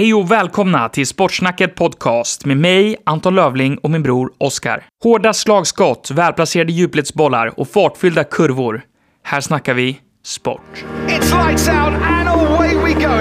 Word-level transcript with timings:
Hej 0.00 0.14
och 0.14 0.30
välkomna 0.30 0.88
till 0.88 1.06
Sportsnacket 1.06 1.74
Podcast 1.74 2.44
med 2.44 2.56
mig, 2.56 2.96
Anton 3.06 3.34
Lövling 3.34 3.78
och 3.78 3.90
min 3.90 4.02
bror 4.02 4.32
Oskar. 4.38 4.84
Hårda 5.02 5.32
slagskott, 5.32 6.10
välplacerade 6.10 6.72
djupledsbollar 6.72 7.60
och 7.60 7.68
fartfyllda 7.68 8.24
kurvor. 8.24 8.82
Här 9.22 9.40
snackar 9.40 9.74
vi 9.74 10.00
sport. 10.24 10.84
It's 11.06 11.46
lights 11.46 11.68
out 11.68 12.02
and 12.02 12.28
away 12.28 12.76
we 12.76 12.92
go. 12.92 13.14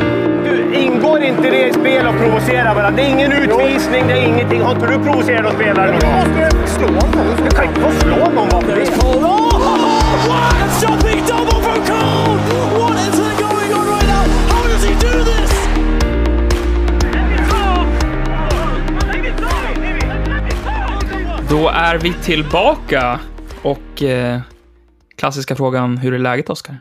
Du, 0.44 0.76
ingår 0.76 1.24
inte 1.24 1.50
det 1.50 1.68
i 1.68 1.74
spel 1.74 2.08
att 2.08 2.18
provocera 2.18 2.74
varandra? 2.74 2.92
Det 2.92 3.02
är 3.02 3.10
ingen 3.10 3.32
utvisning, 3.32 4.08
det 4.08 4.14
är 4.14 4.28
ingenting. 4.28 4.62
Har 4.62 4.72
inte 4.72 4.88
du 4.88 5.04
provocerat 5.04 5.44
någon 5.44 5.54
spelare? 5.54 6.00
Du 6.00 6.08
måste 6.08 6.68
slå 6.68 6.88
honom. 6.88 7.36
Du 7.44 7.56
kan 7.56 7.66
inte 7.66 7.82
få 7.82 7.92
slå 7.92 8.18
någon 8.18 8.50
bara 8.50 8.62
för 8.62 8.76
det. 8.76 8.86
What 10.28 10.54
a 10.54 10.70
jumping 10.82 11.26
double 11.28 11.62
from 11.62 11.86
Cole! 11.86 12.99
Då 21.50 21.70
är 21.70 21.98
vi 21.98 22.14
tillbaka 22.14 23.20
och 23.62 24.04
eh, 24.04 24.42
klassiska 25.18 25.56
frågan, 25.56 25.98
hur 25.98 26.14
är 26.14 26.20
läget 26.20 26.50
Oskar? 26.50 26.78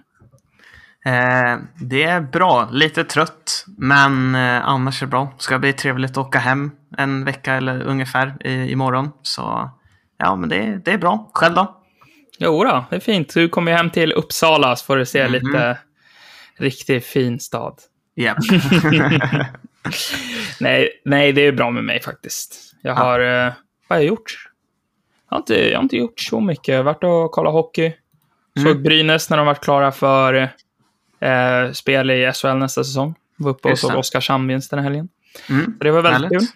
Eh, 1.05 1.57
det 1.81 2.03
är 2.03 2.21
bra. 2.21 2.69
Lite 2.73 3.05
trött, 3.05 3.65
men 3.79 4.35
eh, 4.35 4.69
annars 4.69 5.03
är 5.03 5.07
det 5.07 5.11
bra. 5.11 5.33
Ska 5.39 5.59
bli 5.59 5.73
trevligt 5.73 6.11
att 6.11 6.17
åka 6.19 6.39
hem 6.39 6.71
en 6.97 7.25
vecka 7.25 7.55
eller 7.55 7.83
ungefär 7.83 8.47
i, 8.47 8.71
imorgon. 8.73 9.11
Så 9.23 9.71
ja, 10.19 10.37
men 10.37 10.49
det, 10.49 10.81
det 10.85 10.93
är 10.93 10.99
bra. 10.99 11.31
Själv 11.35 11.55
då? 11.55 11.75
Jo 12.39 12.65
då, 12.65 12.85
det 12.91 12.97
är 12.97 13.01
fint. 13.01 13.35
Du 13.35 13.49
kommer 13.49 13.73
hem 13.73 13.91
till 13.91 14.13
Uppsala 14.13 14.77
så 14.77 14.85
får 14.85 14.97
du 14.97 15.07
se 15.07 15.23
Mhm. 15.25 15.33
lite 15.33 15.79
riktigt 16.59 17.05
fin 17.05 17.41
stad. 17.41 17.75
Japp. 18.17 18.39
Nej, 20.61 20.89
nej, 21.05 21.33
det 21.33 21.41
är 21.47 21.53
bra 21.53 21.71
med 21.71 21.85
mig 21.85 22.03
faktiskt. 22.03 22.75
Jag 22.83 22.95
har... 22.95 23.21
Eh, 23.21 23.53
vad 23.89 23.97
har 23.97 24.03
jag 24.03 24.05
gjort? 24.05 24.48
Jag 25.31 25.37
har, 25.37 25.39
inte, 25.39 25.69
jag 25.69 25.79
har 25.79 25.83
inte 25.83 25.97
gjort 25.97 26.21
så 26.21 26.41
mycket. 26.41 26.69
Jag 26.69 26.77
har 26.77 26.85
varit 26.85 27.05
och 27.05 27.31
kollat 27.31 27.53
hockey. 27.53 27.93
Såg 28.63 28.83
Brynäs 28.83 29.31
när 29.31 29.37
de 29.37 29.47
var 29.47 29.55
klara 29.55 29.93
för 29.93 30.35
eh, 31.21 31.73
spel 31.73 32.11
i 32.11 32.33
SHL 32.33 32.49
nästa 32.49 32.85
säsong. 32.85 33.15
Var 33.37 33.51
uppe 33.51 33.73
och 33.73 33.79
såg. 33.79 33.97
Oskarshamn-vinst 33.97 34.71
den 34.71 34.79
här 34.79 34.85
helgen. 34.85 35.09
Mm. 35.49 35.65
Så 35.79 35.85
det 35.85 35.91
var 35.91 36.03
väldigt 36.03 36.23
Härligt. 36.23 36.39
kul. 36.39 36.49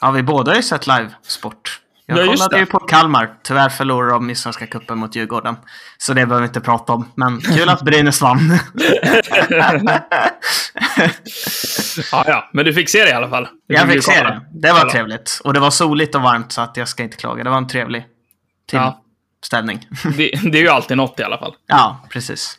Ja, 0.00 0.10
vi 0.10 0.22
båda 0.22 0.50
har 0.50 0.56
ju 0.56 0.62
sett 0.62 0.86
live-sport. 0.86 1.80
Jag 2.06 2.18
Ja, 2.18 2.26
kollade 2.26 2.58
ju 2.58 2.66
på 2.66 2.78
Kalmar. 2.78 3.34
Tyvärr 3.42 3.68
förlorade 3.68 4.12
de 4.12 4.30
i 4.30 4.34
Svenska 4.34 4.66
cupen 4.66 4.98
mot 4.98 5.16
Djurgården. 5.16 5.56
Så 5.98 6.12
det 6.12 6.26
behöver 6.26 6.40
vi 6.40 6.46
inte 6.46 6.60
prata 6.60 6.92
om. 6.92 7.08
Men 7.14 7.40
kul 7.40 7.68
att 7.68 7.82
Brynäs 7.82 8.22
vann. 8.22 8.38
Ja, 12.12 12.24
ja, 12.26 12.50
men 12.52 12.64
du 12.64 12.72
fick 12.74 12.88
se 12.88 13.04
det 13.04 13.10
i 13.10 13.12
alla 13.12 13.28
fall. 13.28 13.48
Du 13.68 13.74
jag 13.74 13.88
fick 13.88 14.04
se 14.04 14.22
det. 14.22 14.40
Det 14.50 14.72
var 14.72 14.90
trevligt. 14.90 15.40
Och 15.44 15.54
det 15.54 15.60
var 15.60 15.70
soligt 15.70 16.14
och 16.14 16.22
varmt 16.22 16.52
så 16.52 16.60
att 16.60 16.76
jag 16.76 16.88
ska 16.88 17.02
inte 17.02 17.16
klaga. 17.16 17.44
Det 17.44 17.50
var 17.50 17.56
en 17.56 17.68
trevlig 17.68 18.04
Ja. 18.72 19.02
tillställning. 19.40 19.88
Det, 20.16 20.30
det 20.52 20.58
är 20.58 20.62
ju 20.62 20.68
alltid 20.68 20.96
något 20.96 21.20
i 21.20 21.22
alla 21.22 21.38
fall. 21.38 21.54
Ja, 21.66 22.00
precis. 22.10 22.58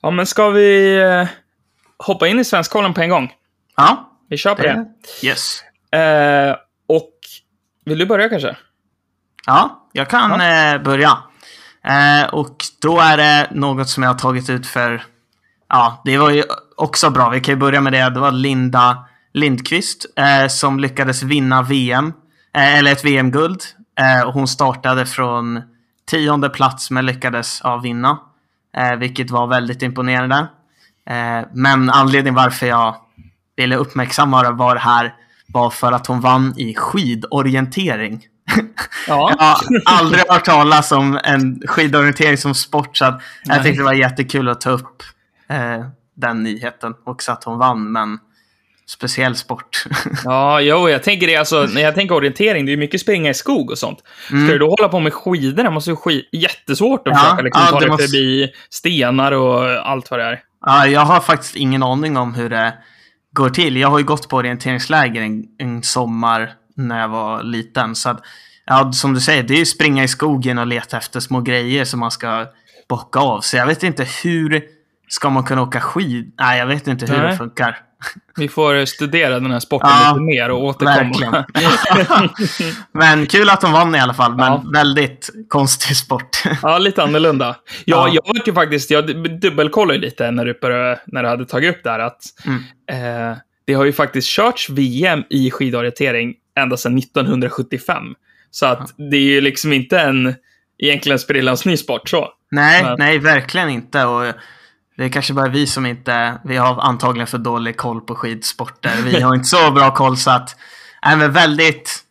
Ja, 0.00 0.10
men 0.10 0.26
ska 0.26 0.48
vi 0.48 0.96
eh, 1.00 1.28
hoppa 2.06 2.28
in 2.28 2.38
i 2.38 2.44
Svenskkollen 2.44 2.94
på 2.94 3.00
en 3.00 3.10
gång? 3.10 3.32
Ja, 3.76 4.10
Vi 4.28 4.36
kör 4.36 4.54
på 4.54 4.62
det. 4.62 4.86
Yes. 5.22 5.62
Eh, 5.92 6.56
och 6.88 7.12
vill 7.84 7.98
du 7.98 8.06
börja 8.06 8.28
kanske? 8.28 8.56
Ja, 9.46 9.88
jag 9.92 10.10
kan 10.10 10.40
eh, 10.40 10.82
börja. 10.82 11.18
Eh, 11.84 12.34
och 12.34 12.56
då 12.82 13.00
är 13.00 13.16
det 13.16 13.48
något 13.50 13.88
som 13.88 14.02
jag 14.02 14.10
har 14.10 14.18
tagit 14.18 14.50
ut 14.50 14.66
för... 14.66 15.04
Ja, 15.68 16.02
det 16.04 16.18
var 16.18 16.30
ju 16.30 16.44
också 16.76 17.10
bra. 17.10 17.28
Vi 17.28 17.40
kan 17.40 17.52
ju 17.54 17.58
börja 17.60 17.80
med 17.80 17.92
det. 17.92 18.10
Det 18.10 18.20
var 18.20 18.32
Linda 18.32 19.04
Lindqvist 19.32 20.06
eh, 20.16 20.48
som 20.48 20.80
lyckades 20.80 21.22
vinna 21.22 21.62
VM. 21.62 22.12
Eh, 22.54 22.78
eller 22.78 22.92
ett 22.92 23.04
VM-guld. 23.04 23.62
Eh, 24.02 24.26
och 24.26 24.34
hon 24.34 24.48
startade 24.48 25.06
från 25.06 25.62
tionde 26.10 26.48
plats 26.48 26.90
men 26.90 27.06
lyckades 27.06 27.60
ja, 27.64 27.76
vinna. 27.76 28.18
Eh, 28.76 28.96
vilket 28.96 29.30
var 29.30 29.46
väldigt 29.46 29.82
imponerande. 29.82 30.36
Eh, 31.10 31.48
men 31.52 31.90
anledningen 31.90 32.34
varför 32.34 32.66
jag 32.66 32.96
ville 33.56 33.76
uppmärksamma 33.76 34.50
var 34.50 34.74
det 34.74 34.80
här 34.80 35.14
var 35.46 35.70
för 35.70 35.92
att 35.92 36.06
hon 36.06 36.20
vann 36.20 36.54
i 36.56 36.74
skidorientering. 36.74 38.26
Ja. 39.08 39.30
Jag 39.30 39.44
har 39.44 39.98
aldrig 39.98 40.22
hört 40.28 40.44
talas 40.44 40.92
om 40.92 41.20
en 41.24 41.62
skidorientering 41.66 42.38
som 42.38 42.54
sport 42.54 42.96
så 42.96 43.20
jag 43.44 43.62
tyckte 43.62 43.80
det 43.80 43.84
var 43.84 43.92
jättekul 43.92 44.48
att 44.48 44.60
ta 44.60 44.70
upp 44.70 45.02
eh, 45.48 45.84
den 46.14 46.42
nyheten. 46.42 46.94
Också 47.04 47.32
att 47.32 47.44
hon 47.44 47.58
vann, 47.58 47.92
men 47.92 48.18
speciell 48.86 49.36
sport. 49.36 49.84
Ja, 50.24 50.60
jo, 50.60 50.88
jag 50.88 51.02
tänker 51.02 51.26
det. 51.26 51.36
Alltså, 51.36 51.62
när 51.74 51.80
jag 51.82 51.94
tänker 51.94 52.14
orientering, 52.14 52.66
det 52.66 52.72
är 52.72 52.76
mycket 52.76 53.00
springa 53.00 53.30
i 53.30 53.34
skog 53.34 53.70
och 53.70 53.78
sånt. 53.78 53.98
Ska 54.26 54.36
du 54.36 54.58
då 54.58 54.68
hålla 54.68 54.88
på 54.88 55.00
med 55.00 55.12
skidor? 55.14 55.64
Det 55.64 55.70
måste 55.70 55.90
ju 55.90 55.96
skid... 55.96 56.24
jättesvårt 56.32 57.08
att 57.08 57.14
Ja, 57.14 57.20
försöka 57.20 57.42
liksom, 57.42 57.62
ja, 57.64 57.70
ta 57.70 57.78
det 57.78 57.84
dig 57.84 57.90
måste- 57.90 58.06
förbi 58.06 58.52
stenar 58.70 59.32
och 59.32 59.88
allt 59.90 60.10
vad 60.10 60.20
det 60.20 60.24
är. 60.26 60.40
ja, 60.66 60.86
jag 60.86 61.00
har 61.00 61.20
faktiskt 61.20 61.56
ingen 61.56 61.82
aning 61.82 62.16
om 62.16 62.34
hur 62.34 62.50
det 62.50 62.74
går 63.32 63.50
till. 63.50 63.76
Jag 63.76 63.88
har 63.88 63.98
ju 63.98 64.04
gått 64.04 64.28
på 64.28 64.36
orienteringsläger 64.36 65.22
en, 65.22 65.44
en 65.58 65.82
sommar 65.82 66.52
när 66.76 67.00
jag 67.00 67.08
var 67.08 67.42
liten. 67.42 67.94
Så 67.94 68.08
att, 68.08 68.20
ja, 68.66 68.92
som 68.92 69.14
du 69.14 69.20
säger, 69.20 69.42
det 69.42 69.54
är 69.54 69.58
ju 69.58 69.66
springa 69.66 70.04
i 70.04 70.08
skogen 70.08 70.58
och 70.58 70.66
leta 70.66 70.96
efter 70.96 71.20
små 71.20 71.40
grejer 71.40 71.84
som 71.84 72.00
man 72.00 72.10
ska 72.10 72.46
bocka 72.88 73.18
av. 73.20 73.40
Så 73.40 73.56
jag 73.56 73.66
vet 73.66 73.82
inte 73.82 74.06
hur 74.24 74.62
ska 75.12 75.30
man 75.30 75.44
kunna 75.44 75.62
åka 75.62 75.80
skid? 75.80 76.34
Nej, 76.40 76.58
jag 76.58 76.66
vet 76.66 76.86
inte 76.86 77.06
hur 77.06 77.18
Nej. 77.18 77.30
det 77.30 77.36
funkar. 77.36 77.78
Vi 78.36 78.48
får 78.48 78.84
studera 78.84 79.40
den 79.40 79.50
här 79.50 79.60
sporten 79.60 79.90
Ja, 79.90 80.10
lite 80.12 80.20
mer 80.20 80.50
och 80.50 80.64
återkomma. 80.64 81.44
Men 82.92 83.26
kul 83.26 83.50
att 83.50 83.60
de 83.60 83.72
vann 83.72 83.94
i 83.94 83.98
alla 84.00 84.14
fall. 84.14 84.34
Men 84.36 84.52
Ja. 84.52 84.64
väldigt 84.72 85.30
konstig 85.48 85.96
sport. 85.96 86.42
Ja, 86.62 86.78
lite 86.78 87.02
annorlunda. 87.02 87.46
Ja, 87.84 88.08
Ja. 88.08 88.14
jag 88.14 88.34
var 88.34 88.46
ju 88.46 88.52
faktiskt, 88.54 88.90
jag 88.90 89.06
dubbelkollade 89.40 89.98
lite 89.98 90.30
när 90.30 90.44
du, 90.44 90.58
började, 90.60 91.00
när 91.06 91.22
du 91.22 91.28
hade 91.28 91.44
tagit 91.44 91.76
upp 91.76 91.80
det 91.84 91.90
här 91.90 91.98
att 91.98 92.22
Mm. 92.46 93.30
eh, 93.30 93.36
det 93.66 93.74
har 93.74 93.84
ju 93.84 93.92
faktiskt 93.92 94.28
körts 94.28 94.70
VM 94.70 95.24
i 95.30 95.50
skidorientering 95.50 96.34
ända 96.58 96.76
sedan 96.76 96.98
1975. 96.98 98.02
Så 98.50 98.66
att 98.66 98.94
det 99.10 99.16
är 99.16 99.20
ju 99.20 99.40
liksom 99.40 99.72
inte 99.72 99.98
en 100.00 100.34
egentligen 100.78 101.18
sprillans 101.18 101.64
ny 101.64 101.76
sport 101.76 102.08
så. 102.08 102.28
nej, 102.50 102.82
Men- 102.84 102.96
nej, 102.98 103.18
verkligen 103.18 103.68
inte. 103.70 104.04
Och 104.04 104.32
det 104.96 105.04
är 105.04 105.08
kanske 105.08 105.32
bara 105.34 105.48
vi 105.48 105.66
som 105.66 105.86
inte, 105.86 106.38
vi 106.44 106.56
har 106.56 106.80
antagligen 106.80 107.26
för 107.26 107.38
dålig 107.38 107.76
koll 107.76 108.00
på 108.00 108.14
skidsporter. 108.14 108.92
Vi 109.04 109.20
har 109.20 109.34
inte 109.34 109.48
så 109.48 109.70
bra 109.70 109.94
koll 109.94 110.16
så 110.16 110.30
att, 110.30 110.56
är 111.02 111.16
men 111.16 111.32
väldigt, 111.32 112.04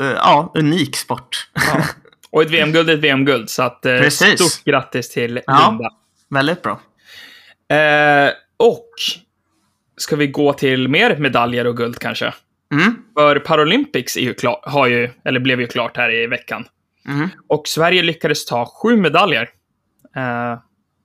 eh, 0.00 0.06
ja, 0.06 0.52
unik 0.54 0.96
sport. 0.96 1.48
Ja. 1.54 1.84
Och 2.30 2.42
ett 2.42 2.50
VM-guld 2.50 2.90
är 2.90 2.94
ett 2.94 3.00
VM-guld, 3.00 3.50
så 3.50 3.62
att 3.62 3.82
Precis. 3.82 4.40
stort 4.40 4.64
grattis 4.64 5.10
till 5.10 5.40
Ja. 5.46 5.68
Linda. 5.70 5.90
väldigt 6.30 6.62
bra. 6.62 6.80
Eh, 7.76 8.30
och 8.56 8.88
ska 9.96 10.16
vi 10.16 10.26
gå 10.26 10.52
till 10.52 10.88
mer 10.88 11.16
medaljer 11.16 11.66
och 11.66 11.76
guld 11.76 11.98
kanske? 11.98 12.34
Mm. 12.72 12.96
För 13.14 13.38
Paralympics 13.38 14.16
är 14.16 14.20
ju 14.20 14.34
klar, 14.34 14.60
har 14.62 14.86
ju, 14.86 15.10
eller 15.24 15.40
blev 15.40 15.60
ju 15.60 15.66
klart 15.66 15.96
här 15.96 16.14
i 16.14 16.26
veckan. 16.26 16.64
Mm. 17.08 17.28
Och 17.48 17.68
Sverige 17.68 18.02
lyckades 18.02 18.44
ta 18.46 18.66
sju 18.82 18.96
medaljer. 18.96 19.48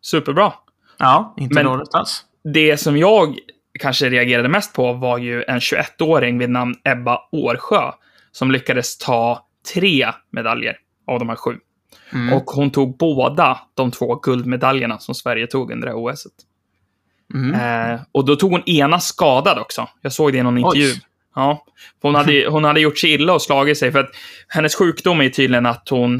Superbra. 0.01 0.53
Ja, 0.99 1.33
inte 1.37 1.55
Men- 1.55 1.65
dåligt 1.65 1.95
alls. 1.95 2.25
Det 2.53 2.77
som 2.77 2.97
jag 2.97 3.37
kanske 3.79 4.09
reagerade 4.09 4.49
mest 4.49 4.73
på 4.73 4.93
var 4.93 5.17
ju 5.17 5.43
en 5.43 5.59
21-åring 5.59 6.37
vid 6.37 6.49
namn 6.49 6.75
Ebba 6.83 7.19
Årsjö 7.31 7.91
som 8.31 8.51
lyckades 8.51 8.97
ta 8.97 9.47
tre 9.73 10.07
medaljer 10.31 10.77
av 11.07 11.19
de 11.19 11.29
här 11.29 11.35
sju. 11.35 11.57
Mm. 12.13 12.33
Och 12.33 12.43
hon 12.43 12.71
tog 12.71 12.97
båda 12.97 13.59
de 13.73 13.91
två 13.91 14.15
guldmedaljerna 14.15 14.99
som 14.99 15.15
Sverige 15.15 15.47
tog 15.47 15.71
under 15.71 15.87
det 15.87 15.93
här 15.93 15.99
OS. 15.99 16.27
Mm. 17.33 17.91
Eh, 17.93 18.01
och 18.11 18.25
då 18.25 18.35
tog 18.35 18.51
hon 18.51 18.69
ena 18.69 18.99
skadad 18.99 19.59
också. 19.59 19.87
Jag 20.01 20.13
såg 20.13 20.31
det 20.31 20.37
i 20.37 20.43
någon 20.43 20.57
intervju. 20.57 20.91
Oj. 20.91 21.01
Ja. 21.35 21.65
Hon 22.01 22.15
hade, 22.15 22.47
hon 22.49 22.63
hade 22.63 22.79
gjort 22.79 22.97
sig 22.97 23.13
illa 23.13 23.33
och 23.33 23.41
slagit 23.41 23.77
sig. 23.77 23.91
För 23.91 23.99
att 23.99 24.09
hennes 24.47 24.75
sjukdom 24.75 25.21
är 25.21 25.29
tydligen 25.29 25.65
att 25.65 25.89
hon 25.89 26.15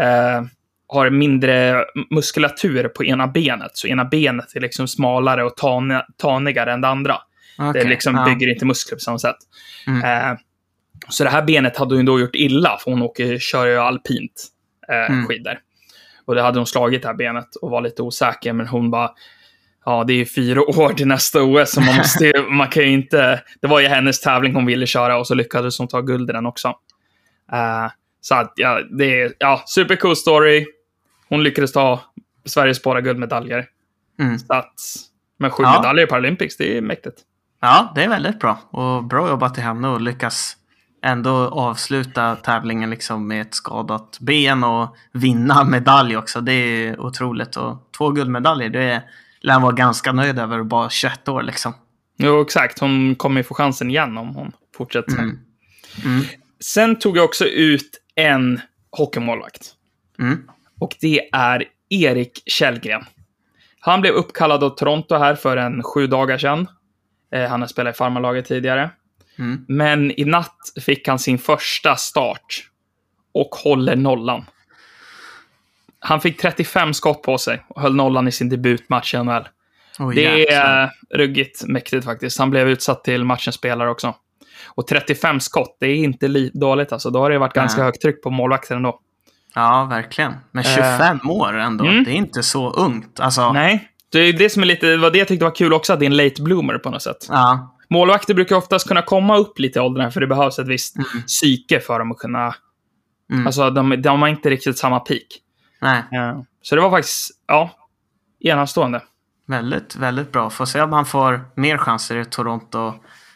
eh, 0.00 0.42
har 0.88 1.10
mindre 1.10 1.84
muskulatur 2.10 2.88
på 2.88 3.04
ena 3.04 3.26
benet. 3.26 3.70
Så 3.74 3.86
ena 3.88 4.04
benet 4.04 4.56
är 4.56 4.60
liksom 4.60 4.88
smalare 4.88 5.44
och 5.44 5.56
tan, 5.56 6.00
tanigare 6.16 6.72
än 6.72 6.80
det 6.80 6.88
andra. 6.88 7.16
Det 7.58 7.68
Okej, 7.68 7.88
liksom 7.88 8.14
ja. 8.14 8.24
bygger 8.24 8.48
inte 8.52 8.64
muskler 8.64 8.96
på 8.96 9.00
samma 9.00 9.18
sätt. 9.18 9.36
Mm. 9.86 10.04
Eh, 10.04 10.38
så 11.08 11.24
det 11.24 11.30
här 11.30 11.42
benet 11.42 11.76
hade 11.76 11.96
hon 11.96 12.04
då 12.04 12.20
gjort 12.20 12.34
illa, 12.34 12.78
för 12.84 12.90
hon 12.90 13.02
åker, 13.02 13.38
kör 13.38 13.66
ju 13.66 13.76
alpint 13.78 14.46
eh, 14.88 15.12
Mm. 15.14 15.26
skidor. 15.26 15.58
Och 16.24 16.34
det 16.34 16.42
hade 16.42 16.58
hon 16.58 16.66
slagit 16.66 17.02
det 17.02 17.08
här 17.08 17.14
benet 17.14 17.56
och 17.56 17.70
var 17.70 17.80
lite 17.80 18.02
osäker, 18.02 18.52
men 18.52 18.66
hon 18.66 18.90
bara 18.90 19.10
Ja, 19.84 20.04
det 20.04 20.12
är 20.12 20.16
ju 20.16 20.26
fyra 20.26 20.60
år 20.80 20.92
till 20.92 21.06
nästa 21.06 21.42
OS, 21.42 21.70
så 21.70 21.80
man 21.80 21.96
måste 21.96 22.24
ju, 22.24 22.32
man 22.50 22.68
kan 22.68 22.82
ju 22.82 22.92
inte... 22.92 23.42
Det 23.60 23.66
var 23.66 23.80
ju 23.80 23.86
hennes 23.86 24.20
tävling 24.20 24.54
hon 24.54 24.66
ville 24.66 24.86
köra 24.86 25.18
och 25.18 25.26
så 25.26 25.34
lyckades 25.34 25.78
hon 25.78 25.88
ta 25.88 26.00
guld 26.00 26.30
i 26.30 26.32
den 26.32 26.46
också. 26.46 26.68
Eh, 27.52 27.90
så 28.20 28.34
att, 28.34 28.52
ja, 28.56 28.80
det 28.98 29.20
är, 29.20 29.32
ja, 29.38 29.62
supercool 29.66 30.16
story. 30.16 30.66
Hon 31.28 31.42
lyckades 31.42 31.72
ta 31.72 32.00
Sveriges 32.44 32.82
båda 32.82 33.00
guldmedaljer. 33.00 33.66
Mm. 34.20 34.38
Så 34.38 34.52
att, 34.52 34.74
men 35.38 35.50
sju 35.50 35.62
Ja. 35.62 35.72
medaljer 35.80 36.04
i 36.04 36.08
Paralympics, 36.08 36.56
det 36.56 36.76
är 36.76 36.80
mäktigt. 36.82 37.20
Ja, 37.60 37.92
det 37.94 38.04
är 38.04 38.08
väldigt 38.08 38.38
bra. 38.40 38.58
Och 38.70 39.04
bra 39.04 39.28
jobbat 39.28 39.54
till 39.54 39.62
henne 39.62 39.88
och 39.88 40.00
lyckas 40.00 40.56
ändå 41.02 41.30
avsluta 41.48 42.36
tävlingen 42.36 42.90
liksom 42.90 43.28
med 43.28 43.42
ett 43.42 43.54
skadat 43.54 44.18
ben 44.20 44.64
och 44.64 44.96
vinna 45.12 45.64
medalj 45.64 46.16
också. 46.16 46.40
Det 46.40 46.52
är 46.52 47.00
otroligt. 47.00 47.56
Och 47.56 47.88
två 47.98 48.10
guldmedaljer, 48.10 48.68
det 48.68 49.02
lär 49.40 49.52
han 49.52 49.62
vara 49.62 49.72
ganska 49.72 50.12
nöjd 50.12 50.38
över 50.38 50.62
bara 50.62 50.90
21 50.90 51.28
år 51.28 51.42
liksom. 51.42 51.74
Jo, 52.16 52.40
exakt. 52.42 52.78
Hon 52.78 53.14
kommer 53.14 53.40
ju 53.40 53.44
få 53.44 53.54
chansen 53.54 53.90
igen 53.90 54.18
om 54.18 54.34
hon 54.34 54.52
fortsätter. 54.76 55.12
Mm. 55.12 55.38
Mm. 56.04 56.24
Sen 56.60 56.98
tog 56.98 57.16
jag 57.16 57.24
också 57.24 57.44
ut 57.44 58.02
en 58.14 58.60
hockeymålvakt. 58.90 59.62
Mm. 60.18 60.42
Och 60.80 60.96
det 61.00 61.28
är 61.32 61.64
Erik 61.88 62.42
Källgren. 62.46 63.04
Han 63.80 64.00
blev 64.00 64.14
uppkallad 64.14 64.64
av 64.64 64.70
Toronto 64.70 65.14
här 65.16 65.34
för 65.34 65.56
en 65.56 65.82
sju 65.82 66.06
dagar 66.06 66.38
sedan. 66.38 66.66
Eh, 67.32 67.48
han 67.48 67.60
har 67.60 67.68
spelat 67.68 67.94
i 67.94 67.98
farmarlaget 67.98 68.46
tidigare. 68.46 68.90
Mm. 69.38 69.64
Men 69.68 70.20
i 70.20 70.24
natt 70.24 70.58
fick 70.80 71.08
han 71.08 71.18
sin 71.18 71.38
första 71.38 71.96
start 71.96 72.64
och 73.32 73.48
håller 73.54 73.96
nollan. 73.96 74.44
Han 76.00 76.20
fick 76.20 76.40
35 76.40 76.94
skott 76.94 77.22
på 77.22 77.38
sig 77.38 77.64
och 77.68 77.82
höll 77.82 77.94
nollan 77.94 78.28
i 78.28 78.32
sin 78.32 78.48
debutmatch 78.48 79.14
i 79.14 79.18
NHL. 79.18 79.48
Oh, 79.98 80.14
Det 80.14 80.48
är 80.52 80.90
ruggigt 81.10 81.64
mäktigt 81.66 82.04
faktiskt. 82.04 82.38
Han 82.38 82.50
blev 82.50 82.68
utsatt 82.68 83.04
till 83.04 83.24
matchens 83.24 83.54
spelare 83.56 83.90
också. 83.90 84.14
Och 84.66 84.86
35 84.86 85.40
skott, 85.40 85.76
det 85.80 85.86
är 85.86 85.94
inte 85.96 86.28
li- 86.28 86.50
dåligt 86.54 86.92
alltså. 86.92 87.10
Då 87.10 87.18
har 87.20 87.30
det 87.30 87.38
varit 87.38 87.52
ganska 87.52 87.82
högt 87.84 88.02
tryck 88.02 88.22
på 88.22 88.30
målvakten 88.30 88.76
ändå. 88.76 89.00
Ja, 89.54 89.84
verkligen. 89.90 90.34
Men 90.52 90.64
25 90.64 91.30
år 91.30 91.58
ändå. 91.58 91.84
Mm. 91.84 92.04
Det 92.04 92.10
är 92.10 92.14
inte 92.14 92.42
så 92.42 92.70
ungt. 92.70 93.20
Alltså, 93.20 93.52
Nej, 93.52 93.88
det 94.12 94.18
är 94.18 94.32
det 94.32 94.50
som 94.50 94.62
är 94.62 94.66
lite, 94.66 94.96
var 94.96 95.10
det 95.10 95.18
jag 95.18 95.28
tyckte 95.28 95.44
var 95.44 95.54
kul 95.54 95.72
också, 95.72 95.92
att 95.92 95.98
det 95.98 96.04
är 96.04 96.10
en 96.10 96.16
late 96.16 96.42
bloomer 96.42 96.78
på 96.78 96.90
något 96.90 97.02
sätt. 97.02 97.26
Ja, 97.28 97.74
Målvakter 97.90 98.34
brukar 98.34 98.56
oftast 98.56 98.88
kunna 98.88 99.02
komma 99.02 99.36
upp 99.36 99.58
lite 99.58 99.78
i 99.78 99.82
åldrarna, 99.82 100.10
för 100.10 100.20
det 100.20 100.26
behövs 100.26 100.58
ett 100.58 100.68
visst 100.68 100.96
Mm. 100.96 101.22
psyke 101.26 101.80
för 101.80 101.98
dem 101.98 102.12
att 102.12 102.18
kunna... 102.18 102.54
Mm. 103.32 103.46
Alltså, 103.46 103.70
de, 103.70 104.02
de 104.02 104.22
har 104.22 104.28
inte 104.28 104.50
riktigt 104.50 104.78
samma 104.78 105.00
peak. 105.00 105.22
nej. 105.80 106.02
Ja. 106.10 106.44
Så 106.62 106.74
det 106.74 106.80
var 106.80 106.90
faktiskt, 106.90 107.30
ja, 107.46 107.70
enastående. 108.40 109.02
Väldigt, 109.46 109.96
väldigt 109.96 110.32
bra. 110.32 110.50
Får 110.50 110.64
se 110.64 110.80
om 110.82 110.92
han 110.92 111.06
får 111.06 111.40
mer 111.54 111.78
chanser 111.78 112.16
i 112.16 112.24
Toronto. 112.24 112.94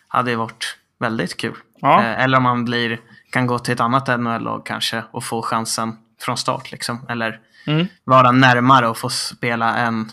Hade 0.09 0.31
ju 0.31 0.37
varit 0.37 0.77
väldigt 1.01 1.37
kul. 1.37 1.55
Ja. 1.81 2.03
Eh, 2.03 2.23
eller 2.25 2.39
om 2.39 2.45
han 2.45 2.65
blir, 2.65 3.01
kan 3.33 3.47
gå 3.47 3.59
till 3.59 3.75
ett 3.75 3.81
annat 3.81 4.21
NHL-lag 4.21 4.67
kanske 4.67 5.03
och 5.11 5.25
få 5.25 5.43
chansen 5.43 5.97
från 6.21 6.37
start. 6.37 6.73
Liksom. 6.73 7.07
Eller 7.09 7.41
Mm. 7.67 7.87
vara 8.05 8.33
närmare 8.33 8.89
och 8.89 8.99
få 8.99 9.09
spela 9.09 9.77
än 9.77 10.11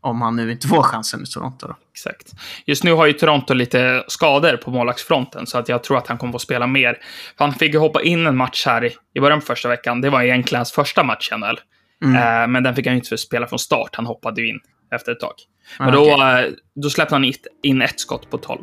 om 0.00 0.22
han 0.22 0.36
nu 0.36 0.52
inte 0.52 0.68
får 0.68 0.82
chansen 0.82 1.22
i 1.22 1.26
Toronto. 1.26 1.66
Då. 1.66 1.76
Exakt. 1.92 2.32
Just 2.66 2.84
nu 2.84 2.92
har 2.92 3.06
ju 3.06 3.12
Toronto 3.12 3.54
lite 3.54 4.04
skador 4.08 4.56
på 4.56 4.70
målvaktsfronten, 4.70 5.46
så 5.46 5.58
att 5.58 5.68
jag 5.68 5.84
tror 5.84 5.98
att 5.98 6.06
han 6.06 6.18
kommer 6.18 6.32
få 6.32 6.38
spela 6.38 6.66
mer. 6.66 6.98
Han 7.36 7.52
fick 7.54 7.72
ju 7.72 7.78
hoppa 7.78 8.02
in 8.02 8.26
en 8.26 8.36
match 8.36 8.66
här 8.66 8.84
i, 8.84 8.96
i 9.14 9.20
början 9.20 9.40
på 9.40 9.46
första 9.46 9.68
veckan. 9.68 10.00
Det 10.00 10.10
var 10.10 10.22
egentligen 10.22 10.58
hans 10.58 10.72
första 10.72 11.02
match 11.02 11.32
i 11.32 11.36
NHL. 11.38 11.60
Mm. 12.04 12.16
Eh, 12.42 12.46
men 12.48 12.62
den 12.62 12.74
fick 12.74 12.86
han 12.86 12.94
ju 12.94 13.00
inte 13.00 13.18
spela 13.18 13.46
från 13.46 13.58
start. 13.58 13.90
Han 13.96 14.06
hoppade 14.06 14.40
ju 14.40 14.48
in 14.48 14.60
efter 14.94 15.12
ett 15.12 15.20
tag. 15.20 15.34
Men 15.78 15.88
Ah, 15.88 15.92
då, 15.92 16.12
okej. 16.14 16.44
eh, 16.44 16.50
då 16.74 16.90
släppte 16.90 17.14
han 17.14 17.32
in 17.62 17.82
ett 17.82 18.00
skott 18.00 18.30
på 18.30 18.38
12. 18.38 18.62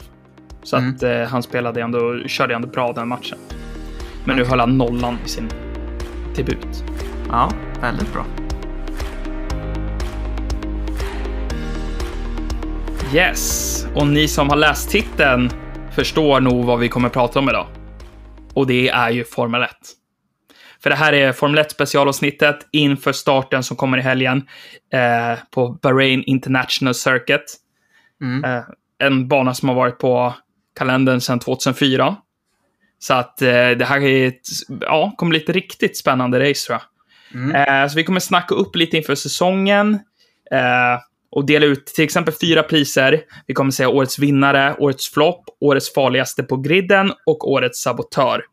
Så 0.64 0.78
Mm. 0.78 0.96
att 0.96 1.04
eh, 1.04 1.22
han 1.24 1.44
spelade 1.44 1.82
ändå, 1.82 2.24
körde 2.28 2.56
ändå 2.56 2.68
bra 2.68 2.94
den 2.94 3.08
matchen. 3.08 3.38
Men 4.26 4.36
nu 4.36 4.46
höll 4.46 4.60
han 4.60 4.78
nollan 4.78 5.18
i 5.26 5.30
sin 5.30 5.50
debut. 6.36 6.84
Ja, 7.30 7.52
väldigt 7.82 8.14
bra. 8.14 8.26
Yes, 13.14 13.88
och 13.96 14.08
ni 14.08 14.28
som 14.28 14.50
har 14.50 14.56
läst 14.56 14.90
titeln 14.90 15.50
förstår 15.92 16.40
nog 16.40 16.66
vad 16.66 16.80
vi 16.80 16.90
kommer 16.90 17.10
prata 17.10 17.40
om 17.40 17.50
idag. 17.50 17.68
Och 18.54 18.68
det 18.68 18.90
är 18.90 19.10
ju 19.10 19.24
Formel 19.24 19.64
1. 19.64 19.70
För 20.80 20.90
det 20.90 20.96
här 20.96 21.14
är 21.14 21.32
Formel 21.32 21.58
1 21.58 21.72
specialavsnittet 21.72 22.68
inför 22.72 23.12
starten 23.12 23.64
som 23.64 23.78
kommer 23.78 23.98
i 23.98 24.02
helgen 24.02 24.48
eh, 24.94 25.40
på 25.52 25.80
Bahrain 25.82 26.24
International 26.24 26.94
Circuit. 26.94 27.56
Mm. 28.22 28.44
Eh, 28.44 28.64
en 29.00 29.28
bana 29.28 29.54
som 29.54 29.70
har 29.70 29.76
varit 29.76 30.00
på 30.00 30.34
kalendern 30.78 31.22
sedan 31.22 31.40
2004. 31.40 32.16
Så 33.00 33.14
att 33.14 33.42
eh, 33.42 33.70
det 33.70 33.86
här 33.86 34.02
är 34.02 34.28
ett, 34.28 34.48
ja, 34.82 35.14
kommer 35.18 35.30
bli 35.30 35.40
ett 35.40 35.50
riktigt 35.50 35.98
spännande 35.98 36.50
race 36.50 36.68
tror 36.68 36.80
jag. 36.80 36.82
Mm. 37.42 37.56
Eh, 37.56 37.90
så 37.90 37.96
vi 37.96 38.04
kommer 38.04 38.20
snacka 38.20 38.56
upp 38.56 38.76
lite 38.76 38.98
inför 38.98 39.16
säsongen 39.16 39.94
eh, 40.52 41.00
och 41.32 41.46
dela 41.46 41.66
ut 41.66 41.86
till 41.86 42.04
exempel 42.04 42.34
fyra 42.42 42.64
priser. 42.64 43.22
Vi 43.48 43.54
kommer 43.54 43.72
säga 43.72 43.90
årets 43.90 44.20
vinnare, 44.20 44.76
årets 44.80 45.14
flopp, 45.14 45.44
årets 45.60 45.94
farligaste 45.94 46.44
på 46.44 46.58
griden 46.58 47.14
och 47.26 47.52
årets 47.52 47.82
sabotör. 47.82 48.44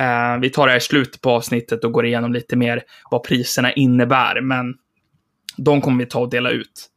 Eh, 0.00 0.40
vi 0.40 0.50
tar 0.50 0.66
det 0.66 0.72
här 0.72 0.78
i 0.78 0.80
slutet 0.80 1.20
på 1.20 1.30
avsnittet 1.30 1.84
och 1.84 1.92
går 1.92 2.06
igenom 2.06 2.32
lite 2.32 2.56
mer 2.56 2.82
vad 3.10 3.24
priserna 3.24 3.72
innebär, 3.72 4.40
men 4.40 4.74
de 5.56 5.80
kommer 5.80 6.04
vi 6.04 6.10
ta 6.10 6.20
och 6.20 6.30
dela 6.30 6.50
ut. 6.50 6.90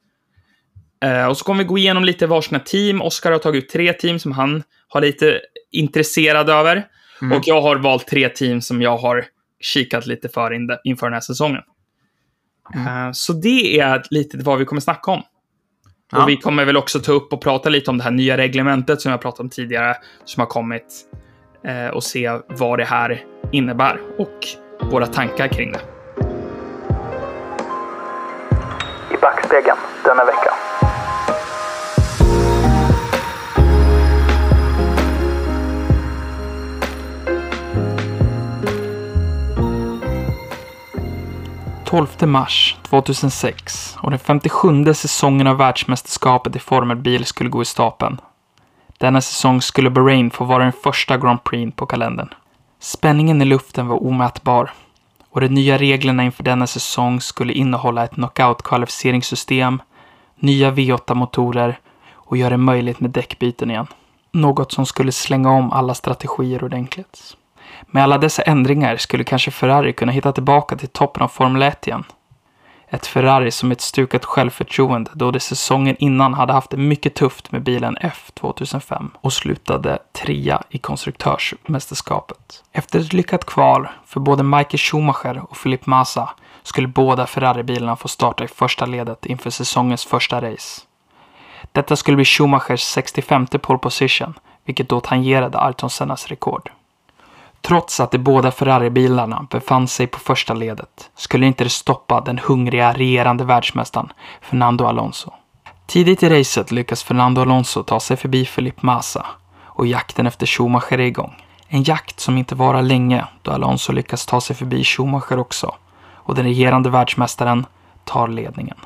Eh, 1.03 1.25
och 1.25 1.37
så 1.37 1.45
kommer 1.45 1.63
vi 1.63 1.67
gå 1.67 1.77
igenom 1.77 2.05
lite 2.05 2.27
varsina 2.27 2.59
team. 2.59 3.01
Oskar 3.01 3.31
har 3.31 3.39
tagit 3.39 3.63
ut 3.63 3.69
tre 3.69 3.93
team 3.93 4.19
som 4.19 4.31
han 4.31 4.63
har 4.87 5.01
lite 5.01 5.41
intresserad 5.71 6.49
över. 6.49 6.87
Mm. 7.21 7.37
Och 7.37 7.43
jag 7.47 7.61
har 7.61 7.75
valt 7.75 8.07
tre 8.07 8.29
team 8.29 8.61
som 8.61 8.81
jag 8.81 8.97
har 8.97 9.25
kikat 9.59 10.05
lite 10.05 10.29
för 10.29 10.53
in 10.53 10.69
inför 10.83 11.05
den 11.05 11.13
här 11.13 11.21
säsongen. 11.21 11.61
Eh, 12.75 13.11
så 13.13 13.33
det 13.33 13.79
är 13.79 14.03
lite 14.09 14.37
vad 14.37 14.59
vi 14.59 14.65
kommer 14.65 14.81
snacka 14.81 15.11
om. 15.11 15.23
Ja. 16.11 16.23
Och 16.23 16.29
vi 16.29 16.37
kommer 16.37 16.65
väl 16.65 16.77
också 16.77 16.99
ta 16.99 17.11
upp 17.11 17.33
och 17.33 17.41
prata 17.41 17.69
lite 17.69 17.91
om 17.91 17.97
det 17.97 18.03
här 18.03 18.11
nya 18.11 18.37
reglementet 18.37 19.01
som 19.01 19.11
jag 19.11 19.21
pratade 19.21 19.43
om 19.43 19.49
tidigare, 19.49 19.95
som 20.25 20.41
har 20.41 20.47
kommit. 20.47 21.05
eh, 21.63 21.87
Och 21.87 22.03
se 22.03 22.39
vad 22.47 22.79
det 22.79 22.85
här 22.85 23.25
innebär 23.51 23.99
och 24.17 24.47
våra 24.91 25.07
tankar 25.07 25.47
kring 25.47 25.71
det. 25.71 25.79
I 29.13 29.17
backspegeln 29.21 29.77
denna 30.03 30.25
vecka.— 30.25 30.53
12 41.87 42.07
mars 42.21 42.75
2006 42.81 43.97
och 43.99 44.09
den 44.09 44.19
57 44.19 44.93
säsongen 44.93 45.47
av 45.47 45.57
världsmästerskapet 45.57 46.55
i 46.55 46.59
formelbil 46.59 47.25
skulle 47.25 47.49
gå 47.49 47.61
i 47.61 47.65
stapeln. 47.65 48.21
Denna 48.97 49.21
säsong 49.21 49.61
skulle 49.61 49.89
Bahrain 49.89 50.31
få 50.31 50.43
vara 50.45 50.63
den 50.63 50.73
första 50.83 51.17
Grand 51.17 51.43
Prix 51.43 51.75
på 51.75 51.85
kalendern. 51.85 52.29
Spänningen 52.79 53.41
i 53.41 53.45
luften 53.45 53.87
var 53.87 54.03
omätbar 54.03 54.71
och 55.29 55.41
de 55.41 55.47
nya 55.47 55.77
reglerna 55.77 56.23
inför 56.23 56.43
denna 56.43 56.67
säsong 56.67 57.21
skulle 57.21 57.53
innehålla 57.53 58.03
ett 58.03 58.15
knockout-kvalificeringssystem, 58.15 59.81
nya 60.35 60.71
V8-motorer 60.71 61.79
och 62.13 62.37
göra 62.37 62.49
det 62.49 62.57
möjligt 62.57 62.99
med 62.99 63.11
däckbyten 63.11 63.71
igen. 63.71 63.87
Något 64.31 64.71
som 64.71 64.85
skulle 64.85 65.11
slänga 65.11 65.51
om 65.51 65.71
alla 65.71 65.93
strategier 65.93 66.63
ordentligt. 66.63 67.37
Med 67.85 68.03
alla 68.03 68.17
dessa 68.17 68.41
ändringar 68.41 68.97
skulle 68.97 69.23
kanske 69.23 69.51
Ferrari 69.51 69.93
kunna 69.93 70.11
hitta 70.11 70.31
tillbaka 70.31 70.75
till 70.75 70.87
toppen 70.87 71.23
av 71.23 71.27
Formel 71.27 71.61
1 71.61 71.87
igen. 71.87 72.03
Ett 72.89 73.07
Ferrari 73.07 73.51
som 73.51 73.71
ett 73.71 73.81
stukat 73.81 74.25
självförtroende 74.25 75.11
då 75.13 75.31
det 75.31 75.39
säsongen 75.39 75.95
innan 75.99 76.33
hade 76.33 76.53
haft 76.53 76.69
det 76.69 76.77
mycket 76.77 77.15
tufft 77.15 77.51
med 77.51 77.63
bilen 77.63 77.97
F 78.01 78.31
2005 78.33 79.11
och 79.21 79.33
slutade 79.33 79.99
trea 80.13 80.63
i 80.69 80.77
konstruktörsmästerskapet. 80.77 82.63
Efter 82.71 82.99
ett 82.99 83.13
lyckat 83.13 83.45
kval 83.45 83.87
för 84.05 84.19
både 84.19 84.43
Michael 84.43 84.77
Schumacher 84.77 85.41
och 85.49 85.57
Felipe 85.57 85.89
Massa 85.89 86.29
skulle 86.63 86.87
båda 86.87 87.27
Ferrari-bilarna 87.27 87.95
få 87.95 88.07
starta 88.07 88.43
i 88.43 88.47
första 88.47 88.85
ledet 88.85 89.25
inför 89.25 89.49
säsongens 89.49 90.05
första 90.05 90.41
race. 90.41 90.81
Detta 91.71 91.95
skulle 91.95 92.15
bli 92.15 92.25
Schumachers 92.25 92.81
65 92.81 93.47
pole 93.47 93.79
position, 93.79 94.33
vilket 94.65 94.89
då 94.89 94.99
tangerade 94.99 95.59
Ayrton 95.59 95.89
Sennas 95.89 96.27
rekord. 96.27 96.71
Trots 97.61 97.99
att 97.99 98.11
de 98.11 98.17
båda 98.17 98.51
Ferrari-bilarna 98.51 99.47
befann 99.49 99.87
sig 99.87 100.07
på 100.07 100.19
första 100.19 100.53
ledet 100.53 101.09
skulle 101.15 101.45
inte 101.45 101.63
det 101.63 101.69
stoppa 101.69 102.21
den 102.21 102.39
hungriga 102.39 102.93
regerande 102.93 103.43
världsmästaren 103.43 104.11
Fernando 104.41 104.85
Alonso. 104.85 105.31
Tidigt 105.85 106.23
i 106.23 106.29
racet 106.29 106.71
lyckas 106.71 107.03
Fernando 107.03 107.41
Alonso 107.41 107.83
ta 107.83 107.99
sig 107.99 108.17
förbi 108.17 108.45
Felipe 108.45 108.85
Massa 108.85 109.25
och 109.63 109.87
jakten 109.87 110.27
efter 110.27 110.45
Schumacher 110.45 110.93
är 110.93 110.99
igång. 110.99 111.43
En 111.67 111.83
jakt 111.83 112.19
som 112.19 112.37
inte 112.37 112.55
varar 112.55 112.81
länge 112.81 113.25
då 113.41 113.51
Alonso 113.51 113.93
lyckas 113.93 114.25
ta 114.25 114.41
sig 114.41 114.55
förbi 114.55 114.83
Schumacher 114.83 115.39
också 115.39 115.75
och 116.15 116.35
den 116.35 116.45
regerande 116.45 116.89
världsmästaren 116.89 117.65
tar 118.03 118.27
ledningen. 118.27 118.77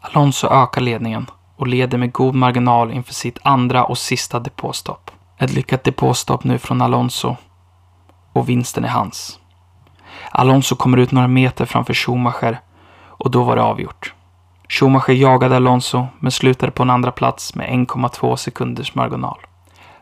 Alonso 0.00 0.48
ökar 0.48 0.80
ledningen 0.80 1.26
och 1.56 1.66
leder 1.66 1.98
med 1.98 2.12
god 2.12 2.34
marginal 2.34 2.92
inför 2.92 3.14
sitt 3.14 3.38
andra 3.42 3.84
och 3.84 3.98
sista 3.98 4.40
depåstopp. 4.40 5.10
Ett 5.38 5.52
lyckat 5.52 5.84
depåstopp 5.84 6.44
nu 6.44 6.58
från 6.58 6.82
Alonso 6.82 7.36
och 8.32 8.48
vinsten 8.48 8.84
är 8.84 8.88
hans. 8.88 9.38
Alonso 10.30 10.76
kommer 10.76 10.98
ut 10.98 11.12
några 11.12 11.28
meter 11.28 11.64
framför 11.64 11.94
Schumacher 11.94 12.60
och 13.06 13.30
då 13.30 13.42
var 13.42 13.56
det 13.56 13.62
avgjort. 13.62 14.14
Schumacher 14.68 15.12
jagade 15.12 15.56
Alonso, 15.56 16.06
men 16.18 16.32
slutade 16.32 16.72
på 16.72 16.82
en 16.82 16.90
andra 16.90 17.10
plats 17.10 17.54
med 17.54 17.68
1,2 17.68 18.36
sekunders 18.36 18.94
marginal. 18.94 19.38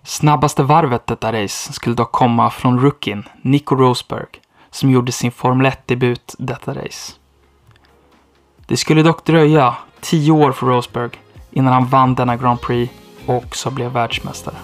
Snabbaste 0.02 0.62
varvet 0.62 1.06
detta 1.06 1.32
race 1.32 1.72
skulle 1.72 1.94
dock 1.94 2.12
komma 2.12 2.50
från 2.50 2.80
rookien 2.80 3.28
Nico 3.42 3.76
Rosberg, 3.76 4.26
som 4.70 4.90
gjorde 4.90 5.12
sin 5.12 5.32
Formel 5.32 5.66
1-debut 5.66 6.34
detta 6.38 6.74
race. 6.74 7.12
Det 8.66 8.76
skulle 8.76 9.02
dock 9.02 9.24
dröja 9.24 9.74
10 10.00 10.32
år 10.32 10.52
för 10.52 10.66
Rosberg 10.66 11.10
innan 11.50 11.72
han 11.72 11.86
vann 11.86 12.14
denna 12.14 12.36
Grand 12.36 12.60
Prix 12.60 12.92
och 13.26 13.36
också 13.36 13.70
blev 13.70 13.92
världsmästare. 13.92 14.56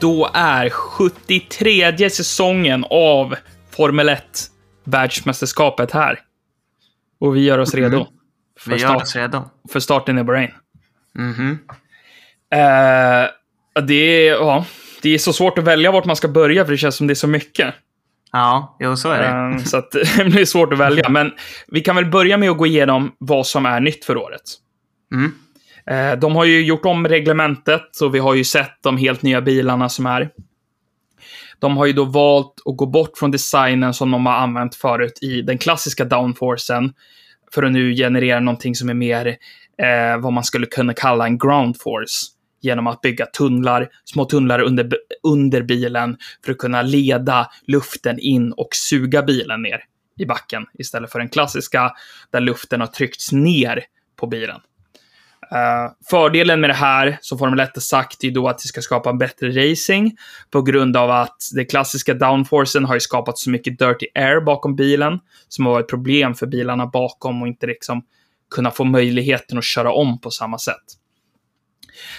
Då 0.00 0.30
är 0.34 0.70
73 0.70 2.10
säsongen 2.10 2.84
av 2.90 3.34
Formel 3.76 4.08
1 4.08 4.22
världsmästerskapet 4.84 5.90
här. 5.90 6.18
Och 7.20 7.36
vi 7.36 7.40
gör 7.44 7.58
oss 7.58 7.74
redo. 7.74 8.06
För, 8.58 8.70
Vi 8.70 8.76
gör 8.76 8.88
start, 8.88 9.02
oss 9.02 9.16
redo. 9.16 9.50
för 9.72 9.80
starten 9.80 10.18
i 10.18 10.24
Bahrain. 10.24 10.50
Mhm. 11.14 11.58
Eh, 12.52 13.28
det, 13.82 14.28
är, 14.28 14.32
ja, 14.32 14.64
det 15.02 15.14
är 15.14 15.18
så 15.18 15.32
svårt 15.32 15.58
att 15.58 15.64
välja 15.64 15.90
vart 15.90 16.04
man 16.04 16.16
ska 16.16 16.28
börja 16.28 16.64
för 16.64 16.72
det 16.72 16.78
känns 16.78 16.96
som 16.96 17.06
det 17.06 17.12
är 17.12 17.14
så 17.14 17.28
mycket. 17.28 17.74
Ja, 18.32 18.76
jo 18.80 18.96
så 18.96 19.10
är 19.10 19.22
det. 19.22 19.56
Eh, 19.56 19.64
så 19.64 19.76
att 19.76 19.90
det 20.16 20.24
blir 20.24 20.44
svårt 20.44 20.72
att 20.72 20.78
välja. 20.78 21.08
Men 21.08 21.32
vi 21.68 21.80
kan 21.80 21.96
väl 21.96 22.06
börja 22.06 22.36
med 22.36 22.50
att 22.50 22.58
gå 22.58 22.66
igenom 22.66 23.12
vad 23.18 23.46
som 23.46 23.66
är 23.66 23.80
nytt 23.80 24.04
för 24.04 24.16
året. 24.16 24.42
Mm. 25.12 25.34
Eh, 25.90 26.12
de 26.12 26.36
har 26.36 26.44
ju 26.44 26.64
gjort 26.64 26.84
om 26.84 27.08
reglementet 27.08 28.00
och 28.02 28.14
vi 28.14 28.18
har 28.18 28.34
ju 28.34 28.44
sett 28.44 28.82
de 28.82 28.96
helt 28.96 29.22
nya 29.22 29.40
bilarna 29.40 29.88
som 29.88 30.06
är. 30.06 30.30
De 31.58 31.76
har 31.76 31.86
ju 31.86 31.92
då 31.92 32.04
valt 32.04 32.54
att 32.64 32.76
gå 32.76 32.86
bort 32.86 33.18
från 33.18 33.30
designen 33.30 33.94
som 33.94 34.10
de 34.10 34.26
har 34.26 34.34
använt 34.34 34.74
förut 34.74 35.18
i 35.22 35.42
den 35.42 35.58
klassiska 35.58 36.04
downforcen 36.04 36.92
för 37.54 37.62
att 37.62 37.72
nu 37.72 37.94
generera 37.94 38.40
någonting 38.40 38.74
som 38.74 38.88
är 38.88 38.94
mer 38.94 39.26
eh, 39.26 40.18
vad 40.20 40.32
man 40.32 40.44
skulle 40.44 40.66
kunna 40.66 40.94
kalla 40.94 41.26
en 41.26 41.38
ground 41.38 41.80
force 41.80 42.26
genom 42.60 42.86
att 42.86 43.00
bygga 43.00 43.26
tunnlar, 43.26 43.88
små 44.04 44.24
tunnlar 44.24 44.60
under, 44.60 44.90
under 45.22 45.62
bilen 45.62 46.16
för 46.44 46.52
att 46.52 46.58
kunna 46.58 46.82
leda 46.82 47.50
luften 47.66 48.18
in 48.18 48.52
och 48.52 48.68
suga 48.72 49.22
bilen 49.22 49.62
ner 49.62 49.80
i 50.18 50.26
backen 50.26 50.66
istället 50.78 51.12
för 51.12 51.18
den 51.18 51.28
klassiska 51.28 51.92
där 52.30 52.40
luften 52.40 52.80
har 52.80 52.86
tryckts 52.86 53.32
ner 53.32 53.84
på 54.16 54.26
bilen. 54.26 54.60
Uh, 55.52 55.92
fördelen 56.10 56.60
med 56.60 56.70
det 56.70 56.74
här, 56.74 57.18
som 57.20 57.38
Formel 57.38 57.60
1 57.60 57.70
har 57.74 57.80
sagt, 57.80 58.24
är 58.24 58.30
då 58.30 58.48
att 58.48 58.58
det 58.58 58.68
ska 58.68 58.80
skapa 58.80 59.10
en 59.10 59.18
bättre 59.18 59.48
racing 59.48 60.16
på 60.50 60.62
grund 60.62 60.96
av 60.96 61.10
att 61.10 61.36
den 61.54 61.66
klassiska 61.66 62.14
downforcen 62.14 62.84
har 62.84 62.94
ju 62.94 63.00
skapat 63.00 63.38
så 63.38 63.50
mycket 63.50 63.78
dirty 63.78 64.06
air 64.14 64.40
bakom 64.40 64.76
bilen 64.76 65.18
som 65.48 65.66
har 65.66 65.72
varit 65.72 65.84
ett 65.84 65.90
problem 65.90 66.34
för 66.34 66.46
bilarna 66.46 66.86
bakom 66.86 67.42
och 67.42 67.48
inte 67.48 67.66
liksom 67.66 68.02
kunna 68.50 68.70
få 68.70 68.84
möjligheten 68.84 69.58
att 69.58 69.64
köra 69.64 69.92
om 69.92 70.20
på 70.20 70.30
samma 70.30 70.58
sätt. 70.58 70.84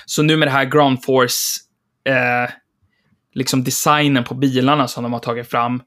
Så 0.06 0.24
nu 0.24 0.38
med 0.38 0.48
det 0.48 0.52
här 0.52 0.66
ground 0.66 1.04
force, 1.04 1.60
eh, 2.06 2.52
liksom 3.34 3.64
designen 3.64 4.24
på 4.24 4.34
bilarna 4.34 4.88
som 4.88 5.04
de 5.04 5.14
har 5.14 5.20
tagit 5.20 5.50
fram, 5.50 5.82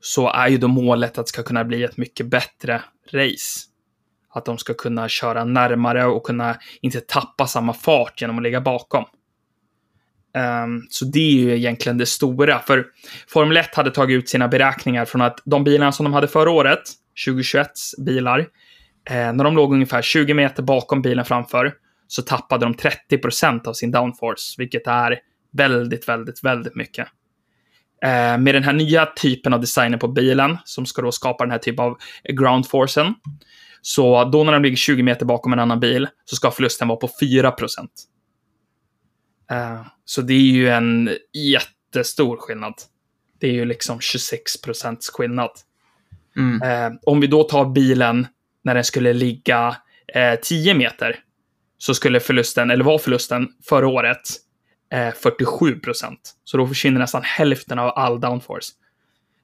så 0.00 0.28
är 0.28 0.48
ju 0.48 0.58
då 0.58 0.68
målet 0.68 1.18
att 1.18 1.26
det 1.26 1.30
ska 1.30 1.42
kunna 1.42 1.64
bli 1.64 1.84
ett 1.84 1.96
mycket 1.96 2.26
bättre 2.26 2.82
race. 3.12 3.60
Att 4.38 4.44
de 4.44 4.58
ska 4.58 4.74
kunna 4.74 5.08
köra 5.08 5.44
närmare 5.44 6.06
och 6.06 6.22
kunna 6.22 6.56
inte 6.82 7.00
tappa 7.00 7.46
samma 7.46 7.72
fart 7.72 8.20
genom 8.20 8.36
att 8.36 8.42
ligga 8.42 8.60
bakom. 8.60 9.04
Um, 10.64 10.86
så 10.90 11.04
det 11.04 11.18
är 11.18 11.32
ju 11.32 11.56
egentligen 11.56 11.98
det 11.98 12.06
stora, 12.06 12.58
för 12.58 12.86
Formel 13.28 13.56
1 13.56 13.74
hade 13.74 13.90
tagit 13.90 14.18
ut 14.18 14.28
sina 14.28 14.48
beräkningar 14.48 15.04
från 15.04 15.20
att 15.20 15.38
de 15.44 15.64
bilarna 15.64 15.92
som 15.92 16.04
de 16.04 16.12
hade 16.12 16.28
förra 16.28 16.50
året, 16.50 16.80
2021 17.26 17.70
bilar, 18.06 18.38
eh, 19.10 19.32
när 19.32 19.44
de 19.44 19.56
låg 19.56 19.72
ungefär 19.72 20.02
20 20.02 20.34
meter 20.34 20.62
bakom 20.62 21.02
bilen 21.02 21.24
framför, 21.24 21.74
så 22.08 22.22
tappade 22.22 22.66
de 22.66 22.74
30 22.74 23.18
procent 23.18 23.66
av 23.66 23.72
sin 23.72 23.90
downforce, 23.90 24.54
vilket 24.58 24.86
är 24.86 25.18
väldigt, 25.52 26.08
väldigt, 26.08 26.44
väldigt 26.44 26.74
mycket. 26.74 27.08
Eh, 28.04 28.38
med 28.38 28.54
den 28.54 28.62
här 28.62 28.72
nya 28.72 29.06
typen 29.06 29.54
av 29.54 29.60
designen 29.60 29.98
på 29.98 30.08
bilen, 30.08 30.58
som 30.64 30.86
ska 30.86 31.02
då 31.02 31.12
skapa 31.12 31.44
den 31.44 31.50
här 31.50 31.58
typen 31.58 31.84
av 31.84 31.98
groundforcen, 32.28 33.14
så 33.82 34.24
då 34.24 34.44
när 34.44 34.52
de 34.52 34.62
ligger 34.62 34.76
20 34.76 35.02
meter 35.02 35.26
bakom 35.26 35.52
en 35.52 35.58
annan 35.58 35.80
bil 35.80 36.08
så 36.24 36.36
ska 36.36 36.50
förlusten 36.50 36.88
vara 36.88 36.98
på 36.98 37.08
4 37.20 37.52
Uh, 39.52 39.86
så 40.04 40.22
det 40.22 40.34
är 40.34 40.52
ju 40.52 40.68
en 40.68 41.10
jättestor 41.32 42.36
skillnad. 42.36 42.74
Det 43.40 43.46
är 43.48 43.52
ju 43.52 43.64
liksom 43.64 44.00
26 44.00 44.62
procents 44.62 45.10
skillnad. 45.10 45.50
Mm. 46.36 46.62
Uh, 46.62 46.98
om 47.06 47.20
vi 47.20 47.26
då 47.26 47.42
tar 47.42 47.64
bilen 47.64 48.26
när 48.64 48.74
den 48.74 48.84
skulle 48.84 49.12
ligga 49.12 49.68
uh, 50.16 50.40
10 50.42 50.74
meter 50.74 51.18
så 51.78 51.94
skulle 51.94 52.20
förlusten, 52.20 52.70
eller 52.70 52.84
var 52.84 52.98
förlusten 52.98 53.48
förra 53.64 53.88
året, 53.88 54.20
47 55.22 55.80
procent. 55.80 56.34
Så 56.44 56.56
då 56.56 56.66
försvinner 56.66 57.00
nästan 57.00 57.22
hälften 57.24 57.78
av 57.78 57.92
all 57.96 58.20
downforce. 58.20 58.72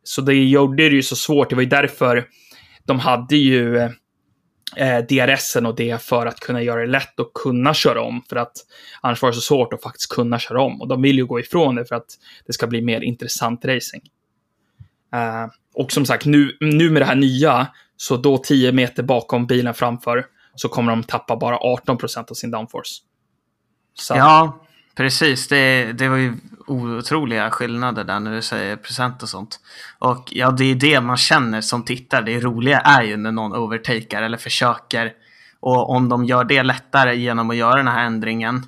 Så 0.02 0.20
det 0.20 0.34
gjorde 0.34 0.88
det 0.88 0.94
ju 0.94 1.02
så 1.02 1.16
svårt. 1.16 1.50
Det 1.50 1.56
var 1.56 1.62
ju 1.62 1.68
därför 1.68 2.28
de 2.84 2.98
hade 2.98 3.36
ju 3.36 3.90
eh, 4.76 4.98
DRSen 4.98 5.66
och 5.66 5.74
det 5.74 6.02
för 6.02 6.26
att 6.26 6.40
kunna 6.40 6.62
göra 6.62 6.80
det 6.80 6.86
lätt 6.86 7.20
att 7.20 7.32
kunna 7.34 7.74
köra 7.74 8.02
om. 8.02 8.22
För 8.28 8.36
att 8.36 8.52
annars 9.00 9.22
var 9.22 9.28
det 9.28 9.34
så 9.34 9.40
svårt 9.40 9.72
att 9.72 9.82
faktiskt 9.82 10.12
kunna 10.12 10.38
köra 10.38 10.62
om. 10.62 10.80
Och 10.80 10.88
de 10.88 11.02
vill 11.02 11.16
ju 11.16 11.26
gå 11.26 11.40
ifrån 11.40 11.74
det 11.74 11.84
för 11.84 11.94
att 11.94 12.06
det 12.46 12.52
ska 12.52 12.66
bli 12.66 12.82
mer 12.82 13.00
intressant 13.00 13.64
racing. 13.64 14.02
Eh, 15.14 15.46
och 15.74 15.92
som 15.92 16.06
sagt, 16.06 16.24
nu, 16.24 16.56
nu 16.60 16.90
med 16.90 17.02
det 17.02 17.06
här 17.06 17.14
nya, 17.14 17.66
så 17.96 18.16
då 18.16 18.38
10 18.38 18.72
meter 18.72 19.02
bakom 19.02 19.46
bilen 19.46 19.74
framför, 19.74 20.26
så 20.54 20.68
kommer 20.68 20.92
de 20.92 21.02
tappa 21.02 21.36
bara 21.36 21.56
18 21.56 21.98
procent 21.98 22.30
av 22.30 22.34
sin 22.34 22.50
downforce. 22.50 22.94
Så, 23.94 24.14
Ja, 24.14 24.63
precis. 24.94 25.48
Det, 25.48 25.92
det 25.92 26.08
var 26.08 26.16
ju 26.16 26.34
otroliga 26.66 27.50
skillnader 27.50 28.04
där 28.04 28.20
när 28.20 28.34
du 28.34 28.42
säger 28.42 28.76
procent 28.76 29.22
och 29.22 29.28
sånt. 29.28 29.60
Och 29.98 30.28
ja, 30.30 30.50
det 30.50 30.64
är 30.64 30.74
det 30.74 31.00
man 31.00 31.16
känner 31.16 31.60
som 31.60 31.84
tittar. 31.84 32.22
Det 32.22 32.40
roliga 32.40 32.80
är 32.80 33.02
ju 33.02 33.16
när 33.16 33.32
någon 33.32 33.56
overtakar 33.56 34.22
eller 34.22 34.38
försöker. 34.38 35.12
Och 35.60 35.90
om 35.90 36.08
de 36.08 36.24
gör 36.24 36.44
det 36.44 36.62
lättare 36.62 37.16
genom 37.16 37.50
att 37.50 37.56
göra 37.56 37.76
den 37.76 37.88
här 37.88 38.04
ändringen 38.04 38.62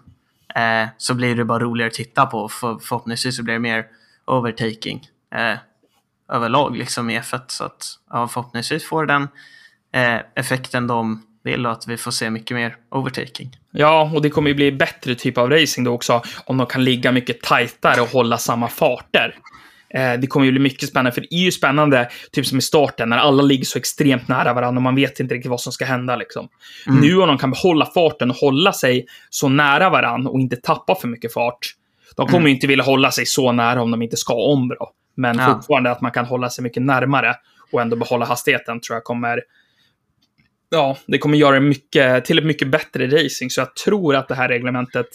eh, 0.55 0.89
så 0.97 1.15
blir 1.15 1.37
det 1.37 1.45
bara 1.45 1.59
roligare 1.59 1.89
att 1.89 1.95
titta 1.95 2.27
på. 2.27 2.49
För, 2.49 2.79
förhoppningsvis 2.79 3.37
så 3.37 3.43
blir 3.43 3.55
det 3.55 3.61
mer 3.61 3.87
overtaking 4.25 5.09
eh, 5.35 5.59
överlag 6.29 6.77
liksom 6.77 7.11
i 7.11 7.19
F1. 7.19 7.43
Så 7.47 7.65
att 7.65 7.87
ja, 8.11 8.29
förhoppningsvis 8.29 8.85
får 8.85 9.07
den 9.07 9.29
eh, 9.93 10.21
effekten 10.35 10.87
de 10.87 11.26
vill 11.47 11.67
och 11.67 11.73
att 11.73 11.87
vi 11.89 11.97
får 11.97 12.11
se 12.11 12.31
mycket 12.31 12.55
mer 12.55 12.77
overtaking. 12.91 13.51
Ja, 13.71 14.11
och 14.15 14.23
det 14.23 14.31
kommer 14.31 14.49
ju 14.49 14.55
bli 14.55 14.73
bättre 14.73 15.15
typ 15.15 15.39
av 15.39 15.51
racing 15.51 15.85
då 15.85 15.93
också 15.93 16.23
om 16.45 16.57
de 16.57 16.67
kan 16.67 16.85
ligga 16.85 17.13
mycket 17.13 17.43
tajtare 17.43 18.01
och 18.01 18.09
hålla 18.09 18.39
samma 18.39 18.69
farter. 18.69 19.35
Eh, 19.91 20.13
det 20.13 20.27
kommer 20.27 20.47
ju 20.47 20.53
bli 20.53 20.61
mycket 20.61 20.89
spännande, 20.89 21.13
för 21.13 21.21
det 21.21 21.35
är 21.35 21.45
ju 21.45 21.53
spännande, 21.53 22.09
typ 22.33 22.47
som 22.47 22.59
i 22.59 22.63
starten, 22.63 23.09
när 23.09 23.19
alla 23.19 23.43
ligger 23.43 23.65
så 23.65 23.79
extremt 23.79 24.29
nära 24.29 24.53
varandra 24.53 24.79
och 24.79 24.83
man 24.83 24.95
vet 24.95 25.21
inte 25.21 25.35
riktigt 25.35 25.51
vad 25.51 25.61
som 25.61 25.73
ska 25.73 25.85
hända. 25.85 26.17
Liksom. 26.17 26.49
Mm. 26.87 27.01
Nu 27.01 27.21
om 27.21 27.29
de 27.29 27.39
kan 27.39 27.51
behålla 27.51 27.87
farten 27.87 28.31
och 28.31 28.37
hålla 28.37 28.73
sig 28.73 29.07
så 29.31 29.49
nära 29.49 29.91
varandra 29.91 30.31
och 30.31 30.41
inte 30.41 30.57
tappa 30.57 30.95
för 30.95 31.09
mycket 31.09 31.33
fart. 31.33 31.59
De 32.17 32.27
kommer 32.27 32.39
Mm. 32.39 32.47
ju 32.49 32.55
inte 32.55 32.67
vilja 32.67 32.85
hålla 32.85 33.11
sig 33.11 33.27
så 33.27 33.53
nära 33.53 33.83
om 33.83 33.91
de 33.91 34.03
inte 34.03 34.17
ska 34.17 34.35
om 34.35 34.69
bra. 34.69 34.91
Men 35.17 35.39
Ja. 35.39 35.47
fortfarande 35.55 35.91
att 35.91 36.01
man 36.01 36.11
kan 36.13 36.25
hålla 36.25 36.51
sig 36.51 36.63
mycket 36.63 36.83
närmare 36.83 37.35
och 37.73 37.81
ändå 37.81 37.97
behålla 37.97 38.27
hastigheten 38.27 38.81
tror 38.81 38.97
jag 38.97 39.05
kommer 39.05 39.41
ja, 40.71 40.97
det 41.07 41.19
kommer 41.19 41.39
göra 41.39 41.55
det 41.55 41.61
mycket, 41.61 42.25
till 42.25 42.39
ett 42.39 42.45
mycket 42.45 42.69
bättre 42.69 43.07
racing. 43.07 43.51
Så 43.51 43.61
jag 43.61 43.75
tror 43.77 44.17
att 44.17 44.29
det 44.29 44.35
här 44.35 44.49
reglementet, 44.49 45.07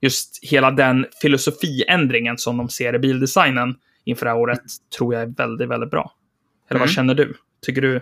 just 0.00 0.38
hela 0.44 0.70
den 0.70 1.06
filosofiändringen 1.22 2.38
som 2.38 2.56
de 2.56 2.68
ser 2.68 2.94
i 2.94 2.98
bildesignen 2.98 3.74
inför 4.04 4.26
det 4.26 4.30
här 4.30 4.38
året, 4.38 4.60
tror 4.98 5.14
jag 5.14 5.22
är 5.22 5.26
väldigt, 5.26 5.68
väldigt 5.68 5.90
bra. 5.90 6.12
Eller 6.70 6.78
vad 6.80 6.88
Mm. 6.88 6.94
känner 6.94 7.14
du? 7.14 7.34
Tycker 7.66 7.82
du? 7.82 8.00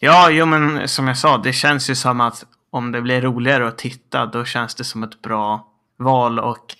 Ja, 0.00 0.30
jo 0.30 0.46
men 0.46 0.88
som 0.88 1.08
jag 1.08 1.18
sa, 1.18 1.38
det 1.38 1.52
känns 1.52 1.90
ju 1.90 1.94
som 1.94 2.20
att 2.20 2.46
om 2.70 2.92
det 2.92 3.00
blir 3.00 3.20
roligare 3.20 3.68
att 3.68 3.78
titta, 3.78 4.26
då 4.26 4.44
känns 4.44 4.74
det 4.74 4.84
som 4.84 5.02
ett 5.02 5.22
bra 5.22 5.68
val 5.98 6.38
och 6.38 6.74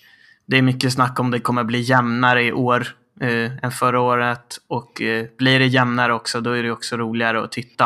det 0.45 0.57
är 0.57 0.61
mycket 0.61 0.93
snack 0.93 1.19
om 1.19 1.31
det 1.31 1.39
kommer 1.39 1.63
bli 1.63 1.79
jämnare 1.81 2.43
i 2.43 2.51
år 2.51 2.87
eh, 3.21 3.51
än 3.63 3.71
förra 3.71 3.99
året 3.99 4.57
och 4.67 5.01
eh, 5.01 5.25
blir 5.37 5.59
det 5.59 5.65
jämnare 5.65 6.13
också, 6.13 6.41
då 6.41 6.51
är 6.51 6.63
det 6.63 6.71
också 6.71 6.97
roligare 6.97 7.43
att 7.43 7.51
titta. 7.51 7.85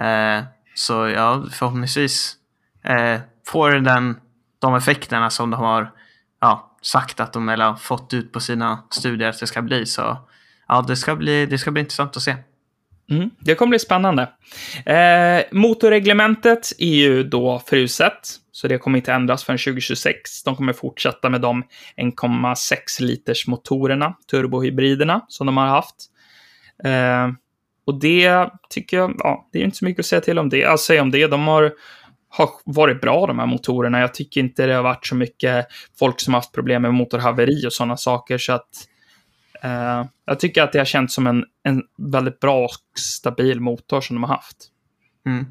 Eh, 0.00 0.44
så 0.74 1.08
ja, 1.08 1.44
förhoppningsvis 1.52 2.36
eh, 2.84 3.20
får 3.46 3.70
den 3.70 4.16
de 4.58 4.74
effekterna 4.74 5.30
som 5.30 5.50
de 5.50 5.60
har 5.60 5.92
ja, 6.40 6.76
sagt 6.82 7.20
att 7.20 7.32
de 7.32 7.48
eller 7.48 7.64
har 7.64 7.76
fått 7.76 8.14
ut 8.14 8.32
på 8.32 8.40
sina 8.40 8.84
studier 8.90 9.28
att 9.28 9.40
det 9.40 9.46
ska 9.46 9.62
bli. 9.62 9.86
Så 9.86 10.16
ja, 10.68 10.84
det 10.88 10.96
ska 10.96 11.16
bli, 11.16 11.46
det 11.46 11.58
ska 11.58 11.70
bli 11.70 11.80
intressant 11.80 12.16
att 12.16 12.22
se. 12.22 12.36
Mm, 13.10 13.30
det 13.38 13.54
kommer 13.54 13.70
bli 13.70 13.78
spännande. 13.78 14.22
Eh, 14.86 15.44
motorreglementet 15.52 16.72
är 16.78 16.94
ju 16.94 17.22
då 17.22 17.62
fruset. 17.66 18.40
Så 18.52 18.68
det 18.68 18.78
kommer 18.78 18.98
inte 18.98 19.12
ändras 19.12 19.44
förrän 19.44 19.58
2026. 19.58 20.42
De 20.42 20.56
kommer 20.56 20.72
fortsätta 20.72 21.30
med 21.30 21.40
de 21.40 21.62
1,6 21.96 22.76
liters 23.00 23.46
motorerna, 23.46 24.14
turbohybriderna, 24.30 25.24
som 25.28 25.46
de 25.46 25.56
har 25.56 25.66
haft. 25.66 25.94
Eh, 26.84 27.28
och 27.84 28.00
det 28.00 28.50
tycker 28.70 28.96
jag, 28.96 29.14
ja, 29.18 29.48
det 29.52 29.58
är 29.58 29.64
inte 29.64 29.76
så 29.76 29.84
mycket 29.84 30.00
att 30.00 30.06
säga 30.06 30.20
till 30.20 30.38
om 30.38 30.48
det. 30.48 30.64
Att 30.64 30.80
säga 30.80 31.02
om 31.02 31.10
det, 31.10 31.26
de 31.26 31.46
har, 31.46 31.72
har 32.28 32.50
varit 32.64 33.00
bra 33.00 33.26
de 33.26 33.38
här 33.38 33.46
motorerna. 33.46 34.00
Jag 34.00 34.14
tycker 34.14 34.40
inte 34.40 34.66
det 34.66 34.74
har 34.74 34.82
varit 34.82 35.06
så 35.06 35.14
mycket 35.14 35.66
folk 35.98 36.20
som 36.20 36.34
haft 36.34 36.52
problem 36.52 36.82
med 36.82 36.94
motorhaveri 36.94 37.66
och 37.66 37.72
sådana 37.72 37.96
saker. 37.96 38.38
Så 38.38 38.52
att 38.52 38.68
eh, 39.62 40.04
jag 40.26 40.40
tycker 40.40 40.62
att 40.62 40.72
det 40.72 40.78
har 40.78 40.84
känts 40.84 41.14
som 41.14 41.26
en, 41.26 41.44
en 41.62 41.82
väldigt 42.12 42.40
bra 42.40 42.64
och 42.64 42.98
stabil 42.98 43.60
motor 43.60 44.00
som 44.00 44.16
de 44.16 44.22
har 44.22 44.34
haft. 44.34 44.56
Mm. 45.26 45.46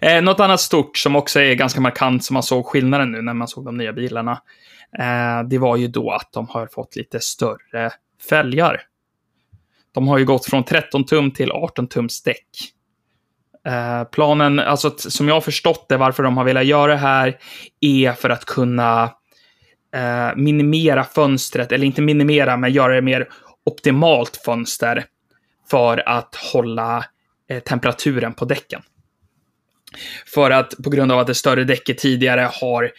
Eh, 0.00 0.22
något 0.22 0.40
annat 0.40 0.60
stort 0.60 0.96
som 0.96 1.16
också 1.16 1.40
är 1.40 1.54
ganska 1.54 1.80
markant 1.80 2.24
som 2.24 2.34
man 2.34 2.42
såg 2.42 2.66
skillnaden 2.66 3.12
nu 3.12 3.22
när 3.22 3.34
man 3.34 3.48
såg 3.48 3.64
de 3.64 3.76
nya 3.76 3.92
bilarna. 3.92 4.42
Eh, 4.98 5.48
det 5.48 5.58
var 5.58 5.76
ju 5.76 5.88
då 5.88 6.10
att 6.10 6.32
de 6.32 6.48
har 6.48 6.66
fått 6.66 6.96
lite 6.96 7.20
större 7.20 7.90
fälgar. 8.28 8.80
De 9.94 10.08
har 10.08 10.18
ju 10.18 10.24
gått 10.24 10.46
från 10.46 10.64
13 10.64 11.04
tum 11.04 11.30
till 11.30 11.52
18 11.52 11.88
tums 11.88 12.22
däck. 12.22 12.46
Eh, 13.66 14.04
planen, 14.04 14.58
alltså 14.58 14.94
som 14.98 15.28
jag 15.28 15.34
har 15.34 15.40
förstått 15.40 15.86
det, 15.88 15.96
varför 15.96 16.22
de 16.22 16.36
har 16.36 16.44
velat 16.44 16.66
göra 16.66 16.92
det 16.92 16.98
här, 16.98 17.38
är 17.80 18.12
för 18.12 18.30
att 18.30 18.44
kunna 18.44 19.02
eh, 19.94 20.36
minimera 20.36 21.04
fönstret, 21.04 21.72
eller 21.72 21.86
inte 21.86 22.02
minimera, 22.02 22.56
men 22.56 22.72
göra 22.72 22.94
det 22.94 23.02
mer 23.02 23.28
optimalt 23.66 24.36
fönster 24.44 25.04
för 25.70 26.08
att 26.08 26.34
hålla 26.52 27.04
eh, 27.50 27.62
temperaturen 27.62 28.34
på 28.34 28.44
däcken. 28.44 28.82
För 30.26 30.50
att 30.50 30.74
på 30.84 30.90
grund 30.90 31.12
av 31.12 31.18
att 31.18 31.26
det 31.26 31.34
större 31.34 31.64
däcket 31.64 31.98
tidigare 31.98 32.50
har 32.52 32.90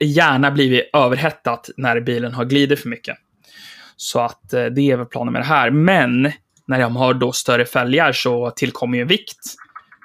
gärna 0.00 0.50
blivit 0.50 0.90
överhettat 0.92 1.70
när 1.76 2.00
bilen 2.00 2.34
har 2.34 2.44
glidit 2.44 2.80
för 2.80 2.88
mycket. 2.88 3.16
Så 3.96 4.20
att 4.20 4.52
eh, 4.52 4.64
det 4.64 4.90
är 4.90 4.96
väl 4.96 5.06
planen 5.06 5.32
med 5.32 5.42
det 5.42 5.46
här. 5.46 5.70
Men 5.70 6.32
när 6.66 6.80
de 6.80 6.96
har 6.96 7.14
då 7.14 7.32
större 7.32 7.64
fälgar 7.64 8.12
så 8.12 8.50
tillkommer 8.50 8.96
ju 8.96 9.02
en 9.02 9.08
vikt 9.08 9.54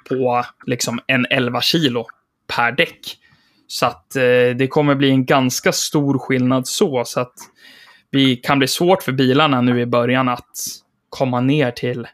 på 0.08 0.44
liksom 0.66 1.00
en 1.06 1.26
11 1.30 1.60
kilo 1.60 2.06
per 2.46 2.72
däck. 2.72 3.18
Så 3.66 3.86
att 3.86 4.16
eh, 4.16 4.22
det 4.56 4.68
kommer 4.70 4.94
bli 4.94 5.10
en 5.10 5.24
ganska 5.24 5.72
stor 5.72 6.18
skillnad 6.18 6.68
så. 6.68 7.04
Så 7.04 7.20
att 7.20 7.34
vi 8.10 8.36
kan 8.36 8.58
bli 8.58 8.68
svårt 8.68 9.02
för 9.02 9.12
bilarna 9.12 9.60
nu 9.60 9.80
i 9.80 9.86
början 9.86 10.28
att 10.28 10.58
komma 11.08 11.40
ner 11.40 11.70
till 11.70 12.06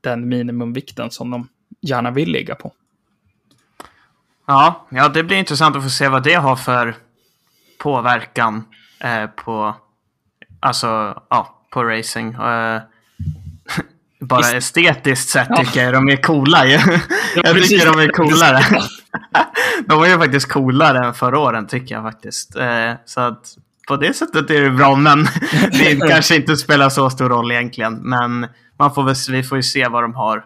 den 0.00 0.28
minimumvikten 0.28 1.10
som 1.10 1.30
de 1.30 1.48
gärna 1.80 2.10
vill 2.10 2.32
ligga 2.32 2.54
på. 2.54 2.72
Ja, 4.46 4.86
ja, 4.90 5.08
det 5.08 5.22
blir 5.22 5.36
intressant 5.36 5.76
att 5.76 5.82
få 5.82 5.90
se 5.90 6.08
vad 6.08 6.22
det 6.22 6.34
har 6.34 6.56
för 6.56 6.94
påverkan 7.78 8.64
eh, 9.00 9.26
på, 9.26 9.74
alltså, 10.62 11.22
ja, 11.30 11.58
på 11.70 11.84
racing. 11.84 12.34
Eh, 12.34 12.80
bara 14.20 14.40
Visst. 14.40 14.54
estetiskt 14.54 15.28
sett 15.28 15.46
Ja. 15.50 15.56
tycker 15.56 15.84
jag 15.84 15.92
de 15.94 16.08
är 16.08 16.16
coola 16.16 16.66
ju. 16.66 16.72
jag 17.34 17.62
tycker 17.62 17.92
de 17.92 18.00
är 18.00 18.08
coolare. 18.08 18.60
de 19.86 19.98
var 19.98 20.06
ju 20.06 20.18
faktiskt 20.18 20.48
coolare 20.52 21.06
än 21.06 21.14
förra 21.14 21.38
åren 21.38 21.66
tycker 21.66 21.94
jag 21.94 22.04
faktiskt. 22.04 22.56
Eh, 22.56 22.92
så 23.04 23.20
att 23.20 23.56
på 23.88 23.96
det 23.96 24.14
sättet 24.14 24.50
är 24.50 24.60
det 24.62 24.70
bra, 24.70 24.96
men 24.96 25.26
det 25.72 26.08
kanske 26.08 26.36
inte 26.36 26.56
spelar 26.56 26.88
så 26.88 27.10
stor 27.10 27.28
roll 27.28 27.52
egentligen. 27.52 27.94
Men 27.94 28.46
man 28.78 28.94
får 28.94 29.02
väl, 29.02 29.14
vi 29.30 29.42
får 29.42 29.58
ju 29.58 29.62
se 29.62 29.88
vad 29.88 30.04
de 30.04 30.14
har 30.14 30.44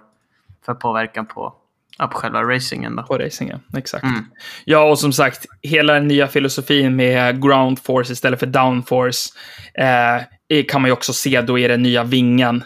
för 0.66 0.74
påverkan 0.74 1.26
på, 1.26 1.54
ja, 1.98 2.06
på 2.06 2.18
själva 2.18 2.42
racingen 2.42 2.96
då. 2.96 3.02
På 3.02 3.18
racingen, 3.18 3.60
exakt. 3.76 4.04
Mm. 4.04 4.24
Ja, 4.64 4.90
och 4.90 4.98
som 4.98 5.12
sagt, 5.12 5.46
hela 5.62 5.92
den 5.92 6.08
nya 6.08 6.28
filosofin 6.28 6.96
med 6.96 7.42
ground 7.42 7.78
force 7.78 8.12
istället 8.12 8.40
för 8.40 8.46
downforce 8.46 9.30
eh, 9.74 10.64
kan 10.68 10.80
man 10.80 10.88
ju 10.88 10.92
också 10.92 11.12
se 11.12 11.40
då 11.40 11.58
i 11.58 11.68
den 11.68 11.82
nya 11.82 12.04
vingen. 12.04 12.64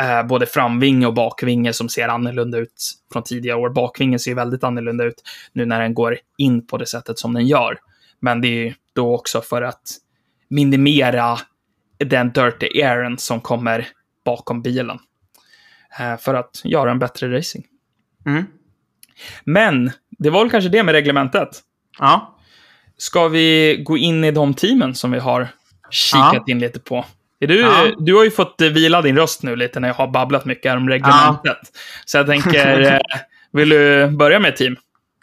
Eh, 0.00 0.26
både 0.26 0.46
framvinge 0.46 1.06
och 1.06 1.14
bakvinge 1.14 1.72
som 1.72 1.88
ser 1.88 2.08
annorlunda 2.08 2.58
ut 2.58 2.92
från 3.12 3.22
tidigare 3.22 3.58
år. 3.58 3.70
Bakvingen 3.70 4.18
ser 4.18 4.30
ju 4.30 4.34
väldigt 4.34 4.64
annorlunda 4.64 5.04
ut 5.04 5.22
nu 5.52 5.64
när 5.64 5.80
den 5.80 5.94
går 5.94 6.18
in 6.38 6.66
på 6.66 6.76
det 6.78 6.86
sättet 6.86 7.18
som 7.18 7.34
den 7.34 7.46
gör. 7.46 7.78
Men 8.20 8.40
det 8.40 8.48
är 8.48 8.64
ju 8.64 8.74
då 8.94 9.14
också 9.14 9.40
för 9.40 9.62
att 9.62 9.82
minimera 10.48 11.38
den 11.98 12.32
dirty 12.32 12.82
airen 12.82 13.18
som 13.18 13.40
kommer 13.40 13.88
bakom 14.24 14.62
bilen. 14.62 14.98
Eh, 15.98 16.16
för 16.16 16.34
att 16.34 16.62
göra 16.64 16.90
en 16.90 16.98
bättre 16.98 17.38
racing. 17.38 17.64
Mm. 18.26 18.44
Men 19.44 19.90
det 20.18 20.30
var 20.30 20.40
väl 20.40 20.50
kanske 20.50 20.68
det 20.70 20.82
med 20.82 20.92
reglementet. 20.92 21.48
Ja. 21.98 22.36
Ska 22.98 23.28
vi 23.28 23.76
gå 23.86 23.96
in 23.96 24.24
i 24.24 24.30
de 24.30 24.54
teamen 24.54 24.94
som 24.94 25.10
vi 25.10 25.18
har 25.18 25.48
kikat 25.90 26.48
in 26.48 26.58
lite 26.58 26.80
på? 26.80 27.04
Du, 27.38 27.60
Ja. 27.60 27.84
du 27.98 28.14
har 28.14 28.24
ju 28.24 28.30
fått 28.30 28.60
vila 28.60 29.02
din 29.02 29.16
röst 29.16 29.42
nu 29.42 29.56
lite 29.56 29.80
när 29.80 29.88
jag 29.88 29.94
har 29.94 30.08
babblat 30.08 30.44
mycket 30.44 30.76
om 30.76 30.88
reglementet. 30.88 31.58
Så 32.04 32.16
jag 32.16 32.26
tänker, 32.26 32.80
eh, 32.92 32.98
vill 33.52 33.68
du 33.68 34.06
börja 34.10 34.38
med 34.40 34.56
team? 34.56 34.76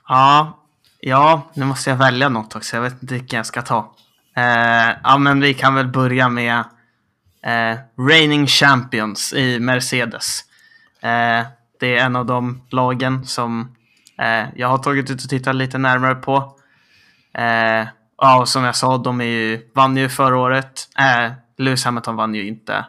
Ja, 0.07 0.59
ja, 0.99 1.51
nu 1.53 1.65
måste 1.65 1.89
jag 1.89 1.97
välja 1.97 2.29
något 2.29 2.55
också. 2.55 2.75
Jag 2.75 2.81
vet 2.83 3.01
inte 3.01 3.13
vilken 3.13 3.37
jag 3.37 3.45
ska 3.45 3.61
ta. 3.61 3.95
Eh, 4.37 4.95
ja, 5.03 5.17
men 5.17 5.39
vi 5.41 5.53
kan 5.53 5.75
väl 5.75 5.87
börja 5.87 6.29
med 6.29 6.57
eh, 7.45 7.77
Reigning 8.09 8.47
Champions 8.47 9.33
i 9.33 9.59
Mercedes. 9.59 10.39
Eh, 11.01 11.45
det 11.79 11.95
är 11.97 12.05
en 12.05 12.15
av 12.15 12.25
de 12.25 12.61
lagen 12.69 13.25
som 13.25 13.75
eh, 14.23 14.49
jag 14.55 14.67
har 14.67 14.77
tagit 14.77 15.11
ut 15.11 15.23
och 15.23 15.29
tittat 15.29 15.55
lite 15.55 15.77
närmare 15.77 16.15
på. 16.15 16.59
Eh, 17.33 17.87
ja, 18.17 18.39
och 18.39 18.49
som 18.49 18.63
jag 18.63 18.75
sa, 18.75 18.97
de 18.97 19.21
är 19.21 19.25
ju, 19.25 19.69
vann 19.73 19.97
ju 19.97 20.09
förra 20.09 20.37
året. 20.37 20.87
Eh, 20.99 21.31
Lewis 21.57 21.85
Hamilton 21.85 22.15
vann 22.15 22.35
ju 22.35 22.47
inte 22.47 22.85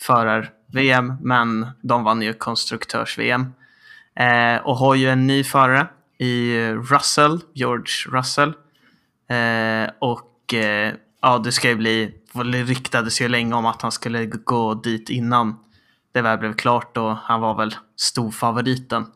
förar-VM, 0.00 1.16
men 1.20 1.66
de 1.80 2.04
vann 2.04 2.22
ju 2.22 2.32
konstruktörs-VM. 2.32 3.52
Eh, 4.16 4.56
och 4.56 4.76
har 4.76 4.94
ju 4.94 5.10
en 5.10 5.26
ny 5.26 5.44
förare 5.44 5.86
i 6.18 6.60
Russell, 6.72 7.40
George 7.54 7.94
Russell. 8.08 8.52
Eh, 9.28 9.90
och 9.98 10.54
eh, 10.54 10.92
ja, 11.22 11.38
det 11.38 11.52
ska 11.52 11.68
ju 11.68 11.76
bli, 11.76 12.14
det 12.32 12.62
riktades 12.62 13.20
ju 13.20 13.28
länge 13.28 13.54
om 13.54 13.66
att 13.66 13.82
han 13.82 13.92
skulle 13.92 14.26
gå 14.26 14.74
dit 14.74 15.10
innan 15.10 15.56
det 16.12 16.22
väl 16.22 16.38
blev 16.38 16.52
klart 16.52 16.96
och 16.96 17.16
han 17.16 17.40
var 17.40 17.54
väl 17.54 17.74
storfavoriten 17.96 19.06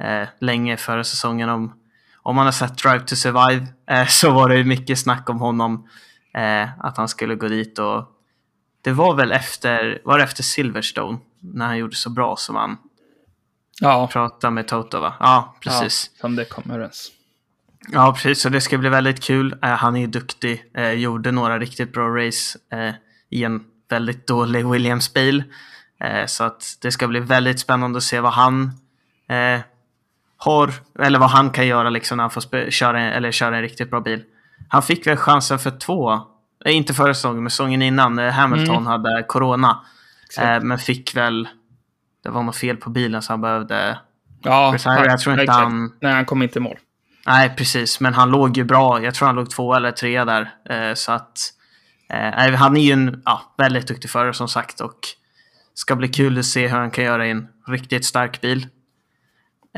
eh, 0.00 0.28
länge 0.40 0.76
före 0.76 1.04
säsongen. 1.04 1.48
Om, 1.48 1.72
om 2.22 2.36
man 2.36 2.44
har 2.44 2.52
sett 2.52 2.78
Drive 2.78 3.00
to 3.00 3.16
Survive 3.16 3.66
eh, 3.90 4.06
så 4.06 4.30
var 4.30 4.48
det 4.48 4.56
ju 4.56 4.64
mycket 4.64 4.98
snack 4.98 5.30
om 5.30 5.40
honom, 5.40 5.88
eh, 6.34 6.68
att 6.80 6.96
han 6.96 7.08
skulle 7.08 7.34
gå 7.34 7.48
dit 7.48 7.78
och 7.78 8.10
det 8.82 8.92
var 8.92 9.14
väl 9.14 9.32
efter, 9.32 10.00
var 10.04 10.18
efter 10.18 10.42
Silverstone 10.42 11.18
när 11.40 11.66
han 11.66 11.78
gjorde 11.78 11.96
så 11.96 12.10
bra 12.10 12.36
som 12.36 12.56
han 12.56 12.76
Ja, 13.80 14.06
pratade 14.06 14.50
med 14.50 14.68
Toto 14.68 15.00
va? 15.00 15.14
Ja, 15.20 15.56
precis. 15.60 16.10
Ja, 16.14 16.20
som 16.20 16.36
det 16.36 16.44
kommer 16.44 16.74
överens. 16.74 17.12
Ja, 17.92 18.12
precis. 18.12 18.40
Så 18.40 18.48
det 18.48 18.60
ska 18.60 18.78
bli 18.78 18.88
väldigt 18.88 19.22
kul. 19.22 19.56
Eh, 19.62 19.68
han 19.68 19.96
är 19.96 20.06
duktig. 20.06 20.64
Eh, 20.74 20.90
gjorde 20.90 21.30
några 21.30 21.58
riktigt 21.58 21.92
bra 21.92 22.08
race 22.08 22.58
eh, 22.72 22.94
i 23.30 23.44
en 23.44 23.64
väldigt 23.88 24.26
dålig 24.26 24.66
Williams-bil. 24.66 25.44
Så 26.26 26.44
att 26.44 26.78
det 26.82 26.92
ska 26.92 27.08
bli 27.08 27.20
väldigt 27.20 27.60
spännande 27.60 27.96
att 27.96 28.02
se 28.02 28.20
vad 28.20 28.32
han 28.32 28.72
har, 30.36 30.72
eller 30.98 31.18
vad 31.18 31.30
han 31.30 31.50
kan 31.50 31.66
göra 31.66 31.90
liksom 31.90 32.16
när 32.16 32.24
han 32.24 32.30
får 32.30 32.70
köra, 32.70 33.00
en, 33.00 33.12
eller 33.12 33.30
köra 33.32 33.56
en 33.56 33.62
riktigt 33.62 33.90
bra 33.90 34.00
bil. 34.00 34.22
Han 34.68 34.82
fick 34.82 35.06
väl 35.06 35.16
chansen 35.16 35.58
för 35.58 35.70
två, 35.70 36.12
eh, 36.64 36.76
inte 36.76 36.94
förra 36.94 37.14
säsongen, 37.14 37.42
men 37.42 37.50
säsongen 37.50 37.82
innan. 37.82 38.18
Eh, 38.18 38.30
Hamilton 38.32 38.74
Mm. 38.76 38.86
hade 38.86 39.22
corona. 39.22 39.80
Eh, 40.40 40.60
men 40.60 40.78
fick 40.78 41.16
väl, 41.16 41.48
det 42.24 42.30
var 42.30 42.42
något 42.42 42.56
fel 42.56 42.76
på 42.76 42.90
bilen 42.90 43.22
så 43.22 43.32
han 43.32 43.40
behövde 43.40 43.98
Ja, 44.42 44.70
Retire, 44.74 45.06
jag 45.06 45.20
tror 45.20 45.32
inte 45.32 45.42
exakt. 45.42 45.58
han- 45.58 45.92
Nej, 46.00 46.12
han 46.12 46.24
kom 46.24 46.42
inte 46.42 46.58
i 46.58 46.62
mål. 46.62 46.76
Nej, 47.26 47.54
precis. 47.56 48.00
Men 48.00 48.14
han 48.14 48.30
låg 48.30 48.56
ju 48.56 48.64
bra. 48.64 49.02
Jag 49.02 49.14
tror 49.14 49.26
han 49.26 49.36
låg 49.36 49.50
två 49.50 49.74
eller 49.74 49.90
tre 49.92 50.24
där. 50.24 50.50
Eh, 50.70 50.94
så 50.94 51.12
att 51.12 51.38
eh, 52.10 52.54
han 52.54 52.76
är 52.76 52.80
ju 52.80 52.92
en 52.92 53.22
ja, 53.24 53.54
väldigt 53.58 53.88
duktig 53.88 54.10
förare 54.10 54.34
som 54.34 54.48
sagt 54.48 54.80
och 54.80 54.98
ska 55.74 55.96
bli 55.96 56.08
kul 56.08 56.38
att 56.38 56.44
se 56.44 56.68
hur 56.68 56.78
han 56.78 56.90
kan 56.90 57.04
göra 57.04 57.26
i 57.26 57.30
en 57.30 57.48
riktigt 57.66 58.04
stark 58.04 58.40
bil. 58.40 58.66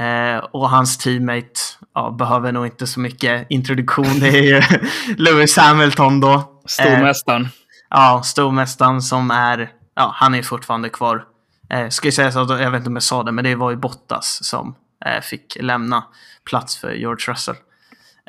Eh, 0.01 0.39
och 0.39 0.71
hans 0.71 0.99
teammate 0.99 1.61
ja, 1.95 2.11
behöver 2.11 2.53
nog 2.53 2.67
inte 2.67 2.87
så 2.87 3.01
mycket 3.01 3.47
introduktion. 3.51 4.21
Det 4.21 4.29
är 4.29 4.43
ju 4.43 4.63
Lewis 5.17 5.57
Hamilton 5.57 6.21
då. 6.21 6.33
Eh, 6.33 6.43
Stormästaren. 6.67 7.49
Ja, 7.91 8.23
stormästaren 8.25 9.03
som 9.03 9.31
är, 9.31 9.71
ja, 9.95 10.13
han 10.15 10.35
är 10.35 10.43
fortfarande 10.43 10.89
kvar. 10.89 11.25
Eh, 11.71 11.89
ska 11.89 12.07
jag 12.07 12.15
säga 12.15 12.33
så, 12.33 12.39
jag 12.39 12.71
vet 12.71 12.79
inte 12.79 12.89
om 12.89 12.97
jag 12.97 13.03
sa 13.03 13.23
det, 13.23 13.33
men 13.33 13.45
det 13.45 13.55
var 13.55 13.71
ju 13.71 13.77
Bottas 13.77 14.39
som 14.45 14.75
eh, 15.07 15.21
fick 15.21 15.57
lämna 15.61 16.05
plats 16.45 16.77
för 16.77 16.93
George 16.93 17.33
Russell. 17.33 17.57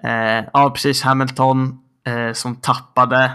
Eh, 0.03 0.45
ja, 0.53 0.69
precis. 0.69 1.01
Hamilton 1.01 1.80
eh, 2.08 2.34
som 2.34 2.56
tappade 2.56 3.32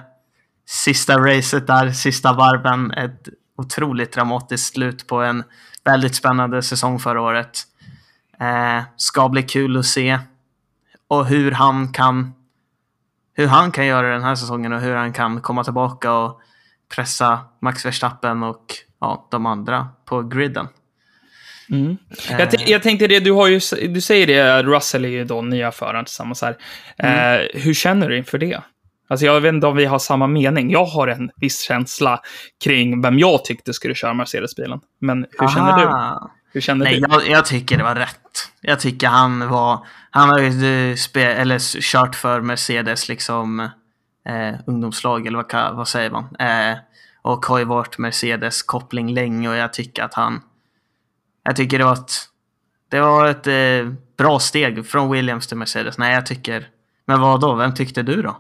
sista 0.66 1.18
racet 1.18 1.66
där, 1.66 1.90
sista 1.90 2.33
varven. 2.33 2.90
Ett 2.90 3.29
otroligt 3.59 4.12
dramatiskt 4.12 4.75
slut 4.75 5.07
på 5.07 5.23
en 5.23 5.45
väldigt 5.85 6.14
spännande 6.14 6.62
säsong 6.62 6.99
förra 6.99 7.21
året. 7.21 7.62
Eh, 8.42 8.83
ska 8.96 9.28
bli 9.28 9.42
kul 9.42 9.78
att 9.78 9.87
se 9.87 10.18
och 11.09 11.26
hur 11.26 11.52
han 11.52 11.92
kan 11.92 12.33
hur 13.35 13.46
han 13.46 13.70
kan 13.72 13.87
göra 13.87 14.12
den 14.12 14.22
här 14.22 14.35
säsongen 14.35 14.72
och 14.72 14.81
hur 14.81 14.94
han 14.94 15.12
kan 15.12 15.40
komma 15.40 15.64
tillbaka 15.64 16.12
och 16.12 16.40
pressa 16.94 17.40
Max 17.61 17.87
Verstappen 17.87 18.42
och 18.42 18.64
ja, 19.00 19.28
de 19.31 19.46
andra 19.46 19.88
på 20.05 20.22
griden. 20.22 20.68
Mm. 21.70 21.96
Jag, 22.31 22.50
t- 22.50 22.70
jag 22.70 22.83
tänkte 22.83 23.07
det, 23.07 23.20
du, 23.20 23.33
har 23.33 23.48
ju, 23.48 23.61
du 23.88 24.00
säger 24.00 24.26
det, 24.26 24.62
Russell 24.62 25.05
är 25.05 25.09
ju 25.09 25.24
då 25.24 25.42
nya 25.42 25.72
föraren 25.72 26.05
tillsammans 26.05 26.42
här. 26.42 26.57
Eh, 26.98 27.40
hur 27.55 27.74
känner 27.74 28.09
du 28.09 28.18
inför 28.18 28.38
det? 28.38 28.62
Alltså 29.09 29.26
jag 29.26 29.40
vet 29.40 29.55
inte 29.55 29.66
om 29.66 29.76
vi 29.76 29.85
har 29.85 29.98
samma 29.98 30.26
mening. 30.26 30.70
Jag 30.70 30.85
har 30.85 31.09
en 31.09 31.31
viss 31.37 31.61
känsla 31.61 32.20
kring 32.64 33.02
vem 33.02 33.18
jag 33.18 33.44
tyckte 33.44 33.72
skulle 33.72 33.94
köra 33.94 34.14
Mercedes-bilen. 34.14 34.81
Men 35.00 35.26
hur 35.38 35.48
känner 35.48 35.78
du? 35.78 35.85
Hur 36.53 36.61
känner 36.61 36.85
Nej, 36.85 37.01
du? 37.01 37.07
jag, 37.11 37.29
jag 37.29 37.47
tycker 37.47 37.79
det 37.79 37.85
var 37.85 37.95
rätt. 37.95 38.51
Jag 38.61 38.81
tycker 38.81 39.09
han 39.09 39.49
var... 39.49 39.87
Han 40.11 40.29
har 40.29 40.38
ju 40.38 40.97
eller 41.17 41.81
kört 41.81 42.15
för 42.15 42.41
Mercedes 42.41 43.09
liksom 43.09 43.61
eh, 44.29 44.55
ungdomslag, 44.67 45.27
eller 45.27 45.45
vad, 45.53 45.77
vad 45.77 45.88
säger 45.88 46.11
man? 46.11 46.37
Eh, 46.38 46.77
och 47.23 47.47
har 47.47 47.59
ju 47.59 47.65
varit 47.65 47.99
Mercedes 47.99 48.62
koppling 48.62 49.15
länge 49.15 49.49
och 49.49 49.57
jag 49.57 49.73
tycker 49.73 50.03
att 50.03 50.15
han... 50.15 50.43
Jag 51.45 51.57
tycker 51.57 51.79
det 51.79 51.85
var 51.85 51.93
ett... 51.93 52.12
Det 52.88 53.01
var 53.01 53.29
ett 53.29 53.47
eh, 53.47 53.93
bra 54.17 54.38
steg 54.38 54.87
från 54.87 55.11
Williams 55.11 55.47
till 55.47 55.57
Mercedes. 55.57 55.99
Nej, 55.99 56.15
jag 56.15 56.27
tycker... 56.27 56.69
Men 57.05 57.21
vad 57.21 57.41
då? 57.41 57.55
Vem 57.55 57.75
tyckte 57.75 58.03
du 58.03 58.23
då? 58.23 58.38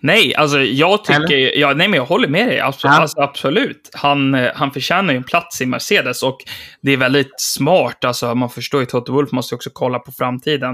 Nej, 0.00 0.34
alltså 0.34 0.58
jag 0.60 1.04
tycker... 1.04 1.58
Ja, 1.58 1.74
nej, 1.74 1.88
men 1.88 1.96
jag 1.96 2.04
håller 2.06 2.28
med 2.28 2.48
dig. 2.48 2.60
Absolut. 2.60 2.94
Ja. 2.94 3.00
Alltså, 3.00 3.20
absolut. 3.20 3.90
Han, 3.94 4.34
eh, 4.34 4.50
han 4.54 4.70
förtjänar 4.70 5.12
ju 5.12 5.16
en 5.16 5.24
plats 5.24 5.60
i 5.60 5.66
Mercedes 5.66 6.22
och 6.22 6.38
det 6.80 6.92
är 6.92 6.96
väldigt 6.96 7.34
smart. 7.36 8.04
Alltså, 8.04 8.34
man 8.34 8.50
förstår 8.50 8.80
ju, 8.80 8.86
Toto 8.86 9.12
Wolff 9.12 9.32
måste 9.32 9.54
också 9.54 9.70
kolla 9.72 9.98
på 9.98 10.12
framtiden. 10.12 10.72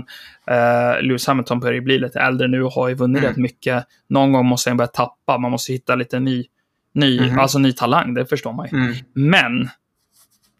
Uh, 0.51 1.03
Lewis 1.03 1.27
Hamilton 1.27 1.61
börjar 1.61 1.75
ju 1.75 1.81
bli 1.81 1.99
lite 1.99 2.21
äldre 2.21 2.49
nu 2.49 2.63
och 2.63 2.73
har 2.73 2.89
ju 2.89 2.95
vunnit 2.95 3.19
Mm. 3.19 3.29
rätt 3.31 3.37
mycket. 3.39 3.85
Någon 4.09 4.33
gång 4.33 4.47
måste 4.47 4.71
han 4.71 4.77
börja 4.77 4.89
tappa. 4.89 5.39
Man 5.39 5.51
måste 5.51 5.73
hitta 5.73 5.95
lite 5.95 6.21
ny, 6.21 6.45
ny, 6.95 7.21
Mhm. 7.21 7.39
alltså, 7.39 7.59
ny 7.59 7.73
talang, 7.73 8.15
det 8.15 8.27
förstår 8.27 8.53
man 8.53 8.69
ju. 8.73 8.77
Mm. 8.79 8.95
Men 9.15 9.69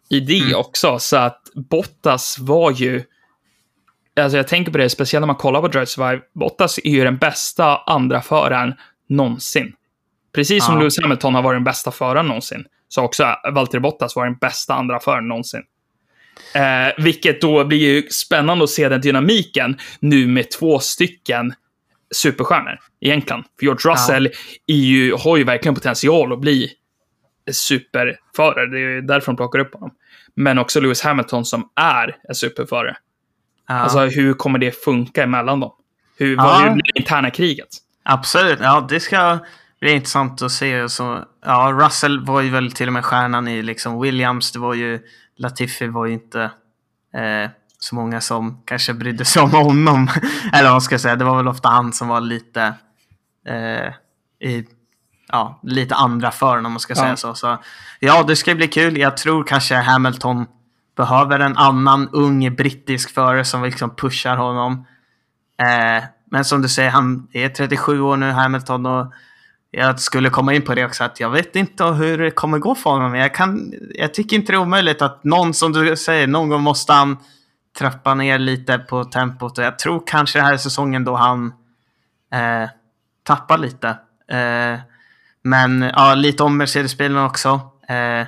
i 0.09 0.19
det 0.19 0.39
Mm. 0.39 0.55
också, 0.59 0.99
så 0.99 1.17
att 1.17 1.41
Bottas 1.69 2.37
var 2.39 2.71
ju... 2.71 3.03
Alltså 4.19 4.37
jag 4.37 4.47
tänker 4.47 4.71
på 4.71 4.77
det, 4.77 4.89
speciellt 4.89 5.21
när 5.21 5.27
man 5.27 5.35
kollar 5.35 5.61
på 5.61 5.67
Drive 5.67 5.85
Survive. 5.85 6.21
Bottas 6.33 6.79
är 6.83 6.89
ju 6.89 7.03
den 7.03 7.17
bästa 7.17 7.77
andra 7.77 8.21
föraren 8.21 8.73
någonsin. 9.09 9.73
Precis 10.35 10.65
som 10.65 10.73
Ja. 10.73 10.79
Lewis 10.79 11.01
Hamilton 11.01 11.35
har 11.35 11.41
varit 11.41 11.55
den 11.55 11.63
bästa 11.63 11.91
föraren 11.91 12.27
någonsin, 12.27 12.65
så 12.87 13.01
har 13.01 13.05
också 13.05 13.35
Valtteri 13.53 13.79
Bottas 13.79 14.15
varit 14.15 14.31
den 14.31 14.37
bästa 14.49 14.73
andra 14.73 14.99
föraren 14.99 15.27
någonsin. 15.27 15.61
Eh, 16.55 17.03
vilket 17.03 17.41
då 17.41 17.65
blir 17.65 17.77
ju 17.77 18.09
spännande 18.09 18.63
att 18.63 18.69
se 18.69 18.89
den 18.89 19.01
dynamiken 19.01 19.77
nu 19.99 20.27
med 20.27 20.51
två 20.51 20.79
stycken 20.79 21.53
superstjärnor 22.15 22.79
egentligen. 23.01 23.43
För 23.59 23.65
George 23.65 23.91
Russell 23.91 24.25
är 24.67 24.75
ju, 24.75 25.13
har 25.13 25.37
ju 25.37 25.43
verkligen 25.43 25.75
potential 25.75 26.33
att 26.33 26.39
bli 26.39 26.71
superförare. 27.51 28.65
Det 28.71 28.77
är 28.77 28.89
ju 28.89 29.01
därför 29.01 29.25
de 29.25 29.35
plockar 29.35 29.59
upp 29.59 29.73
honom. 29.73 29.91
Men 30.35 30.57
också 30.57 30.79
Lewis 30.79 31.01
Hamilton 31.01 31.45
som 31.45 31.69
är 31.75 32.15
en 32.29 32.35
superförare. 32.35 32.97
Ja. 33.67 33.73
Alltså 33.75 33.99
hur 33.99 34.33
kommer 34.33 34.59
det 34.59 34.83
funka 34.83 35.23
emellan 35.23 35.59
dem? 35.59 35.71
Hur, 36.17 36.35
Ja. 36.35 36.43
vad, 36.43 36.61
hur 36.61 36.71
blir 36.73 36.83
det 36.93 36.99
interna 36.99 37.29
kriget? 37.29 37.67
Absolut, 38.03 38.59
ja 38.61 38.85
det 38.89 38.99
ska 38.99 39.39
bli 39.81 39.91
intressant 39.91 40.41
att 40.41 40.51
se. 40.51 40.89
Så, 40.89 41.23
ja, 41.45 41.71
Russell 41.81 42.25
var 42.25 42.41
ju 42.41 42.49
väl 42.49 42.71
till 42.71 42.87
och 42.87 42.93
med 42.93 43.05
stjärnan 43.05 43.47
i 43.47 43.61
liksom 43.61 44.01
Williams. 44.01 44.51
Det 44.51 44.59
var 44.59 44.73
ju, 44.73 44.99
Latifi 45.37 45.87
var 45.87 46.05
ju 46.05 46.13
inte 46.13 46.41
eh, 47.15 47.49
så 47.79 47.95
många 47.95 48.21
som 48.21 48.61
kanske 48.65 48.93
brydde 48.93 49.25
sig 49.25 49.41
om 49.41 49.51
honom. 49.51 50.09
Eller 50.53 50.71
vad 50.71 50.83
ska 50.83 50.93
jag 50.93 51.01
säga, 51.01 51.15
det 51.15 51.25
var 51.25 51.37
väl 51.37 51.47
ofta 51.47 51.69
han 51.69 51.93
som 51.93 52.07
var 52.07 52.21
lite 52.21 52.73
eh, 53.47 53.93
i, 54.49 54.65
ja, 55.31 55.59
lite 55.63 55.95
andra 55.95 56.31
föraren 56.31 56.65
om 56.65 56.71
man 56.71 56.79
ska 56.79 56.91
Ja. 56.93 57.01
säga 57.01 57.15
så. 57.15 57.33
så. 57.35 57.57
Ja, 57.99 58.23
det 58.23 58.35
ska 58.35 58.55
bli 58.55 58.67
kul. 58.67 58.97
Jag 58.97 59.17
tror 59.17 59.43
kanske 59.43 59.75
Hamilton 59.75 60.45
behöver 60.95 61.39
en 61.39 61.57
annan 61.57 62.09
ung 62.09 62.55
brittisk 62.55 63.13
förare 63.13 63.45
som 63.45 63.63
liksom 63.63 63.95
pushar 63.95 64.37
honom. 64.37 64.85
Eh, 65.57 66.03
men 66.31 66.45
som 66.45 66.61
du 66.61 66.69
säger, 66.69 66.89
han 66.89 67.27
är 67.33 67.49
37 67.49 68.01
år 68.01 68.17
nu, 68.17 68.31
Hamilton. 68.31 68.85
Och 68.85 69.13
jag 69.71 69.99
skulle 69.99 70.29
komma 70.29 70.53
in 70.53 70.61
på 70.61 70.75
det 70.75 70.85
också, 70.85 71.03
att 71.03 71.19
jag 71.19 71.29
vet 71.29 71.55
inte 71.55 71.83
hur 71.83 72.17
det 72.17 72.31
kommer 72.31 72.57
gå 72.57 72.75
för 72.75 72.89
honom. 72.89 73.15
Jag, 73.15 73.33
kan, 73.33 73.73
jag 73.95 74.13
tycker 74.13 74.35
inte 74.35 74.51
det 74.51 74.55
är 74.55 74.61
omöjligt 74.61 75.01
att 75.01 75.23
någon, 75.23 75.53
som 75.53 75.73
du 75.73 75.95
säger, 75.95 76.27
någon 76.27 76.49
gång 76.49 76.61
måste 76.61 76.93
han 76.93 77.17
trappa 77.77 78.13
ner 78.13 78.39
lite 78.39 78.77
på 78.77 79.03
tempot. 79.03 79.57
Och 79.57 79.63
jag 79.63 79.79
tror 79.79 80.03
kanske 80.05 80.39
det 80.39 80.43
här 80.43 80.53
är 80.53 80.57
säsongen 80.57 81.03
då 81.03 81.15
han 81.15 81.53
eh, 82.33 82.69
tappar 83.23 83.57
lite. 83.57 83.87
Eh, 84.27 84.79
men 85.41 85.81
ja, 85.81 86.15
lite 86.15 86.43
om 86.43 86.57
Mercedes-bilen 86.57 87.25
också. 87.25 87.59
Eh, 87.89 88.27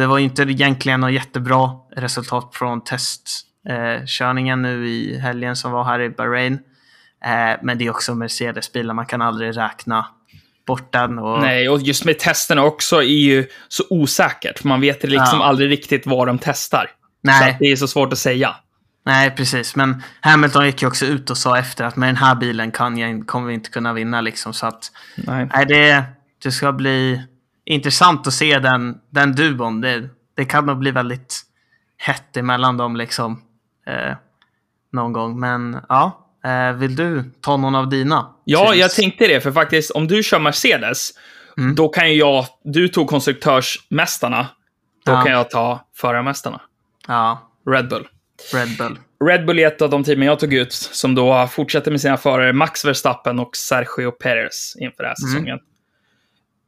det 0.00 0.06
var 0.06 0.18
inte 0.18 0.42
egentligen 0.42 1.00
något 1.00 1.12
jättebra 1.12 1.70
resultat 1.96 2.50
från 2.54 2.84
testkörningen 2.84 4.64
eh, 4.64 4.70
nu 4.70 4.88
i 4.88 5.18
helgen 5.18 5.56
som 5.56 5.72
var 5.72 5.84
här 5.84 6.00
i 6.00 6.10
Bahrain. 6.10 6.52
Eh, 7.24 7.58
men 7.62 7.78
det 7.78 7.86
är 7.86 7.90
också 7.90 8.14
Mercedes-bilar, 8.14 8.94
man 8.94 9.06
kan 9.06 9.22
aldrig 9.22 9.56
räkna 9.56 10.06
bort 10.66 10.92
den. 10.92 11.18
Och, 11.18 11.40
Nej, 11.40 11.68
och 11.68 11.80
just 11.80 12.04
med 12.04 12.18
testerna 12.18 12.62
också 12.64 12.96
är 12.96 13.02
ju 13.02 13.46
så 13.68 13.84
osäkert. 13.90 14.58
För 14.58 14.68
man 14.68 14.80
vet 14.80 15.02
liksom 15.02 15.38
Ja. 15.40 15.44
aldrig 15.46 15.70
riktigt 15.70 16.06
vad 16.06 16.26
de 16.26 16.38
testar. 16.38 16.84
Så 16.84 16.90
Nej. 17.20 17.50
att 17.50 17.58
det 17.58 17.64
är 17.72 17.76
så 17.76 17.88
svårt 17.88 18.12
att 18.12 18.18
säga. 18.18 18.56
Nej, 19.06 19.30
precis. 19.30 19.76
Men 19.76 20.02
Hamilton 20.20 20.66
gick 20.66 20.82
ju 20.82 20.88
också 20.88 21.06
ut 21.06 21.30
och 21.30 21.38
sa 21.38 21.58
efter 21.58 21.84
att 21.84 21.96
med 21.96 22.08
den 22.08 22.16
här 22.16 22.34
bilen 22.34 22.70
kan 22.70 22.98
jag, 22.98 23.26
kommer 23.26 23.48
vi 23.48 23.54
inte 23.54 23.70
kunna 23.70 23.92
vinna. 23.92 24.20
Liksom, 24.20 24.52
så 24.52 24.66
att, 24.66 24.92
Nej. 25.16 25.48
nej, 25.54 25.66
det, 25.66 26.04
det 26.42 26.52
ska 26.52 26.72
bli 26.72 27.22
intressant 27.74 28.26
att 28.26 28.32
se 28.34 28.58
den, 28.58 28.98
den 29.10 29.32
duon. 29.32 29.80
Det, 29.80 30.08
det 30.36 30.44
kan 30.44 30.66
nog 30.66 30.78
bli 30.78 30.90
väldigt 30.90 31.40
hett 31.96 32.36
emellan 32.36 32.76
dem 32.76 32.96
liksom, 32.96 33.42
eh, 33.86 34.16
någon 34.92 35.12
gång. 35.12 35.40
Men 35.40 35.78
ja, 35.88 36.26
eh, 36.44 36.72
vill 36.76 36.96
du 36.96 37.24
ta 37.40 37.56
någon 37.56 37.74
av 37.74 37.88
dina? 37.88 38.34
Ja, 38.44 38.64
teams? 38.64 38.76
jag 38.78 38.90
tänkte 38.90 39.26
det, 39.26 39.40
för 39.40 39.52
faktiskt 39.52 39.90
om 39.90 40.08
du 40.08 40.22
kör 40.22 40.38
Mercedes, 40.38 41.10
Mm. 41.58 41.74
då 41.74 41.88
kan 41.88 42.10
ju 42.10 42.14
jag, 42.18 42.46
du 42.64 42.88
tog 42.88 43.08
konstruktörsmästarna, 43.08 44.46
då 45.04 45.12
Ja. 45.12 45.22
kan 45.22 45.32
jag 45.32 45.50
ta 45.50 45.80
förarmästarna. 45.96 46.60
Ja, 47.08 47.50
Red 47.70 47.88
Bull. 47.88 48.08
Red 48.54 48.76
Bull. 48.78 48.98
Red 49.24 49.46
Bull 49.46 49.58
är 49.58 49.66
ett 49.66 49.82
av 49.82 49.90
de 49.90 50.04
teamen 50.04 50.26
jag 50.26 50.38
tog 50.38 50.54
ut, 50.54 50.72
som 50.72 51.14
då 51.14 51.46
fortsätter 51.46 51.90
med 51.90 52.00
sina 52.00 52.16
förare 52.16 52.52
Max 52.52 52.84
Verstappen 52.84 53.38
och 53.38 53.56
Sergio 53.56 54.10
Perez 54.10 54.76
inför 54.80 55.02
den 55.02 55.14
här 55.32 55.38
Mm. 55.38 55.58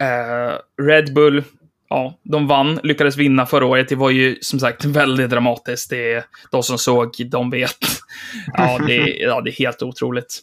Eh, 0.00 0.84
Red 0.84 1.14
Bull, 1.14 1.44
ja, 1.88 2.18
de 2.22 2.46
vann, 2.46 2.80
lyckades 2.82 3.16
vinna 3.16 3.46
förra 3.46 3.66
året. 3.66 3.88
Det 3.88 3.94
var 3.96 4.10
ju 4.10 4.38
som 4.40 4.60
sagt 4.60 4.84
väldigt 4.84 5.30
dramatiskt. 5.30 5.90
Det 5.90 6.24
de 6.50 6.62
som 6.62 6.78
såg, 6.78 7.12
de 7.30 7.50
vet. 7.50 7.76
Ja, 8.56 8.78
det, 8.86 8.96
är- 8.96 9.22
ja, 9.28 9.40
det 9.40 9.50
är 9.50 9.54
helt 9.58 9.82
otroligt. 9.82 10.38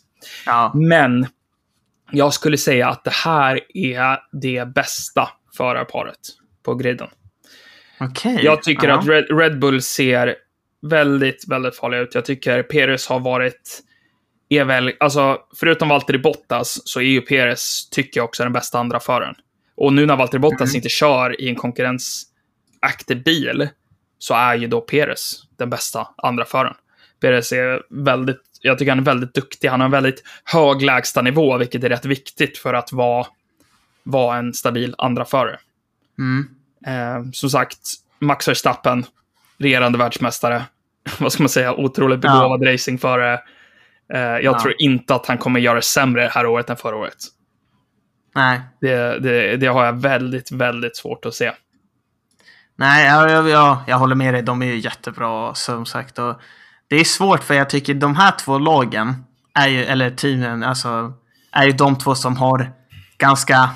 Ja, 0.46 0.72
Men 0.76 1.28
jag 2.12 2.34
skulle 2.34 2.58
säga 2.58 2.90
att 2.90 3.04
det 3.04 3.14
här 3.14 3.60
är 3.74 4.20
det 4.32 4.68
bästa 4.76 5.30
förarparet 5.58 6.20
på 6.64 6.76
griden. 6.76 7.08
okej. 8.00 8.40
Jag 8.44 8.64
tycker 8.64 8.88
ja. 8.88 9.00
att 9.00 9.08
Red, 9.08 9.40
Red 9.40 9.60
Bull 9.60 9.82
ser 9.82 10.36
väldigt, 10.82 11.46
väldigt 11.48 11.76
farliga 11.76 12.02
ut. 12.02 12.16
Jag 12.16 12.26
tycker 12.26 12.64
Perez 12.64 13.08
har 13.08 13.20
varit, 13.20 13.80
är 14.50 14.64
väl, 14.64 14.94
alltså 15.00 15.38
förutom 15.60 15.90
Valtteri 15.90 16.18
Bottas 16.18 16.80
så 16.86 17.00
är 17.00 17.04
ju 17.04 17.22
Perez, 17.22 17.90
tycker 17.90 18.20
jag 18.20 18.26
också, 18.26 18.44
den 18.44 18.54
bästa 18.54 18.80
andra 18.80 19.00
föraren. 19.00 19.36
Och 19.78 19.94
nu 19.94 20.06
när 20.06 20.16
Valtteri 20.16 20.40
Bottas 20.40 20.76
inte 20.76 20.90
kör 20.90 21.42
i 21.42 21.50
en 21.50 21.56
konkurrensaktig 21.56 23.24
bil 23.24 23.70
så 24.20 24.34
är 24.34 24.56
ju 24.56 24.68
då 24.68 24.82
Perez 24.82 25.44
den 25.58 25.70
bästa 25.70 26.08
andra 26.18 26.46
föraren. 26.46 26.76
Perez 27.20 27.52
är 27.52 27.82
väldigt, 27.90 28.42
jag 28.62 28.78
tycker 28.78 28.92
han 28.92 29.00
är 29.00 29.04
väldigt 29.04 29.34
duktig. 29.34 29.68
Han 29.68 29.80
har 29.80 29.86
en 29.86 29.92
väldigt 29.92 30.24
hög 30.44 30.82
lägstanivå, 30.82 31.58
vilket 31.58 31.84
är 31.84 31.90
rätt 31.90 32.06
viktigt 32.06 32.58
för 32.58 32.74
att 32.74 32.92
vara, 32.92 33.28
vara 34.04 34.38
en 34.38 34.54
stabil 34.54 34.96
andra 34.98 35.26
förare. 35.26 35.60
Mm. 36.20 36.48
Eh, 36.86 37.32
som 37.34 37.50
sagt, 37.50 37.80
Max 38.20 38.48
Verstappen, 38.48 39.06
regerande 39.58 39.98
världsmästare. 39.98 40.64
Vad 41.20 41.32
ska 41.32 41.44
man 41.44 41.50
säga? 41.50 41.74
Otroligt 41.74 42.20
begåvad 42.20 42.66
racingförare. 42.68 43.40
Eh, 44.14 44.20
jag 44.20 44.44
Ja. 44.44 44.60
tror 44.62 44.74
inte 44.80 45.16
att 45.16 45.26
han 45.26 45.38
kommer 45.38 45.60
göra 45.60 45.82
sämre 45.82 46.22
det 46.24 46.30
här 46.30 46.46
året 46.46 46.70
än 46.70 46.78
förra 46.78 46.96
året. 46.96 47.18
Nej, 48.38 48.62
Det, 48.82 49.20
det, 49.20 49.58
det 49.58 49.68
har 49.68 49.86
jag 49.86 49.94
väldigt, 49.94 50.52
väldigt 50.52 50.98
svårt 50.98 51.26
att 51.26 51.34
se. 51.34 51.52
Nej, 52.76 53.06
jag, 53.06 53.32
jag, 53.32 53.50
jag, 53.50 53.78
jag 53.88 53.98
håller 53.98 54.16
med 54.16 54.34
dig. 54.34 54.44
De 54.44 54.62
är 54.62 54.66
ju 54.66 54.78
jättebra 54.78 55.56
som 55.56 55.86
sagt. 55.86 56.20
Och 56.20 56.42
det 56.88 56.96
är 56.96 57.04
svårt 57.04 57.44
för 57.44 57.54
jag 57.54 57.70
tycker 57.70 57.94
de 57.94 58.16
här 58.16 58.32
två 58.32 58.58
lagen, 58.58 59.16
är 59.54 59.68
ju, 59.68 59.84
eller 59.84 60.10
teamen, 60.10 60.64
alltså, 60.64 61.14
är 61.52 61.66
ju 61.66 61.72
de 61.72 61.98
två 61.98 62.16
som 62.16 62.38
har 62.38 62.72
ganska... 63.18 63.70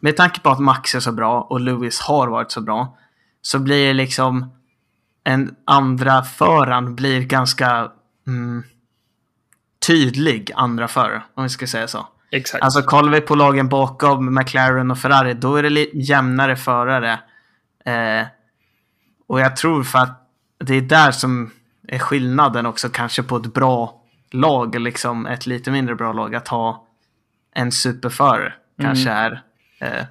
Med 0.00 0.16
tanke 0.16 0.40
på 0.40 0.50
att 0.50 0.60
Max 0.60 0.94
är 0.94 1.00
så 1.00 1.12
bra 1.12 1.40
och 1.40 1.60
Lewis 1.60 2.00
har 2.00 2.28
varit 2.28 2.52
så 2.52 2.60
bra, 2.60 2.98
så 3.40 3.58
blir 3.58 3.86
det 3.86 3.92
liksom 3.92 4.52
en 5.24 5.54
andra 5.66 6.22
föraren 6.22 6.94
blir 6.94 7.20
ganska... 7.20 7.90
Mm, 8.26 8.62
tydlig 9.86 10.50
andra 10.54 10.88
förare, 10.88 11.22
om 11.34 11.42
vi 11.42 11.48
ska 11.48 11.66
säga 11.66 11.88
så. 11.88 12.06
Exakt. 12.32 12.64
Alltså 12.64 12.82
kollar 12.82 13.12
vi 13.12 13.20
på 13.20 13.34
lagen 13.34 13.68
bakom 13.68 14.34
McLaren 14.34 14.90
och 14.90 14.98
Ferrari, 14.98 15.34
då 15.34 15.56
är 15.56 15.62
det 15.62 15.70
lite 15.70 15.98
jämnare 15.98 16.56
förare. 16.56 17.12
Eh, 17.84 18.26
och 19.26 19.40
jag 19.40 19.56
tror 19.56 19.82
för 19.82 19.98
att 19.98 20.28
det 20.58 20.74
är 20.74 20.80
där 20.80 21.10
som 21.10 21.50
är 21.88 21.98
skillnaden 21.98 22.66
också 22.66 22.88
kanske 22.88 23.22
på 23.22 23.36
ett 23.36 23.54
bra 23.54 24.02
lag, 24.30 24.80
liksom 24.80 25.26
ett 25.26 25.46
lite 25.46 25.70
mindre 25.70 25.94
bra 25.94 26.12
lag, 26.12 26.34
att 26.34 26.48
ha 26.48 26.86
en 27.54 27.72
superförare. 27.72 28.52
Kanske 28.80 29.10
är... 29.10 29.42
Eh, 29.78 30.04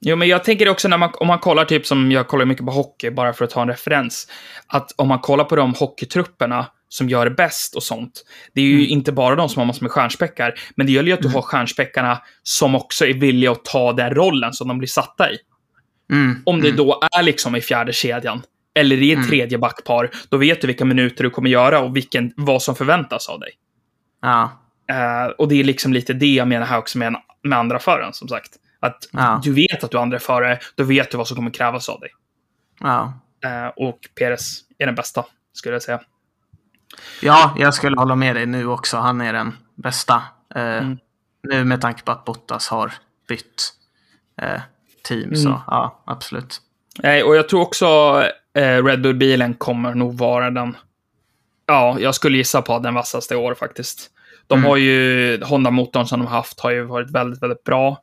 Jo, 0.00 0.16
men 0.16 0.28
jag 0.28 0.44
tänker 0.44 0.68
också 0.68 0.88
när 0.88 0.98
man, 0.98 1.10
om 1.14 1.26
man 1.26 1.38
kollar 1.38 1.64
typ 1.64 1.86
som 1.86 2.12
jag 2.12 2.28
kollar 2.28 2.44
mycket 2.44 2.66
på 2.66 2.72
hockey, 2.72 3.10
bara 3.10 3.32
för 3.32 3.44
att 3.44 3.50
ta 3.50 3.62
en 3.62 3.68
referens. 3.68 4.28
Att 4.66 4.92
om 4.96 5.08
man 5.08 5.18
kollar 5.18 5.44
på 5.44 5.56
de 5.56 5.74
hockeytrupperna 5.74 6.66
som 6.88 7.08
gör 7.08 7.24
det 7.24 7.30
bäst 7.30 7.76
och 7.76 7.82
sånt. 7.82 8.24
Det 8.54 8.60
är 8.60 8.64
ju 8.64 8.88
inte 8.88 9.12
bara 9.12 9.34
de 9.34 9.48
som 9.48 9.60
har 9.60 9.66
massor 9.66 9.82
med 9.82 9.90
stjärnspäckar, 9.90 10.54
men 10.76 10.86
det 10.86 10.92
gäller 10.92 11.08
ju 11.08 11.14
att 11.14 11.22
du 11.22 11.28
har 11.28 11.42
stjärnspäckarna 11.42 12.22
som 12.42 12.74
också 12.74 13.06
är 13.06 13.14
villiga 13.14 13.52
att 13.52 13.64
ta 13.64 13.92
den 13.92 14.14
rollen 14.14 14.52
som 14.52 14.68
de 14.68 14.78
blir 14.78 14.88
satta 14.88 15.32
i. 15.32 15.36
mm, 16.12 16.42
Om 16.46 16.60
det 16.60 16.72
då 16.72 17.00
är 17.12 17.22
liksom 17.22 17.56
i 17.56 17.60
fjärde 17.60 17.92
kedjan, 17.92 18.42
eller 18.74 19.02
i 19.02 19.12
ett 19.12 19.28
tredje 19.28 19.58
backpar, 19.58 20.10
då 20.28 20.36
vet 20.36 20.60
du 20.60 20.66
vilka 20.66 20.84
minuter 20.84 21.24
du 21.24 21.30
kommer 21.30 21.50
göra 21.50 21.80
och 21.80 21.96
vilken, 21.96 22.32
vad 22.36 22.62
som 22.62 22.74
förväntas 22.74 23.28
av 23.28 23.40
dig. 23.40 23.50
ja, 24.22 24.60
Eh, 24.90 25.26
och 25.38 25.48
det 25.48 25.60
är 25.60 25.64
liksom 25.64 25.92
lite 25.92 26.12
det 26.12 26.34
jag 26.34 26.48
menar 26.48 26.66
här 26.66 26.78
också 26.78 26.98
med, 26.98 27.16
med 27.42 27.58
andra 27.58 27.78
föraren, 27.78 28.12
som 28.12 28.28
sagt. 28.28 28.50
Att 28.80 29.08
Ja. 29.12 29.40
du 29.44 29.52
vet 29.52 29.84
att 29.84 29.90
du 29.90 29.98
är 29.98 30.02
andra 30.02 30.18
förare, 30.18 30.58
då 30.74 30.84
vet 30.84 31.10
du 31.10 31.16
vad 31.18 31.28
som 31.28 31.36
kommer 31.36 31.50
krävas 31.50 31.88
av 31.88 32.00
dig. 32.00 32.10
ja. 32.80 33.12
Eh, 33.44 33.66
och 33.76 33.98
Perez 34.18 34.60
är 34.78 34.86
den 34.86 34.94
bästa, 34.94 35.24
skulle 35.52 35.74
jag 35.74 35.82
säga. 35.82 36.00
Ja, 37.22 37.54
jag 37.58 37.74
skulle 37.74 37.96
hålla 37.96 38.14
med 38.16 38.36
dig 38.36 38.46
nu 38.46 38.66
också. 38.66 38.96
Han 38.96 39.20
är 39.20 39.32
den 39.32 39.56
bästa. 39.74 40.22
Eh, 40.54 40.62
Mm. 40.62 40.98
Nu 41.42 41.64
med 41.64 41.80
tanke 41.80 42.02
på 42.02 42.12
att 42.12 42.24
Bottas 42.24 42.68
har 42.68 42.92
bytt 43.28 43.72
eh, 44.42 44.60
team. 45.08 45.22
Mm. 45.22 45.36
Så 45.36 45.62
ja, 45.66 46.02
absolut. 46.06 46.60
Nej, 47.02 47.22
och 47.22 47.36
jag 47.36 47.48
tror 47.48 47.60
också 47.62 47.86
eh, 48.54 48.84
Red 48.84 49.02
Bull-bilen 49.02 49.54
kommer 49.54 49.94
nog 49.94 50.18
vara 50.18 50.50
den... 50.50 50.76
Ja, 51.66 51.96
jag 52.00 52.14
skulle 52.14 52.36
gissa 52.38 52.62
på 52.62 52.78
den 52.78 52.94
vassaste 52.94 53.34
i 53.34 53.36
år 53.36 53.54
faktiskt. 53.54 54.10
De 54.46 54.58
Mm. 54.58 54.68
har 54.70 54.76
ju... 54.76 55.42
Honda-motorn 55.44 56.06
som 56.06 56.20
de 56.20 56.26
har 56.26 56.36
haft 56.36 56.60
har 56.60 56.70
ju 56.70 56.82
varit 56.84 57.10
väldigt, 57.10 57.42
väldigt 57.42 57.64
bra. 57.64 58.02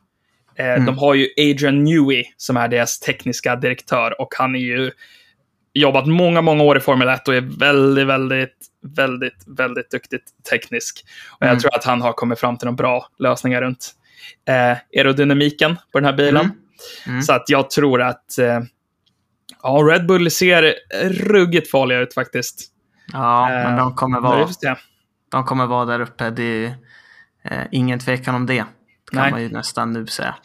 Eh, 0.60 0.66
Mm. 0.74 0.86
De 0.86 0.98
har 0.98 1.14
ju 1.14 1.28
Adrian 1.38 1.84
Newey 1.84 2.24
som 2.38 2.58
är 2.58 2.68
deras 2.68 3.00
tekniska 3.00 3.56
direktör 3.56 4.22
och 4.22 4.34
han 4.38 4.56
är 4.56 4.60
ju 4.60 4.92
jobbat 5.74 6.08
många, 6.08 6.42
många 6.42 6.64
år 6.64 6.78
i 6.78 6.80
Formel 6.80 7.08
1 7.10 7.28
och 7.28 7.36
är 7.36 7.42
väldigt, 7.60 8.08
väldigt, 8.08 8.58
väldigt, 8.96 9.44
väldigt 9.48 9.92
duktigt 9.92 10.24
teknisk. 10.50 11.04
Och 11.32 11.38
jag 11.42 11.50
Mm. 11.50 11.60
tror 11.60 11.76
att 11.76 11.84
han 11.84 12.02
har 12.02 12.14
kommit 12.14 12.40
fram 12.40 12.58
till 12.58 12.66
några 12.66 12.76
bra 12.76 13.08
lösningar 13.20 13.62
runt 13.62 13.92
eh, 14.48 14.78
aerodynamiken 14.98 15.76
på 15.92 16.00
den 16.00 16.06
här 16.06 16.14
bilen. 16.14 16.46
Mm. 16.46 16.58
Mm. 17.08 17.22
Så 17.22 17.34
att 17.34 17.50
jag 17.50 17.70
tror 17.70 18.02
att 18.02 18.38
eh, 18.38 18.60
ja, 19.64 19.70
Red 19.92 20.06
Bull 20.06 20.32
ser 20.32 20.76
ruggigt 21.10 21.72
farliga 21.72 22.00
ut 22.00 22.14
faktiskt. 22.14 22.72
Ja, 23.14 23.52
Eh, 23.52 23.64
men 23.70 23.78
de 23.78 23.96
kommer, 23.96 24.20
vara, 24.20 24.48
de 25.32 25.44
kommer 25.44 25.66
vara 25.66 25.86
där 25.86 26.00
uppe. 26.00 26.30
Det 26.30 26.44
är 26.44 26.74
eh, 27.44 27.64
ingen 27.72 28.00
tvekan 28.00 28.36
om 28.36 28.46
det. 28.46 28.66
Kan 29.12 29.22
Nej. 29.22 29.32
man 29.32 29.42
ju 29.42 29.50
nästan 29.50 29.94
nu 29.94 30.08
säga. 30.08 30.36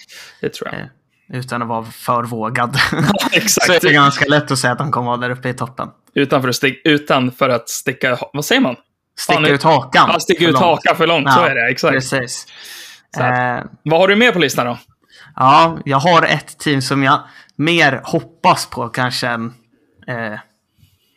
Det 0.41 0.49
tror 0.55 0.69
jag. 0.73 0.81
Eh, 0.81 0.87
utan 1.33 1.63
att 1.63 1.69
vara 1.69 1.85
för 1.85 2.23
vågad. 2.25 2.77
Exakt. 3.33 3.67
så 3.67 3.73
är 3.73 3.81
det 3.81 3.93
ganska 3.93 4.25
lätt 4.29 4.51
att 4.51 4.59
säga 4.59 4.73
att 4.73 4.79
de 4.79 4.93
kommer 4.93 5.07
vara 5.07 5.17
där 5.17 5.31
uppe 5.31 5.49
i 5.49 5.55
toppen. 5.55 5.89
Utan 6.15 6.43
för 6.43 6.49
att, 6.49 6.55
stick, 6.57 6.81
utan 6.85 7.33
för 7.33 7.49
att 7.49 7.69
sticka... 7.69 8.19
Vad 8.33 8.45
säger 8.45 8.61
man? 8.61 8.77
Sticka 9.19 9.35
Fan, 9.41 9.47
ut 9.47 9.63
hakan. 9.63 10.11
Ja, 10.13 10.21
sticka 10.21 10.49
ut 10.49 10.59
hakan 10.59 10.97
för 10.97 11.07
långt. 11.07 11.33
Så 11.33 11.41
Ja, 11.41 11.49
är 11.49 11.55
det. 11.55 11.71
Exakt. 11.71 11.93
Precis. 11.95 12.47
Så 13.17 13.23
Eh, 13.23 13.61
Vad 13.83 14.01
har 14.01 14.09
du 14.09 14.17
med 14.17 14.33
på 14.33 14.39
listan 14.39 14.67
då? 14.67 14.79
Ja, 15.37 15.79
jag 15.85 15.99
har 15.99 16.23
ett 16.23 16.59
team 16.59 16.83
som 16.83 17.03
jag 17.03 17.21
mer 17.57 18.01
hoppas 18.05 18.67
på 18.67 18.89
kanske 18.89 19.29
än 19.29 19.55
eh, 20.07 20.39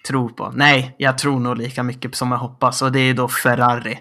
tror 0.07 0.29
på. 0.29 0.51
Nej, 0.55 0.95
jag 0.97 1.17
tror 1.17 1.39
nog 1.39 1.57
lika 1.57 1.83
mycket 1.83 2.15
som 2.15 2.31
jag 2.31 2.37
hoppas 2.39 2.81
och 2.81 2.91
det 2.91 2.99
är 2.99 3.13
då 3.13 3.27
Ferrari. 3.27 3.99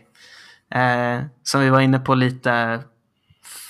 Eh, 0.74 1.24
som 1.42 1.60
vi 1.60 1.70
var 1.70 1.80
inne 1.80 1.98
på 1.98 2.14
lite 2.14 2.80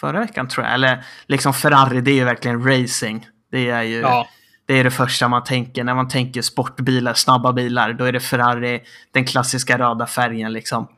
förra 0.06 0.20
veckan 0.20 0.48
tror 0.48 0.66
jag. 0.66 0.74
Eller 0.74 1.04
liksom 1.26 1.54
Ferrari, 1.54 2.00
det 2.00 2.10
är 2.10 2.14
ju 2.14 2.24
verkligen 2.24 2.66
racing. 2.66 3.26
Det 3.50 3.70
är 3.70 3.82
ju 3.82 4.00
Ja. 4.00 4.28
det, 4.66 4.74
är 4.74 4.84
det 4.84 4.90
första 4.90 5.28
man 5.28 5.44
tänker. 5.44 5.84
När 5.84 5.94
man 5.94 6.08
tänker 6.08 6.42
sportbilar, 6.42 7.14
snabba 7.14 7.52
bilar, 7.52 7.92
då 7.92 8.04
är 8.04 8.12
det 8.12 8.20
Ferrari, 8.20 8.82
den 9.12 9.24
klassiska 9.26 9.78
röda 9.78 10.06
färgen 10.06 10.52
liksom. 10.52 10.88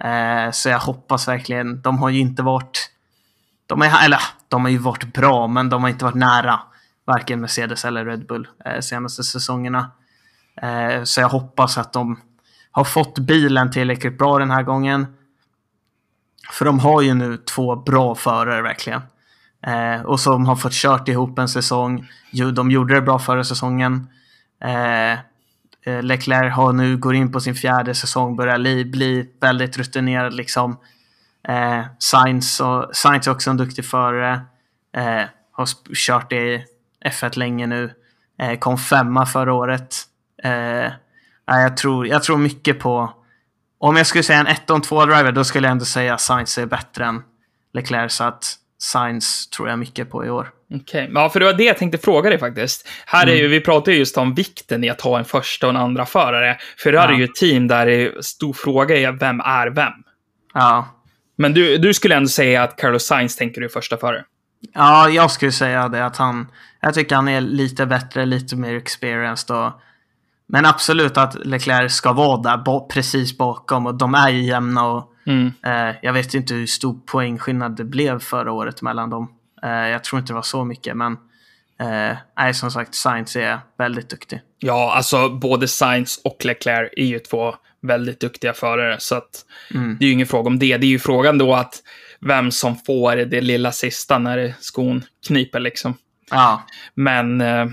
Eh, 0.00 0.50
så 0.50 0.68
jag 0.68 0.78
hoppas 0.78 1.28
verkligen, 1.28 1.82
de 1.82 1.98
har 1.98 2.08
ju 2.08 2.18
inte 2.18 2.42
varit 2.42 2.90
de, 3.66 3.82
är, 3.82 4.04
eller, 4.04 4.20
de 4.48 4.62
har 4.62 4.70
ju 4.70 4.78
varit 4.78 5.12
bra, 5.12 5.46
men 5.46 5.68
de 5.68 5.82
har 5.82 5.90
inte 5.90 6.04
varit 6.04 6.14
nära 6.14 6.60
varken 7.06 7.40
Mercedes 7.40 7.84
eller 7.84 8.04
Red 8.04 8.26
Bull 8.26 8.48
eh, 8.64 8.80
senaste 8.80 9.22
säsongerna. 9.24 9.90
Eh, 10.62 11.02
så 11.04 11.20
jag 11.20 11.28
hoppas 11.28 11.78
att 11.78 11.92
de 11.92 12.20
har 12.70 12.84
fått 12.84 13.18
bilen 13.18 13.70
tillräckligt 13.70 14.18
bra 14.18 14.38
den 14.38 14.50
här 14.50 14.62
gången. 14.62 15.06
För 16.50 16.64
de 16.64 16.78
har 16.78 17.02
ju 17.02 17.14
nu 17.14 17.36
två 17.36 17.76
bra 17.76 18.14
förare 18.14 18.62
verkligen. 18.62 19.02
Eh, 19.66 20.00
och 20.02 20.20
som 20.20 20.46
har 20.46 20.56
fått 20.56 20.72
kört 20.72 21.08
ihop 21.08 21.38
en 21.38 21.48
säsong. 21.48 22.08
Jo, 22.30 22.50
de 22.50 22.70
gjorde 22.70 22.94
det 22.94 23.02
bra 23.02 23.18
förra 23.18 23.44
säsongen. 23.44 24.08
Eh, 24.64 25.12
eh, 25.12 26.02
Leclerc 26.02 26.54
har 26.54 26.72
nu, 26.72 26.96
går 26.96 27.14
in 27.14 27.32
på 27.32 27.40
sin 27.40 27.54
fjärde 27.54 27.94
säsong, 27.94 28.36
börjar 28.36 28.58
li, 28.58 28.84
bli 28.84 29.30
väldigt 29.40 29.78
rutinerad 29.78 30.34
liksom. 30.34 30.78
Eh, 31.48 31.84
Sainz, 31.98 32.60
och, 32.60 32.96
Sainz 32.96 33.26
är 33.26 33.30
också 33.30 33.50
en 33.50 33.56
duktig 33.56 33.84
förare. 33.84 34.40
Eh, 34.96 35.24
har 35.52 35.94
kört 35.94 36.32
i 36.32 36.64
F1 37.04 37.38
länge 37.38 37.66
nu. 37.66 37.90
Eh, 38.40 38.58
kom 38.58 38.78
femma 38.78 39.26
förra 39.26 39.54
året. 39.54 39.96
Eh, 40.42 40.92
jag, 41.46 41.76
tror, 41.76 42.06
jag 42.06 42.22
tror 42.22 42.38
mycket 42.38 42.78
på... 42.80 43.12
Om 43.80 43.96
jag 43.96 44.06
skulle 44.06 44.22
säga 44.24 44.38
en 44.40 44.46
1 44.46 44.70
och 44.70 44.82
2 44.84 45.04
driver 45.06 45.32
då 45.32 45.44
skulle 45.44 45.66
jag 45.68 45.72
ändå 45.72 45.84
säga 45.84 46.14
att 46.14 46.20
Sainz 46.20 46.58
är 46.58 46.66
bättre 46.66 47.04
än 47.04 47.22
Leclerc. 47.74 48.12
Så 48.12 48.24
att 48.24 48.54
Sainz 48.78 49.48
tror 49.50 49.68
jag 49.68 49.78
mycket 49.78 50.10
på 50.10 50.26
i 50.26 50.30
år. 50.30 50.50
Okej, 50.74 51.10
ja, 51.14 51.28
för 51.30 51.40
det 51.40 51.46
var 51.46 51.52
det 51.52 51.64
jag 51.64 51.76
tänkte 51.78 51.98
fråga 51.98 52.30
dig 52.30 52.38
faktiskt. 52.38 52.88
Här 53.06 53.26
är 53.26 53.30
Mm. 53.30 53.42
ju, 53.42 53.48
vi 53.48 53.60
pratar 53.60 53.92
ju 53.92 53.98
just 53.98 54.16
om 54.18 54.34
vikten 54.34 54.84
i 54.84 54.88
att 54.90 55.00
ha 55.00 55.18
en 55.18 55.24
första 55.24 55.66
och 55.66 55.70
en 55.70 55.76
andra 55.76 56.06
förare. 56.06 56.56
För 56.78 56.92
det 56.92 57.00
här 57.00 57.08
Ja. 57.08 57.14
är 57.14 57.18
ju 57.18 57.24
ett 57.24 57.34
team 57.34 57.68
där 57.68 57.86
det 57.86 57.92
är 58.06 58.20
stor 58.22 58.52
fråga 58.52 58.96
är 58.96 59.12
vem 59.12 59.40
är 59.40 59.66
vem? 59.66 59.92
Ja, 60.54 60.88
Men 61.38 61.54
du, 61.54 61.78
du 61.78 61.94
skulle 61.94 62.14
ändå 62.16 62.28
säga 62.28 62.62
att 62.62 62.76
Carlos 62.76 63.06
Sainz 63.06 63.36
tänker 63.36 63.60
du 63.60 63.68
första 63.68 63.96
förare? 63.96 64.24
Ja, 64.74 65.08
jag 65.08 65.30
skulle 65.30 65.52
säga 65.52 65.88
det 65.88 66.06
att 66.06 66.16
han... 66.16 66.46
Jag 66.80 66.94
tycker 66.94 67.14
han 67.16 67.28
är 67.28 67.40
lite 67.40 67.86
bättre, 67.86 68.26
lite 68.26 68.56
mer 68.56 68.74
experienced 68.74 69.56
och... 69.56 69.72
Men 70.48 70.66
absolut 70.66 71.16
att 71.16 71.46
Leclerc 71.46 71.92
ska 71.92 72.12
vara 72.12 72.36
där 72.42 72.88
precis 72.88 73.38
bakom 73.38 73.86
och 73.86 73.94
de 73.94 74.14
är 74.14 74.28
ju 74.28 74.42
jämna 74.42 74.86
och 74.86 75.14
Mm. 75.26 75.52
eh, 75.66 75.96
jag 76.02 76.12
vet 76.12 76.34
inte 76.34 76.54
hur 76.54 76.66
stor 76.66 76.98
poängskillnad 77.06 77.76
det 77.76 77.84
blev 77.84 78.18
förra 78.20 78.52
året 78.52 78.82
mellan 78.82 79.10
dem. 79.10 79.32
Eh, 79.62 79.70
jag 79.70 80.04
tror 80.04 80.20
inte 80.20 80.32
det 80.32 80.34
var 80.34 80.42
så 80.42 80.64
mycket 80.64 80.96
men... 80.96 81.12
Eh, 81.80 82.16
nej, 82.38 82.54
som 82.54 82.70
sagt, 82.70 82.94
Sainz 82.94 83.36
är 83.36 83.58
väldigt 83.78 84.10
duktig. 84.10 84.40
Ja, 84.58 84.92
alltså 84.96 85.28
både 85.28 85.68
Sainz 85.68 86.20
och 86.24 86.44
Leclerc 86.44 86.90
är 86.96 87.04
ju 87.04 87.18
två 87.18 87.54
väldigt 87.82 88.20
duktiga 88.20 88.52
förare, 88.52 88.96
så 89.00 89.14
att 89.14 89.44
Mm. 89.74 89.96
det 89.98 90.04
är 90.04 90.06
ju 90.06 90.12
ingen 90.12 90.26
fråga 90.26 90.46
om 90.46 90.58
det. 90.58 90.76
Det 90.76 90.86
är 90.86 90.88
ju 90.88 90.98
frågan 90.98 91.38
då 91.38 91.54
att 91.54 91.74
vem 92.20 92.50
som 92.50 92.76
får 92.76 93.16
det 93.16 93.40
lilla 93.40 93.72
sista 93.72 94.18
när 94.18 94.54
skon 94.60 95.04
kniper 95.26 95.60
liksom. 95.60 95.94
Ja, 96.30 96.62
Men, 96.94 97.40
eh, 97.40 97.66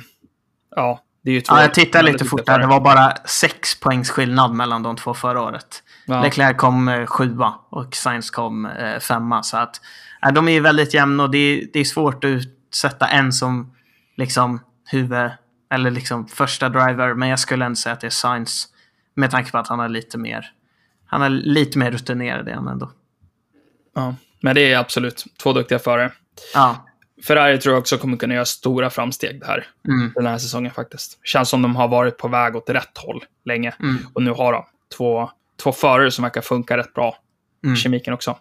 ja, 0.76 1.00
ja 1.32 1.62
jag 1.62 1.74
tittar 1.74 2.00
väldigt 2.00 2.14
lite 2.14 2.24
duktiga 2.24 2.30
fort 2.30 2.46
där. 2.46 2.60
Det 2.60 2.68
var 2.68 2.82
bara 2.82 3.14
sex 3.26 3.80
poängs 3.80 4.10
skillnad 4.10 4.54
mellan 4.54 4.84
de 4.84 4.96
två 4.96 5.14
förra 5.14 5.42
året. 5.42 5.84
Ja. 6.06 6.22
Leclerc 6.22 6.58
kom 6.58 6.88
eh, 6.88 7.06
sjua 7.06 7.54
och 7.70 7.96
Sainz 7.96 8.30
kom 8.30 8.66
eh, 8.66 9.00
femma. 9.00 9.44
Så 9.44 9.58
att, 9.58 9.82
eh, 10.26 10.34
de 10.34 10.48
är 10.48 10.52
ju 10.52 10.60
väldigt 10.60 10.94
jämna 10.94 11.24
och 11.24 11.32
det 11.32 11.38
är, 11.38 11.68
det 11.74 11.80
är 11.80 11.84
svårt 11.84 12.24
att 12.24 12.28
utsätta 12.28 13.08
en 13.08 13.34
som 13.34 13.76
liksom 14.18 14.62
huvud 14.92 15.32
eller 15.74 15.92
liksom 15.92 16.28
första 16.28 16.70
driver. 16.70 17.14
Men 17.14 17.30
jag 17.30 17.40
skulle 17.40 17.66
ändå 17.66 17.76
säga 17.76 17.94
att 17.94 18.02
det 18.02 18.08
är 18.08 18.12
Sainz 18.12 18.68
med 19.14 19.32
tanke 19.32 19.52
på 19.52 19.58
att 19.58 19.68
han 19.68 19.80
är 19.80 19.90
lite 19.90 20.18
mer 20.18 20.52
han 21.06 21.22
är 21.22 21.30
lite 21.30 21.78
mer 21.78 21.92
rutinerad 21.92 22.50
han 22.50 22.68
ändå. 22.68 22.92
Ja. 23.96 24.16
Men 24.42 24.56
det 24.56 24.74
är 24.74 24.78
absolut 24.78 25.26
två 25.38 25.54
duktiga 25.54 25.80
förare. 25.80 26.12
Ja, 26.54 26.86
Ferrari 27.28 27.60
tror 27.60 27.74
jag 27.76 27.80
också 27.80 27.98
kommer 27.98 28.18
kunna 28.18 28.34
göra 28.34 28.46
stora 28.46 28.90
framsteg 28.90 29.42
här, 29.46 29.68
Mm. 29.88 30.12
den 30.16 30.26
här 30.26 30.38
säsongen 30.38 30.72
faktiskt. 30.72 31.20
Känns 31.24 31.50
som 31.50 31.62
de 31.62 31.76
har 31.76 31.88
varit 31.88 32.18
på 32.18 32.28
väg 32.28 32.56
åt 32.56 32.70
rätt 32.70 32.98
håll 32.98 33.24
länge. 33.46 33.74
Mm. 33.80 33.98
Och 34.14 34.24
nu 34.24 34.32
har 34.32 34.54
de 34.54 34.66
två, 34.98 35.30
två 35.64 35.72
förare 35.72 36.12
som 36.12 36.24
verkar 36.24 36.42
funka 36.42 36.78
rätt 36.78 36.94
bra. 36.94 37.16
Mm. 37.66 37.76
Kemiken 37.76 38.14
också. 38.14 38.38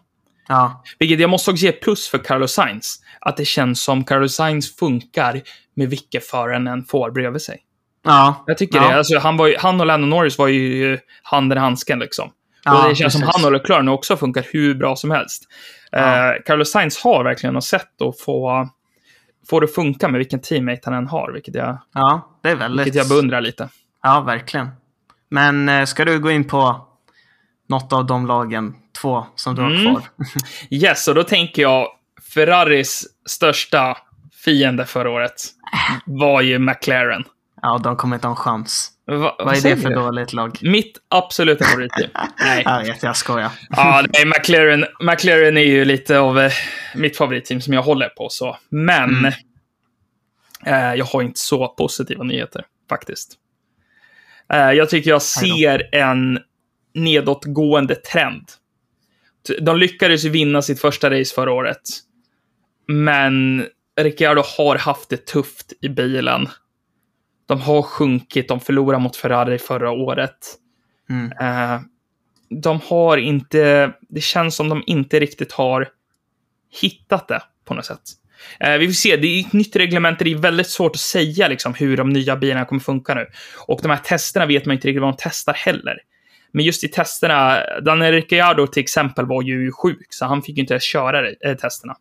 ja, 0.48 0.82
Vilket 0.98 1.20
jag 1.20 1.30
måste 1.30 1.50
också 1.50 1.64
ge 1.64 1.72
plus 1.72 2.08
för 2.08 2.18
Carlos 2.18 2.52
Sainz. 2.52 3.00
Att 3.20 3.36
det 3.36 3.44
känns 3.44 3.82
som 3.82 4.04
Carlos 4.04 4.34
Sainz 4.34 4.76
funkar 4.76 5.40
med 5.74 5.90
vilka 5.90 6.20
föraren 6.20 6.66
än 6.66 6.84
får 6.84 7.10
bredvid 7.10 7.42
sig. 7.42 7.60
ja. 8.04 8.44
Jag 8.46 8.58
tycker 8.58 8.78
ja. 8.78 8.88
det. 8.88 8.96
Alltså, 8.96 9.18
han, 9.18 9.36
var 9.36 9.46
ju, 9.46 9.56
han 9.58 9.80
och 9.80 9.86
Lando 9.86 10.06
Norris 10.06 10.38
var 10.38 10.48
ju 10.48 10.98
handen 11.22 11.58
i 11.58 11.60
handsken 11.60 11.98
liksom. 11.98 12.30
Ja, 12.64 12.82
och 12.82 12.88
det 12.88 12.94
känns 12.94 13.12
som 13.12 13.22
precis. 13.22 13.36
han 13.36 13.44
och 13.44 13.52
Leclerc 13.52 13.84
nu 13.84 13.90
också 13.90 14.16
funkar 14.16 14.44
hur 14.52 14.74
bra 14.74 14.96
som 14.96 15.10
helst. 15.10 15.42
Ja. 15.96 16.34
Eh, 16.34 16.42
Carlos 16.46 16.70
Sainz 16.70 16.98
har 17.04 17.24
verkligen 17.24 17.54
något 17.54 17.64
sätt 17.64 18.02
att 18.02 18.20
få, 18.20 18.68
få 19.50 19.60
det 19.60 19.64
att 19.64 19.74
funka 19.74 20.08
med 20.08 20.18
vilken 20.18 20.40
teammate 20.40 20.80
han 20.84 20.94
än 20.94 21.06
har, 21.08 21.32
vilket 21.32 21.54
jag, 21.54 21.78
Ja, 21.94 22.38
det 22.42 22.50
är 22.50 22.56
väldigt... 22.56 22.86
vilket 22.86 22.98
jag 22.98 23.08
beundrar 23.08 23.40
lite. 23.40 23.68
Ja, 24.02 24.20
verkligen. 24.20 24.68
Men 25.28 25.68
eh, 25.68 25.84
ska 25.84 26.04
du 26.04 26.18
gå 26.18 26.30
in 26.30 26.44
på 26.44 26.86
något 27.68 27.92
av 27.92 28.06
de 28.06 28.26
lagen, 28.26 28.74
två, 29.00 29.26
som 29.34 29.54
du 29.54 29.62
har 29.62 29.70
Mm. 29.70 29.82
kvar? 29.82 30.02
Yes, 30.70 31.08
och 31.08 31.14
då 31.14 31.22
tänker 31.22 31.62
jag 31.62 31.86
Ferraris 32.34 33.04
största 33.26 33.96
fiende 34.44 34.86
förra 34.86 35.10
året 35.10 35.42
var 36.06 36.40
ju 36.40 36.58
McLaren. 36.58 37.24
Ja, 37.62 37.78
de 37.84 37.96
kommer 37.96 38.16
inte 38.16 38.26
ha 38.26 38.32
en 38.32 38.36
chans. 38.36 38.90
Va, 39.06 39.36
Vad 39.38 39.56
är 39.56 39.60
det 39.62 39.76
för 39.76 39.88
du? 39.88 39.94
dåligt 39.94 40.32
lag? 40.32 40.58
Mitt 40.62 40.98
absoluta 41.08 41.64
favoritteam. 41.64 42.10
Nej. 42.40 42.62
Jag 42.64 42.84
vet, 42.84 43.02
jag 43.02 43.16
skojar. 43.16 43.50
Ja, 43.70 44.04
nej, 44.12 44.24
McLaren, 44.26 44.84
McLaren 45.00 45.56
är 45.56 45.64
ju 45.64 45.84
lite 45.84 46.18
av 46.18 46.38
eh, 46.40 46.52
mitt 46.94 47.16
favoritteam 47.16 47.60
som 47.60 47.74
jag 47.74 47.82
håller 47.82 48.08
på. 48.08 48.28
så. 48.28 48.56
Men 48.68 49.10
Mm. 49.10 49.32
eh, 50.66 50.94
jag 50.94 51.04
har 51.04 51.22
inte 51.22 51.40
så 51.40 51.68
positiva 51.68 52.24
nyheter, 52.24 52.64
faktiskt. 52.88 53.34
Eh, 54.52 54.58
jag 54.72 54.90
tycker 54.90 55.10
jag 55.10 55.22
ser 55.22 55.94
en 55.94 56.38
nedåtgående 56.94 57.94
trend. 57.94 58.48
De 59.60 59.78
lyckades 59.78 60.24
ju 60.24 60.28
vinna 60.28 60.62
sitt 60.62 60.80
första 60.80 61.10
race 61.10 61.34
förra 61.34 61.52
året. 61.52 61.80
Men 62.88 63.66
Ricciardo 64.00 64.42
har 64.58 64.76
haft 64.78 65.08
det 65.10 65.26
tufft 65.26 65.72
i 65.82 65.88
bilen. 65.88 66.48
De 67.46 67.60
har 67.60 67.82
sjunkit, 67.82 68.48
de 68.48 68.60
förlorade 68.60 69.02
mot 69.02 69.16
Ferrari 69.16 69.58
förra 69.58 69.90
året. 69.90 70.38
Mm. 71.10 71.32
Eh, 71.40 71.80
de 72.48 72.80
har 72.84 73.16
inte, 73.16 73.92
det 74.08 74.20
känns 74.20 74.56
som 74.56 74.68
de 74.68 74.82
inte 74.86 75.20
riktigt 75.20 75.52
har 75.52 75.88
hittat 76.80 77.28
det 77.28 77.42
på 77.64 77.74
något 77.74 77.86
sätt. 77.86 78.00
Eh, 78.60 78.78
vi 78.78 78.86
får 78.86 78.92
se, 78.92 79.16
det 79.16 79.26
är 79.26 79.40
ett 79.40 79.52
nytt 79.52 79.76
reglement, 79.76 80.18
det 80.18 80.32
är 80.32 80.36
väldigt 80.36 80.68
svårt 80.68 80.94
att 80.94 81.00
säga 81.00 81.48
liksom, 81.48 81.74
hur 81.74 81.96
de 81.96 82.10
nya 82.10 82.36
bilarna 82.36 82.64
kommer 82.64 82.80
funka 82.80 83.14
nu. 83.14 83.26
Och 83.66 83.80
de 83.82 83.88
här 83.88 83.96
testerna 83.96 84.46
vet 84.46 84.66
man 84.66 84.74
inte 84.74 84.88
riktigt 84.88 85.02
vad 85.02 85.12
de 85.12 85.16
testar 85.18 85.52
heller. 85.52 85.98
Men 86.52 86.64
just 86.64 86.84
i 86.84 86.88
testerna, 86.88 87.62
Daniel 87.80 88.12
Ricciardo 88.12 88.66
till 88.66 88.82
exempel 88.82 89.26
var 89.26 89.42
ju 89.42 89.72
sjuk, 89.72 90.06
så 90.10 90.26
han 90.26 90.42
fick 90.42 90.56
ju 90.56 90.60
inte 90.60 90.74
ens 90.74 90.84
köra 90.84 91.22
det, 91.22 91.36
eh, 91.44 91.56
testerna. 91.56 91.96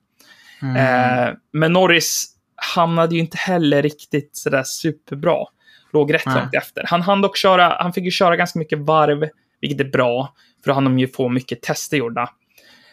Mm. 0.62 0.75
Eh, 0.75 1.34
men 1.53 1.73
Norris 1.73 2.33
hamnade 2.76 3.15
ju 3.15 3.21
inte 3.21 3.38
heller 3.38 3.82
riktigt 3.82 4.30
sådär 4.36 4.63
superbra. 4.63 5.45
Låg 5.93 6.13
rätt 6.13 6.26
långt 6.26 6.54
efter. 6.56 6.84
Han 6.88 7.02
hann 7.02 7.21
dock 7.21 7.38
köra, 7.38 7.78
han 7.80 7.93
fick 7.93 8.04
ju 8.04 8.12
köra 8.12 8.36
ganska 8.36 8.60
mycket 8.60 8.80
varv, 8.80 9.30
vilket 9.62 9.80
är 9.80 9.89
bra, 9.89 10.34
för 10.63 10.69
då 10.69 10.73
hann 10.73 10.84
de 10.84 10.99
ju 10.99 11.08
få 11.08 11.30
mycket 11.30 11.62
tester 11.62 11.97
gjorda. 11.97 12.30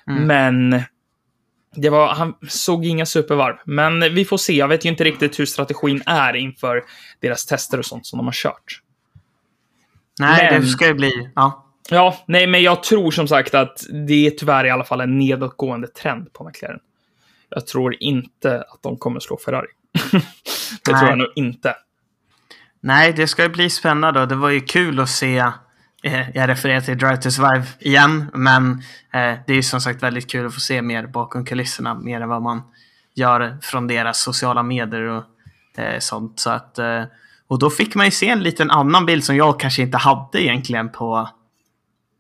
Mm. 0.08 0.26
Men 0.26 0.82
det 1.74 1.90
var, 1.90 2.08
han 2.08 2.34
såg 2.48 2.86
inga 2.86 3.06
supervarv. 3.06 3.56
Men 3.64 4.00
vi 4.14 4.24
får 4.24 4.36
se, 4.36 4.52
jag 4.52 4.68
vet 4.68 4.84
ju 4.84 4.88
inte 4.88 5.04
riktigt 5.04 5.40
hur 5.40 5.46
strategin 5.46 6.02
är 6.06 6.36
inför 6.36 6.84
deras 7.20 7.46
tester 7.46 7.78
och 7.78 7.86
sånt 7.86 8.06
som 8.06 8.16
de 8.16 8.26
har 8.26 8.32
kört. 8.32 8.82
Nej, 10.18 10.52
men- 10.52 10.60
det 10.62 10.66
ska 10.68 10.86
ju 10.86 10.94
bli... 10.94 11.30
Ja. 11.34 11.66
Ja, 11.92 12.24
nej, 12.26 12.46
men 12.46 12.62
jag 12.62 12.82
tror 12.82 13.10
som 13.10 13.28
sagt 13.28 13.54
att 13.54 13.86
det 14.06 14.26
är 14.26 14.30
tyvärr 14.30 14.64
i 14.64 14.70
alla 14.70 14.84
fall 14.84 15.00
en 15.00 15.18
nedåtgående 15.18 15.88
trend 15.88 16.32
på 16.32 16.44
McLaren. 16.48 16.80
Jag 17.50 17.66
tror 17.66 17.96
inte 18.00 18.60
att 18.68 18.82
de 18.82 18.96
kommer 18.96 19.20
slå 19.20 19.38
Ferrari. 19.44 19.66
det 20.12 20.92
Nej. 20.92 21.00
tror 21.00 21.08
jag 21.10 21.18
nog 21.18 21.32
inte. 21.36 21.74
Nej, 22.80 23.12
det 23.12 23.26
ska 23.28 23.42
ju 23.42 23.48
bli 23.48 23.70
spännande 23.70 24.20
och 24.20 24.28
det 24.28 24.34
var 24.34 24.50
ju 24.50 24.60
kul 24.60 25.00
att 25.00 25.08
se. 25.10 25.38
eh, 26.02 26.30
Jag 26.36 26.48
refererar 26.48 26.80
till 26.80 26.98
Drive 26.98 27.16
to 27.16 27.30
Survive 27.30 27.66
igen, 27.80 28.30
men 28.34 28.72
eh, 29.12 29.38
det 29.46 29.52
är 29.52 29.54
ju 29.54 29.62
som 29.62 29.80
sagt 29.80 30.02
väldigt 30.02 30.30
kul 30.30 30.46
att 30.46 30.54
få 30.54 30.60
se 30.60 30.82
mer 30.82 31.06
bakom 31.06 31.44
kulisserna, 31.44 31.94
mer 31.94 32.20
än 32.20 32.28
vad 32.28 32.42
man 32.42 32.62
gör 33.14 33.58
från 33.62 33.86
deras 33.86 34.20
sociala 34.20 34.62
medier 34.62 35.02
och 35.02 35.24
eh, 35.78 35.98
sånt. 35.98 36.40
Så 36.40 36.50
att, 36.50 36.78
eh, 36.78 37.02
och 37.48 37.58
då 37.58 37.70
fick 37.70 37.94
man 37.94 38.04
ju 38.06 38.10
se 38.12 38.28
en 38.28 38.42
liten 38.42 38.70
annan 38.70 39.06
bild 39.06 39.24
som 39.24 39.36
jag 39.36 39.60
kanske 39.60 39.82
inte 39.82 39.98
hade 39.98 40.42
egentligen 40.42 40.88
på 40.92 41.28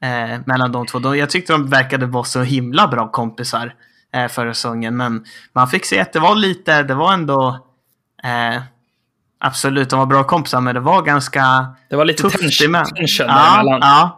eh, 0.02 0.40
mellan 0.46 0.72
de 0.72 0.86
två. 0.86 0.98
De, 0.98 1.18
jag 1.18 1.30
tyckte 1.30 1.52
de 1.52 1.70
verkade 1.70 2.06
vara 2.06 2.24
så 2.24 2.42
himla 2.42 2.88
bra 2.88 3.08
kompisar 3.10 3.74
eh, 4.14 4.28
förra 4.28 4.54
säsongen, 4.54 4.96
men 4.96 5.24
man 5.52 5.68
fick 5.68 5.84
se 5.84 6.00
att 6.00 6.12
det 6.12 6.20
var 6.20 6.34
lite, 6.34 6.82
det 6.82 6.94
var 6.94 7.12
ändå 7.12 7.66
eh, 8.24 8.62
Absolut, 9.42 9.90
de 9.90 9.98
var 9.98 10.06
bra 10.06 10.24
kompisar, 10.24 10.60
men 10.60 10.74
det 10.74 10.80
var 10.80 11.02
ganska 11.02 11.66
Det 11.90 11.96
var 11.96 12.04
lite 12.04 12.22
tufft 12.22 12.38
tension, 12.40 12.66
emellan. 12.66 12.86
tension 12.94 13.26
ja, 13.28 13.78
ja. 13.80 14.16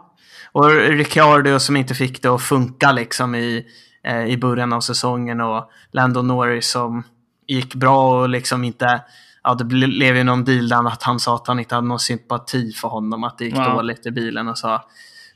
Och 0.51 0.69
Ricciardo 0.71 1.59
som 1.59 1.77
inte 1.77 1.93
fick 1.95 2.21
det 2.21 2.27
att 2.29 2.41
funka 2.41 2.91
liksom 2.91 3.35
i, 3.35 3.65
eh, 4.03 4.25
i 4.25 4.37
början 4.37 4.73
av 4.73 4.81
säsongen 4.81 5.41
och 5.41 5.69
Lando 5.91 6.21
Norris 6.21 6.71
som 6.71 7.03
gick 7.47 7.75
bra 7.75 8.21
och 8.21 8.29
liksom 8.29 8.63
inte... 8.63 9.01
Ja, 9.43 9.53
det 9.53 9.63
ble- 9.63 9.97
blev 9.97 10.15
ju 10.17 10.23
någon 10.23 10.43
deal 10.43 10.69
där 10.69 10.87
att 10.87 11.03
han 11.03 11.19
sa 11.19 11.35
att 11.35 11.47
han 11.47 11.59
inte 11.59 11.75
hade 11.75 11.87
någon 11.87 11.99
sympati 11.99 12.71
för 12.71 12.87
honom, 12.87 13.23
att 13.23 13.37
det 13.37 13.45
gick 13.45 13.55
Ja. 13.57 13.69
dåligt 13.73 14.05
i 14.05 14.11
bilen 14.11 14.47
och 14.47 14.57
så. 14.57 14.81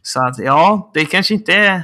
Så 0.01 0.25
att 0.27 0.39
ja, 0.39 0.91
det 0.93 1.05
kanske 1.05 1.33
inte 1.33 1.53
är... 1.53 1.83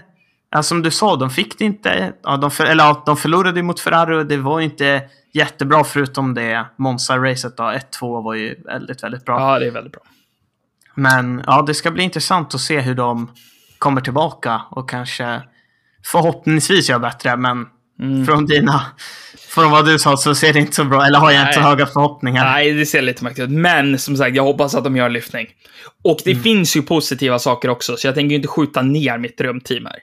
Ja, 0.56 0.64
som 0.64 0.82
du 0.82 0.92
sa, 0.92 1.16
de 1.16 1.30
fick 1.30 1.58
det 1.60 1.66
inte... 1.66 2.14
Ja, 2.24 2.38
de, 2.38 2.52
för, 2.52 2.66
eller, 2.66 2.84
ja, 2.84 3.04
de 3.06 3.18
förlorade 3.18 3.64
mot 3.64 3.80
Ferrari 3.80 4.16
och 4.16 4.26
det 4.26 4.38
var 4.38 4.62
inte 4.62 5.02
jättebra 5.34 5.84
förutom 5.84 6.34
det 6.34 6.66
Monza-racet. 6.78 7.58
då. 7.58 7.64
1-2 7.64 8.24
var 8.24 8.34
ju 8.34 8.56
väldigt, 8.66 9.04
väldigt 9.04 9.26
bra. 9.26 9.40
Ja, 9.40 9.60
det 9.60 9.68
är 9.68 9.72
väldigt 9.72 9.94
bra. 9.94 10.02
Men 10.96 11.44
ja, 11.48 11.62
det 11.68 11.74
ska 11.74 11.92
bli 11.92 12.04
intressant 12.04 12.56
att 12.56 12.62
se 12.62 12.80
hur 12.80 12.96
de 12.96 13.32
kommer 13.78 14.02
tillbaka 14.02 14.62
och 14.72 14.90
kanske 14.90 15.42
förhoppningsvis 16.06 16.90
gör 16.90 17.00
bättre. 17.00 17.38
Men 17.38 17.66
Mm. 18.00 18.26
från 18.26 18.46
dina, 18.46 18.82
från 19.50 19.72
vad 19.72 19.86
du 19.86 20.00
sa 20.00 20.18
så 20.18 20.36
ser 20.36 20.54
det 20.54 20.60
inte 20.60 20.76
så 20.76 20.84
bra. 20.86 21.06
Eller 21.06 21.20
har 21.20 21.32
jag 21.32 21.42
inte 21.42 21.54
så 21.54 21.60
höga 21.60 21.86
förhoppningar. 21.86 22.46
Nej, 22.46 22.74
det 22.74 22.86
ser 22.86 23.02
lite 23.02 23.24
mäktigt 23.24 23.44
ut. 23.46 23.50
Men 23.52 24.00
som 24.00 24.18
sagt, 24.18 24.36
jag 24.36 24.44
hoppas 24.44 24.76
att 24.76 24.84
de 24.84 24.96
gör 24.96 25.06
en 25.06 25.14
lyftning. 25.14 25.48
Och 26.04 26.18
det 26.26 26.32
Mm. 26.32 26.44
finns 26.44 26.76
ju 26.78 26.82
positiva 26.82 27.40
saker 27.40 27.70
också, 27.70 27.98
så 27.98 28.08
jag 28.08 28.16
tänker 28.16 28.36
inte 28.36 28.48
skjuta 28.48 28.82
ner 28.82 29.18
mitt 29.18 29.38
drömteam 29.38 29.86
här. 29.86 30.00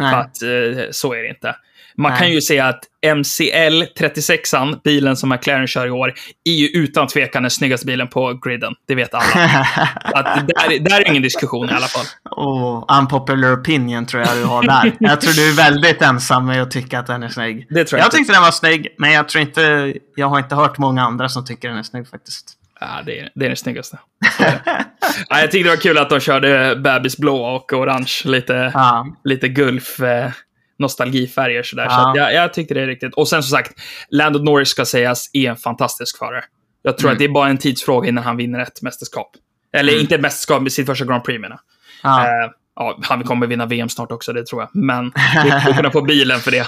Nej. 0.00 0.14
Att 0.14 0.42
eh, 0.42 0.90
så 0.90 1.14
är 1.14 1.22
det 1.22 1.28
inte. 1.28 1.54
Man 1.96 2.10
Nej. 2.10 2.20
kan 2.20 2.30
ju 2.30 2.40
säga 2.40 2.66
att 2.66 2.84
MCL 3.16 3.82
36an, 3.98 4.80
bilen 4.84 5.16
som 5.16 5.28
McLaren 5.28 5.66
kör 5.66 5.86
i 5.86 5.90
år, 5.90 6.14
är 6.44 6.52
ju 6.52 6.66
utan 6.66 7.06
tvekan 7.06 7.42
den 7.42 7.50
snyggaste 7.50 7.86
bilen 7.86 8.08
på 8.08 8.40
griden. 8.44 8.74
Det 8.88 8.94
vet 8.94 9.14
alla. 9.14 9.24
att 10.04 10.48
där, 10.48 10.78
där 10.80 11.00
är 11.00 11.08
ingen 11.08 11.22
diskussion 11.22 11.70
i 11.70 11.72
alla 11.72 11.86
fall. 11.86 12.06
Och 12.30 12.96
unpopular 12.98 13.54
opinion 13.54 14.06
tror 14.06 14.22
jag 14.22 14.36
du 14.36 14.44
har 14.44 14.62
där. 14.62 14.96
jag 15.00 15.20
tror 15.20 15.32
du 15.32 15.48
är 15.48 15.56
väldigt 15.56 16.02
ensam 16.02 16.46
med 16.46 16.62
att 16.62 16.70
tycka 16.70 16.98
att 16.98 17.06
den 17.06 17.22
är 17.22 17.28
snygg. 17.28 17.66
Det 17.70 17.84
tror 17.84 17.98
jag 17.98 18.04
jag 18.04 18.12
tyckte 18.12 18.32
den 18.32 18.42
var 18.42 18.50
snygg, 18.50 18.94
men 18.98 19.12
jag 19.12 19.28
tror 19.28 19.42
inte... 19.42 19.94
Jag 20.16 20.26
har 20.26 20.38
inte 20.38 20.54
hört 20.54 20.78
många 20.78 21.02
andra 21.02 21.28
som 21.28 21.44
tycker 21.44 21.68
den 21.68 21.78
är 21.78 21.82
snygg 21.82 22.08
faktiskt. 22.08 22.56
Ja, 22.80 23.02
det 23.06 23.20
är, 23.20 23.30
det 23.34 23.44
är 23.44 23.48
den 23.48 23.56
snyggaste. 23.56 23.98
Så 25.12 25.20
ja, 25.28 25.40
jag 25.40 25.50
tyckte 25.50 25.68
det 25.70 25.76
var 25.76 25.82
kul 25.82 25.98
att 25.98 26.10
de 26.10 26.20
körde 26.20 26.76
bebisblå 26.76 27.44
och 27.44 27.72
orange. 27.72 28.12
Lite, 28.24 28.70
Ja. 28.74 29.06
lite 29.24 29.48
gulf. 29.48 30.00
Eh, 30.00 30.30
nostalgifärger 30.78 31.62
sådär. 31.62 31.88
Så 31.88 31.94
Ja. 31.94 32.10
att 32.10 32.16
jag, 32.16 32.34
jag 32.34 32.54
tyckte 32.54 32.74
det 32.74 32.80
är 32.82 32.86
riktigt. 32.86 33.14
Och 33.14 33.28
sen 33.28 33.42
som 33.42 33.50
sagt, 33.58 33.72
Lando 34.08 34.38
Norris 34.38 34.68
ska 34.68 34.84
sägas 34.84 35.30
är 35.32 35.50
en 35.50 35.56
fantastisk 35.56 36.18
förare. 36.18 36.44
Jag 36.82 36.98
tror 36.98 37.08
Mm. 37.08 37.12
att 37.14 37.18
det 37.18 37.24
är 37.24 37.28
bara 37.28 37.48
en 37.48 37.58
tidsfråga 37.58 38.08
innan 38.08 38.24
han 38.24 38.36
vinner 38.36 38.58
ett 38.58 38.82
mästerskap. 38.82 39.30
Eller 39.72 40.00
inte 40.00 40.14
ett 40.14 40.20
mästerskap, 40.20 40.62
men 40.62 40.70
sitt 40.70 40.86
första 40.86 41.04
Grand 41.04 41.24
Prix 41.24 41.40
menar. 41.40 41.58
Ja. 42.02 42.20
Eh, 42.26 42.50
ja, 42.76 42.98
han 43.02 43.24
kommer 43.24 43.46
vinna 43.46 43.66
VM 43.66 43.88
snart 43.88 44.12
också, 44.12 44.32
det 44.32 44.46
tror 44.46 44.62
jag. 44.62 44.70
Men 44.74 45.12
vi 45.44 45.50
får 45.50 45.72
kunna 45.72 45.90
få 45.90 46.02
bilen 46.02 46.38
för 46.40 46.50
det. 46.50 46.66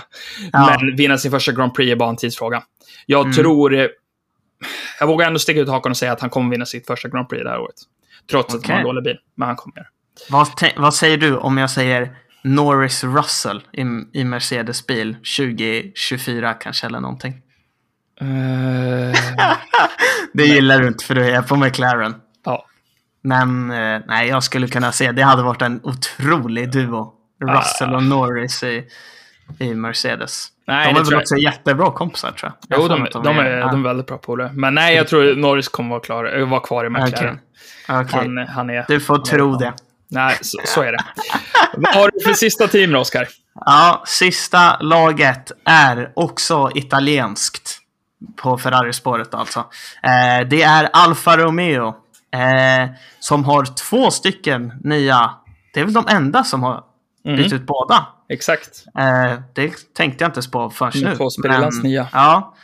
Ja. 0.53 0.77
Men 0.81 0.97
vinna 0.97 1.19
sin 1.19 1.31
första 1.31 1.53
Grand 1.53 1.75
Prix 1.75 1.93
är 1.93 1.97
bara 1.97 2.11
en 2.11 2.17
tidsfråga. 2.17 2.63
Jag 3.07 3.21
Mm. 3.23 3.33
tror... 3.33 3.89
Jag 5.01 5.07
vågar 5.07 5.27
ändå 5.27 5.39
sticka 5.39 5.61
ut 5.61 5.69
hakan 5.69 5.91
och 5.91 5.97
säga 5.97 6.13
att 6.13 6.21
han 6.21 6.31
kommer 6.31 6.51
vinna 6.51 6.67
sitt 6.67 6.87
första 6.87 7.09
Grand 7.09 7.29
Prix 7.29 7.45
det 7.45 7.51
här 7.51 7.59
året. 7.61 7.75
Trots 8.31 8.55
att 8.55 8.61
Okej. 8.61 8.75
han 8.75 8.85
har 8.85 8.89
en 8.91 8.95
dålig 8.95 9.05
bil. 9.05 9.19
Men 9.35 9.47
han 9.49 9.57
kommer 9.57 9.77
göra 9.77 9.87
det. 9.87 10.33
Vad, 10.33 10.49
vad 10.77 10.95
säger 10.95 11.17
du 11.17 11.37
om 11.37 11.59
jag 11.59 11.71
säger 11.71 12.17
Norris 12.45 13.05
Russell 13.05 13.63
i, 13.73 13.81
i 14.21 14.25
Mercedes 14.25 14.87
bil 14.87 15.15
2024 15.15 16.55
kanske 16.55 16.87
eller 16.87 17.01
någonting? 17.01 17.33
Eh, 18.21 19.19
Det 20.33 20.45
gillar 20.45 20.81
du 20.81 20.89
inte 20.89 21.05
för 21.05 21.15
du 21.15 21.31
är 21.31 21.43
på 21.43 21.57
McLaren. 21.57 22.15
ja. 22.45 22.67
Men 23.25 23.71
eh, 23.71 24.01
nej, 24.07 24.29
jag 24.29 24.43
skulle 24.43 24.69
kunna 24.69 24.93
se. 24.93 25.13
Det 25.13 25.23
hade 25.23 25.43
varit 25.43 25.63
en 25.63 25.81
otrolig 25.83 26.73
duo. 26.73 27.15
Russell 27.45 27.95
och 27.95 28.03
Norris 28.03 28.63
i, 28.63 28.85
i 29.59 29.75
Mercedes. 29.75 30.49
Nej, 30.67 30.95
de 30.95 31.01
är 31.01 31.05
väl 31.05 31.15
också 31.15 31.37
jättebra 31.37 31.91
kompisar 31.91 32.31
tror 32.31 32.53
jag. 32.53 32.53
Jo, 32.63 32.67
Jag 32.69 32.89
har 32.89 32.89
de, 32.89 33.23
de, 33.23 33.39
att 33.39 33.47
är, 33.47 33.59
ja. 33.59 33.67
de 33.67 33.81
är 33.81 33.89
väldigt 33.89 34.07
bra 34.07 34.19
polare. 34.19 34.51
Men 34.53 34.75
nej, 34.75 34.97
jag 34.97 35.09
tror 35.09 35.37
Norris 35.37 35.69
kommer 35.69 35.91
vara, 35.91 36.01
klar, 36.01 36.39
eh, 36.39 36.49
vara 36.49 36.61
kvar 36.61 36.85
i 36.85 36.91
McLaren. 36.91 37.39
Okej. 37.89 38.01
Okej. 38.01 38.19
Han, 38.19 38.39
han 38.39 38.71
är... 38.71 38.85
Du 38.89 39.01
får 39.01 39.19
tro 39.19 39.57
det. 39.57 39.73
Nej, 40.11 40.39
så, 40.41 40.59
så 40.65 40.83
är 40.83 40.93
det. 40.93 41.05
Vad 41.77 41.95
har 41.95 42.11
du 42.13 42.21
för 42.25 42.33
sista 42.33 42.69
team 42.69 42.93
då, 42.93 42.99
Oskar? 42.99 43.29
Ja, 43.55 44.03
sista 44.07 44.79
laget 44.81 45.53
är 45.65 46.13
också 46.17 46.71
italienskt. 46.75 47.79
På 48.37 48.59
Ferrari-spåret 48.59 49.35
alltså. 49.35 49.59
Eh, 50.03 50.49
det 50.49 50.63
är 50.63 50.89
Alfa 50.93 51.37
Romeo. 51.37 51.89
Eh, 52.35 52.91
som 53.21 53.45
har 53.45 53.65
två 53.65 54.11
stycken 54.11 54.73
nya 54.85 55.31
det 55.75 55.81
är 55.81 55.85
väl 55.85 55.95
de 55.95 56.05
enda 56.09 56.45
som 56.45 56.63
har 56.63 56.85
bytt 57.25 57.53
ut 57.53 57.67
båda. 57.67 58.07
Exakt. 58.33 58.85
Eh, 58.99 59.39
det 59.55 59.95
tänkte 59.95 60.25
jag 60.25 60.29
inte 60.29 60.51
på 60.51 60.73
Med 60.81 61.19
nu. 61.21 61.31
sprillans 61.31 61.77
Men- 61.77 61.91
nya. 61.91 62.09
Ja, 62.13 62.55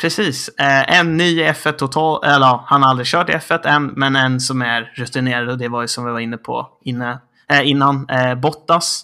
precis. 0.00 0.48
Eh, 0.48 0.98
en 0.98 1.16
ny 1.16 1.40
i 1.40 1.44
F1 1.52 1.72
total, 1.72 2.24
eller 2.24 2.60
han 2.66 2.82
har 2.82 2.90
aldrig 2.90 3.06
kört 3.06 3.28
i 3.28 3.32
F1 3.32 3.66
än, 3.66 3.86
men 3.86 4.16
en 4.16 4.40
som 4.40 4.62
är 4.62 4.92
rutinerad 4.96 5.48
och 5.48 5.58
det 5.58 5.68
var 5.68 5.82
ju 5.82 5.88
som 5.88 6.04
vi 6.04 6.12
var 6.12 6.20
inne 6.20 6.36
på 6.36 6.68
inne, 6.84 7.18
eh, 7.50 7.68
innan. 7.68 8.08
Eh, 8.10 8.34
Bottas 8.34 9.02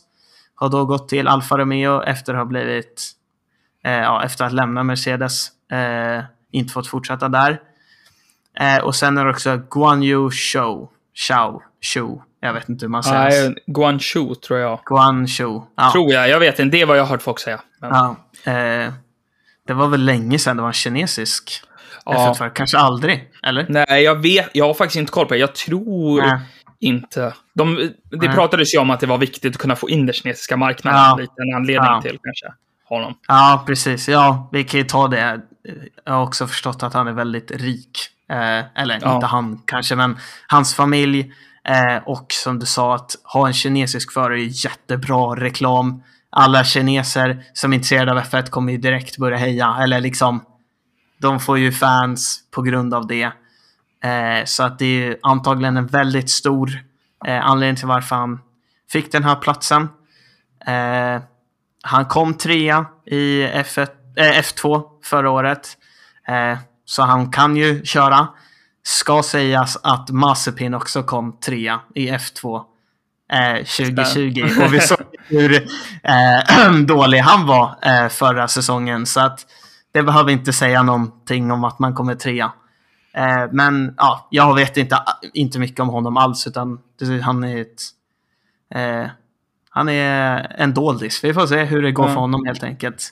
har 0.55 0.69
då 0.69 0.85
gått 0.85 1.09
till 1.09 1.29
Alfa 1.29 1.59
Romeo 1.59 2.03
efter 2.03 2.33
att 2.35 2.39
ha 2.39 2.45
blivit, 2.45 3.13
eh, 3.85 3.93
ja, 3.93 4.25
efter 4.25 4.45
att 4.45 4.53
lämna 4.53 4.83
Mercedes. 4.83 5.49
Eh, 5.73 6.25
inte 6.53 6.73
fått 6.73 6.87
fortsätta 6.87 7.29
där. 7.29 7.61
Och 8.83 8.95
sen 8.95 9.19
är 9.19 9.25
det 9.25 9.31
också 9.31 9.61
Guan 9.71 10.03
Yu 10.03 10.31
Zhou. 10.31 10.89
Zhao. 11.15 11.63
Zhou. 11.95 12.23
Jag 12.45 12.53
vet 12.53 12.69
inte 12.69 12.85
hur 12.85 12.91
man 12.91 13.03
säger. 13.03 13.49
Nej, 13.49 13.57
Guangzhou 13.67 14.35
tror 14.35 14.59
jag. 14.59 14.81
Guan 14.85 15.29
Zhou. 15.29 15.63
Ja. 15.77 15.93
Tror 15.93 16.13
jag. 16.13 16.29
Jag 16.29 16.41
vet 16.41 16.59
inte. 16.59 16.77
Det 16.77 16.83
är 16.83 16.87
vad 16.87 16.99
jag 16.99 17.03
har 17.03 17.09
hört 17.09 17.23
folk 17.23 17.39
säga. 17.39 17.61
Men, 17.81 17.91
Ja, 17.91 18.17
eh, 18.53 18.93
det 19.67 19.75
var 19.75 19.89
väl 19.89 20.05
länge 20.05 20.39
sedan 20.39 20.57
det 20.57 20.63
var 20.63 20.69
en 20.69 20.73
kinesisk 20.73 21.63
Ja. 22.05 22.13
F1-förare. 22.13 22.51
Kanske 22.55 22.79
aldrig, 22.79 23.31
eller? 23.43 23.67
Nej, 23.69 24.03
jag 24.03 24.23
vet. 24.23 24.51
Jag 24.53 24.67
har 24.67 24.75
faktiskt 24.75 24.97
inte 25.01 25.13
koll 25.13 25.27
på 25.27 25.35
det. 25.35 25.41
Jag 25.41 25.55
tror 25.55 26.21
Nej. 26.23 26.39
inte. 26.81 27.35
De, 27.55 27.77
det 27.77 28.17
Nej. 28.17 28.29
pratades 28.29 28.75
ju 28.75 28.79
om 28.79 28.91
att 28.91 29.01
det 29.01 29.07
var 29.07 29.19
viktigt 29.19 29.55
att 29.55 29.61
kunna 29.63 29.77
få 29.77 29.91
in 29.91 30.07
den 30.07 30.13
kinesiska 30.13 30.57
marknaden. 30.57 31.01
Ja. 31.01 31.17
Lite 31.21 31.33
en 31.37 31.57
anledning 31.57 31.91
Ja. 31.91 32.03
till 32.03 32.19
kanske 32.23 32.47
honom. 32.89 33.15
Ja, 33.29 33.65
precis. 33.67 34.09
Ja, 34.09 34.49
vi 34.53 34.65
kan 34.65 34.81
ju 34.81 34.85
ta 34.87 35.09
det. 35.09 35.41
Jag 36.05 36.13
har 36.13 36.23
också 36.23 36.47
förstått 36.47 36.83
att 36.83 36.95
han 36.95 37.09
är 37.09 37.13
väldigt 37.13 37.51
rik. 37.51 37.99
Eh, 38.31 38.81
eller 38.83 38.95
inte 38.95 39.27
han 39.27 39.63
kanske, 39.67 39.97
men 39.97 40.19
hans 40.49 40.75
familj. 40.75 41.33
Eh, 41.69 41.97
och 42.05 42.33
som 42.33 42.59
du 42.59 42.67
sa, 42.67 42.95
att 42.95 43.17
ha 43.25 43.47
en 43.47 43.53
kinesisk 43.53 44.13
förare 44.13 44.41
är 44.41 44.65
jättebra 44.65 45.35
reklam. 45.37 46.03
Alla 46.31 46.65
kineser 46.65 47.45
som 47.53 47.73
är 47.73 47.77
intresserade 47.77 48.13
av 48.13 48.19
F1 48.19 48.51
kommer 48.51 48.73
ju 48.73 48.79
direkt 48.79 49.19
börja 49.19 49.37
heja. 49.37 49.77
Eller 49.83 50.01
liksom, 50.01 50.45
de 51.19 51.41
får 51.41 51.59
ju 51.59 51.73
fans 51.73 52.41
på 52.51 52.63
grund 52.63 52.95
av 52.95 53.07
det. 53.07 53.33
Eh, 54.05 54.45
så 54.45 54.63
att 54.63 54.79
det 54.79 54.85
är 54.85 55.09
ju 55.09 55.17
antagligen 55.23 55.77
en 55.77 55.87
väldigt 55.87 56.31
stor 56.31 56.71
eh, 57.27 57.47
anledning 57.47 57.77
till 57.77 57.89
varför 57.89 58.17
han 58.17 58.41
fick 58.91 59.13
den 59.13 59.25
här 59.25 59.37
platsen. 59.37 59.89
Eh, 60.67 61.23
han 61.83 62.05
kom 62.05 62.35
trea 62.35 62.87
i 63.07 63.47
F1, 63.47 63.89
eh, 64.17 64.41
F2 64.41 64.83
förra 65.05 65.31
året. 65.31 65.69
Eh, 66.29 66.59
så 66.85 67.03
han 67.03 67.31
kan 67.31 67.57
ju 67.57 67.85
köra. 67.85 68.29
Ska 68.83 69.23
sägas 69.23 69.77
att 69.83 70.11
Mazepin 70.11 70.75
också 70.75 71.03
kom 71.03 71.33
trea 71.41 71.81
i 71.95 72.11
F2 72.11 72.63
eh, 73.33 73.57
2020. 73.65 74.63
Och 74.65 74.75
vi 74.75 74.81
såg 74.81 74.99
hur 75.27 75.55
eh, 76.03 76.73
dålig 76.87 77.19
han 77.19 77.47
var 77.47 77.75
eh, 77.83 78.09
förra 78.09 78.49
säsongen. 78.49 79.07
Så 79.07 79.21
att 79.21 79.47
det 79.93 80.03
behöver 80.03 80.31
inte 80.33 80.53
säga 80.53 80.83
någonting 80.83 81.53
om 81.53 81.65
att 81.65 81.79
man 81.79 81.95
kommer 81.95 82.15
trea. 82.15 82.53
Eh, 83.15 83.45
men 83.53 83.95
ja, 83.97 84.27
jag 84.31 84.55
vet 84.55 84.77
inte, 84.77 84.99
inte 85.35 85.59
mycket 85.59 85.81
om 85.81 85.89
honom 85.89 86.17
alls. 86.17 86.47
Utan 86.47 86.79
han 87.23 87.45
är 87.45 87.61
ett... 87.61 87.83
Eh, 88.75 89.11
han 89.71 89.89
är 89.89 90.47
en 90.59 90.75
doldis. 90.75 91.25
Vi 91.25 91.35
får 91.35 91.47
se 91.47 91.65
hur 91.65 91.83
det 91.83 91.93
går 91.93 92.07
Ja. 92.07 92.13
för 92.15 92.21
honom 92.21 92.47
helt 92.47 92.63
enkelt. 92.63 93.11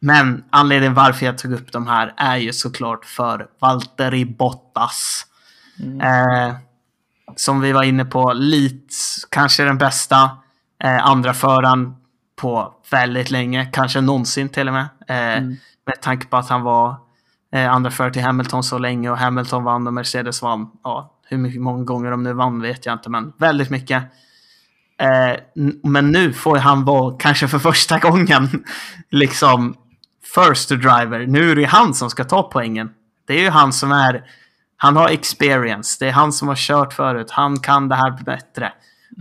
Men 0.00 0.44
anledningen 0.50 0.94
varför 0.94 1.26
jag 1.26 1.38
tog 1.38 1.52
upp 1.52 1.72
de 1.72 1.86
här 1.86 2.14
är 2.16 2.36
ju 2.36 2.52
såklart 2.52 3.04
för 3.04 3.46
Valtteri 3.60 4.24
Bottas. 4.24 5.26
Eh, 6.02 6.54
som 7.36 7.60
vi 7.60 7.72
var 7.72 7.82
inne 7.82 8.04
på, 8.04 8.32
lite, 8.32 8.94
kanske 9.30 9.64
den 9.64 9.78
bästa 9.78 10.30
eh, 10.84 11.06
andra 11.06 11.34
föraren 11.34 11.94
på 12.36 12.74
väldigt 12.90 13.30
länge, 13.30 13.66
kanske 13.72 14.00
någonsin 14.00 14.48
till 14.48 14.68
och 14.68 14.74
med. 14.74 14.88
Eh, 15.08 15.42
Med 15.86 16.00
tanke 16.02 16.26
på 16.26 16.36
att 16.36 16.48
han 16.48 16.62
var 16.62 16.96
eh, 17.52 17.72
andra 17.72 17.90
förare 17.90 18.12
till 18.12 18.22
Hamilton 18.22 18.62
så 18.62 18.78
länge 18.78 19.10
och 19.10 19.18
Hamilton 19.18 19.64
vann 19.64 19.86
och 19.86 19.94
Mercedes 19.94 20.42
vann. 20.42 20.70
Ja, 20.84 21.14
hur 21.28 21.38
mycket, 21.38 21.60
många 21.60 21.84
gånger 21.84 22.10
de 22.10 22.22
nu 22.22 22.32
vann 22.32 22.60
vet 22.62 22.86
jag 22.86 22.92
inte, 22.94 23.10
men 23.10 23.32
väldigt 23.38 23.70
mycket. 23.70 24.02
Eh, 25.00 25.36
men 25.82 26.10
nu 26.10 26.32
får 26.32 26.56
han 26.56 26.84
vara, 26.84 27.16
kanske 27.18 27.48
för 27.48 27.58
första 27.58 27.98
gången, 28.08 28.64
liksom 29.10 29.74
first 30.34 30.68
driver. 30.68 31.26
Nu 31.26 31.50
är 31.50 31.56
det 31.56 31.64
han 31.64 31.94
som 31.94 32.10
ska 32.10 32.24
ta 32.24 32.42
poängen. 32.42 32.90
Det 33.26 33.34
är 33.34 33.42
ju 33.42 33.50
han 33.50 33.72
som 33.72 33.92
är, 33.92 34.24
han 34.76 34.96
har 34.96 35.08
experience. 35.08 35.96
Det 36.00 36.08
är 36.08 36.12
han 36.12 36.32
som 36.32 36.48
har 36.48 36.54
kört 36.54 36.92
förut. 36.92 37.30
Han 37.30 37.58
kan 37.58 37.88
det 37.88 37.94
här 37.94 38.24
bättre. 38.24 38.72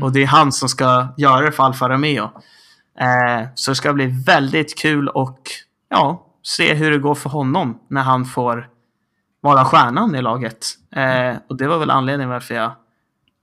Och 0.02 0.12
det 0.12 0.24
är 0.24 0.28
han 0.28 0.52
som 0.52 0.70
ska 0.70 1.08
göra 1.18 1.46
det 1.46 1.52
för 1.52 1.64
Alfa 1.64 1.90
Romeo. 1.90 2.24
Eh, 3.00 3.48
så 3.56 3.72
det 3.72 3.76
ska 3.76 3.94
bli 3.94 4.06
väldigt 4.26 4.80
kul 4.80 5.10
och 5.10 5.40
ja, 5.90 6.26
se 6.44 6.74
hur 6.74 6.92
det 6.92 6.98
går 6.98 7.16
för 7.16 7.30
honom 7.30 7.80
när 7.88 8.02
han 8.02 8.26
får 8.26 8.70
vara 9.42 9.66
stjärnan 9.66 10.16
i 10.16 10.22
laget. 10.22 10.66
Eh, 10.96 11.38
och 11.50 11.58
det 11.58 11.68
var 11.68 11.80
väl 11.80 11.90
anledningen 11.90 12.30
varför 12.30 12.56
jag 12.56 12.72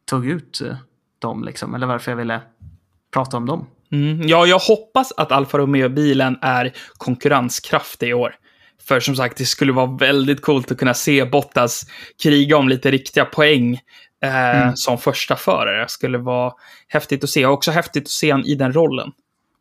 tog 0.05 0.27
ut 0.27 0.61
eh, 0.61 0.77
dem, 1.19 1.45
liksom. 1.45 1.75
eller 1.75 1.87
varför 1.87 2.13
jag 2.13 2.17
ville 2.17 2.41
prata 3.13 3.37
om 3.37 3.47
dem. 3.47 3.67
Mm. 3.93 4.29
Ja, 4.29 4.47
jag 4.47 4.59
hoppas 4.59 5.13
att 5.17 5.33
Alfa 5.33 5.59
Romeo-bilen 5.59 6.39
är 6.43 6.73
konkurrenskraftig 6.97 8.09
i 8.09 8.15
år. 8.15 8.35
För 8.89 9.01
som 9.01 9.17
sagt, 9.17 9.39
det 9.39 9.45
skulle 9.45 9.73
vara 9.73 9.97
väldigt 9.97 10.43
coolt 10.43 10.71
att 10.71 10.79
kunna 10.79 10.95
se 10.95 11.25
Bottas 11.25 11.83
kriga 12.23 12.57
om 12.57 12.69
lite 12.69 12.91
riktiga 12.91 13.25
poäng 13.25 13.81
eh, 14.23 14.73
som 14.75 14.99
första 14.99 15.37
förare. 15.37 15.83
Det 15.83 15.89
skulle 15.89 16.19
vara 16.19 16.53
häftigt 16.89 17.25
att 17.25 17.31
se. 17.31 17.47
Och 17.47 17.53
också 17.53 17.71
häftigt 17.71 18.03
att 18.05 18.09
se 18.09 18.33
honom 18.33 18.47
i 18.47 18.55
den 18.55 18.73
rollen. 18.73 19.13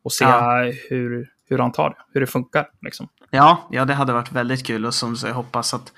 Och 0.04 0.12
se 0.12 0.24
Ja. 0.24 0.72
hur, 0.90 1.28
hur 1.48 1.58
han 1.58 1.72
tar 1.72 1.88
det, 1.90 1.96
hur 2.12 2.20
det 2.20 2.26
funkar. 2.26 2.66
Liksom. 2.82 3.08
Ja, 3.30 3.68
ja, 3.70 3.84
det 3.84 3.94
hade 3.94 4.12
varit 4.12 4.32
väldigt 4.32 4.66
kul 4.66 4.86
och 4.86 4.94
som 4.94 5.16
jag 5.24 5.34
hoppas 5.34 5.74
att 5.74 5.92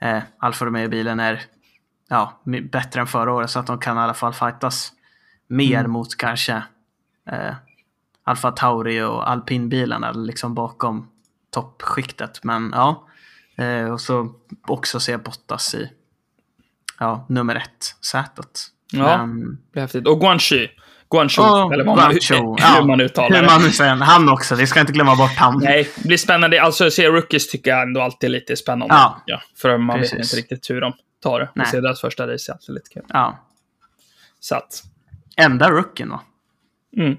eh, 0.00 0.18
Alfa 0.38 0.64
Romeo-bilen 0.64 1.20
är 1.20 1.42
ja, 2.08 2.42
bättre 2.72 3.00
än 3.00 3.06
förra 3.06 3.32
året 3.32 3.50
så 3.50 3.58
att 3.58 3.66
de 3.66 3.78
kan 3.78 3.96
i 3.96 4.00
alla 4.00 4.14
fall 4.14 4.32
fightas 4.32 4.92
mer 5.48 5.86
mot 5.86 6.16
kanske 6.16 6.62
eh, 7.30 7.54
Alfa 8.24 8.50
Tauri 8.50 9.02
och 9.02 9.30
alpinbilarna 9.30 10.12
liksom 10.12 10.54
bakom 10.54 11.08
toppskiktet. 11.50 12.44
Men 12.44 12.72
ja, 12.74 13.06
eh, 13.56 13.92
och 13.92 14.00
så 14.00 14.34
också 14.66 15.00
se 15.00 15.16
Bottas 15.16 15.74
i 15.74 15.90
ja, 16.98 17.26
nummer 17.28 17.54
ett 17.54 17.96
sätet. 18.00 18.60
Ja. 18.92 19.18
Men, 19.18 19.40
Det 19.40 19.72
blir 19.72 19.82
häftigt. 19.82 20.06
Och 20.08 20.20
Guangxi. 20.20 20.70
Guangzhou, 21.10 21.44
och 21.44 21.72
eller 21.74 21.84
vad 21.84 21.96
man, 21.96 22.10
Guangzhou, 22.10 22.36
hur, 22.36 22.56
ja, 22.58 22.76
hur 22.80 22.86
man 22.86 23.00
uttalar 23.00 23.40
hur 23.40 23.46
man 23.46 23.62
nu 23.62 23.70
säger, 23.70 23.94
han 23.94 24.28
också, 24.28 24.54
vi 24.54 24.66
ska 24.66 24.80
inte 24.80 24.92
glömma 24.92 25.16
bort 25.16 25.36
han. 25.36 25.60
Nej, 25.62 25.90
det 25.96 26.08
blir 26.08 26.16
spännande. 26.16 26.62
Alltså, 26.62 26.86
att 26.86 26.92
se 26.92 27.08
rookies 27.08 27.48
tycker 27.50 27.70
jag 27.70 27.82
ändå 27.82 28.00
alltid 28.00 28.28
är 28.28 28.32
lite 28.32 28.56
spännande. 28.56 28.94
Ja. 29.26 29.42
för 29.56 29.78
man 29.78 30.00
vet 30.00 30.10
Precis. 30.10 30.34
inte 30.34 30.42
riktigt 30.42 30.70
hur 30.70 30.80
de 30.80 30.92
tar 31.22 31.40
det. 31.40 31.48
Nej. 31.54 31.62
Och 31.62 31.68
se 31.68 31.80
deras 31.80 32.00
första 32.00 32.28
race 32.32 32.52
är 32.52 32.54
alltid 32.54 32.74
lite 32.74 32.90
kul. 32.90 33.02
Ja. 33.08 33.38
Så 34.40 34.54
att, 34.56 34.82
Enda 35.36 35.70
rookien 35.70 36.10
va? 36.10 36.20
Mm, 36.96 37.16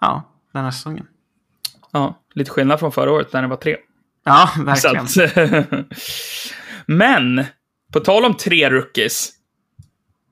Ja, 0.00 0.22
den 0.52 0.64
här 0.64 0.70
säsongen. 0.70 1.06
ja, 1.92 2.22
lite 2.34 2.50
skillnad 2.50 2.80
från 2.80 2.92
förra 2.92 3.12
året 3.12 3.32
när 3.32 3.42
det 3.42 3.48
var 3.48 3.56
tre. 3.56 3.76
Ja, 4.24 4.50
verkligen. 4.64 5.04
att, 5.04 5.86
Men, 6.86 7.44
på 7.92 8.00
tal 8.00 8.24
om 8.24 8.36
tre 8.36 8.70
rookies, 8.70 9.32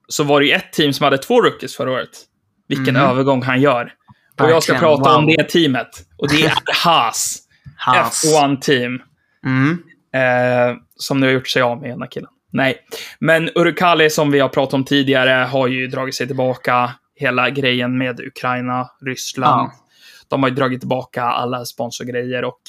så 0.09 0.25
var 0.25 0.41
det 0.41 0.47
ju 0.47 0.53
ett 0.53 0.73
team 0.73 0.93
som 0.93 1.05
hade 1.05 1.19
två 1.19 1.43
rookies 1.43 1.77
förra 1.77 1.93
året. 1.93 2.25
Vilken 2.69 2.97
övergång 2.97 3.43
han 3.43 3.61
gör. 3.61 3.95
Och 4.41 4.51
jag 4.51 4.63
ska. 4.63 4.73
Verkligen, 4.73 4.97
prata 4.97 5.17
om 5.17 5.25
wow. 5.25 5.35
det 5.39 5.45
teamet. 5.45 5.89
Och 6.17 6.29
det 6.29 6.45
är 6.45 6.53
Haas. 6.85 7.39
Haas. 7.77 8.25
F1-team. 8.25 9.03
Mm. 9.47 9.83
Eh, 10.15 10.77
som 10.97 11.21
nu 11.21 11.27
har 11.27 11.33
gjort 11.33 11.49
sig 11.49 11.63
av 11.63 11.81
med 11.81 11.91
ena 11.91 12.07
killen. 12.07 12.31
Nej. 12.53 12.79
Men 13.19 13.51
Urukali, 13.55 14.11
som 14.11 14.31
vi 14.31 14.41
har 14.41 14.49
pratat 14.49 14.75
om 14.75 14.85
tidigare, 14.85 15.45
har 15.45 15.67
ju 15.67 15.87
dragit 15.87 16.15
sig 16.15 16.27
tillbaka. 16.27 16.91
Hela 17.19 17.51
grejen 17.51 17.99
med 17.99 18.21
Ukraina, 18.21 18.91
Ryssland. 19.01 19.71
Ja. 19.71 19.73
De 20.29 20.43
har 20.43 20.51
ju 20.51 20.55
dragit 20.55 20.81
tillbaka 20.81 21.23
alla 21.23 21.65
sponsorgrejer 21.65 22.45
och 22.45 22.61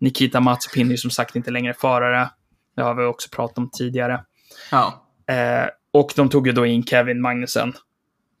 Nikita 0.00 0.40
Mazepin 0.40 0.92
är 0.92 0.96
som 0.96 1.10
sagt 1.10 1.36
inte 1.36 1.50
längre 1.50 1.74
förare. 1.74 2.30
Det 2.76 2.82
har 2.82 2.94
vi 2.94 3.04
också 3.04 3.28
pratat 3.28 3.58
om 3.58 3.70
tidigare. 3.70 4.24
Ja, 4.70 5.04
Eh, 5.28 5.68
och 5.92 6.12
de 6.16 6.28
tog 6.28 6.46
ju 6.46 6.52
då 6.52 6.66
in 6.66 6.84
Kevin 6.86 7.20
Magnussen. 7.20 7.72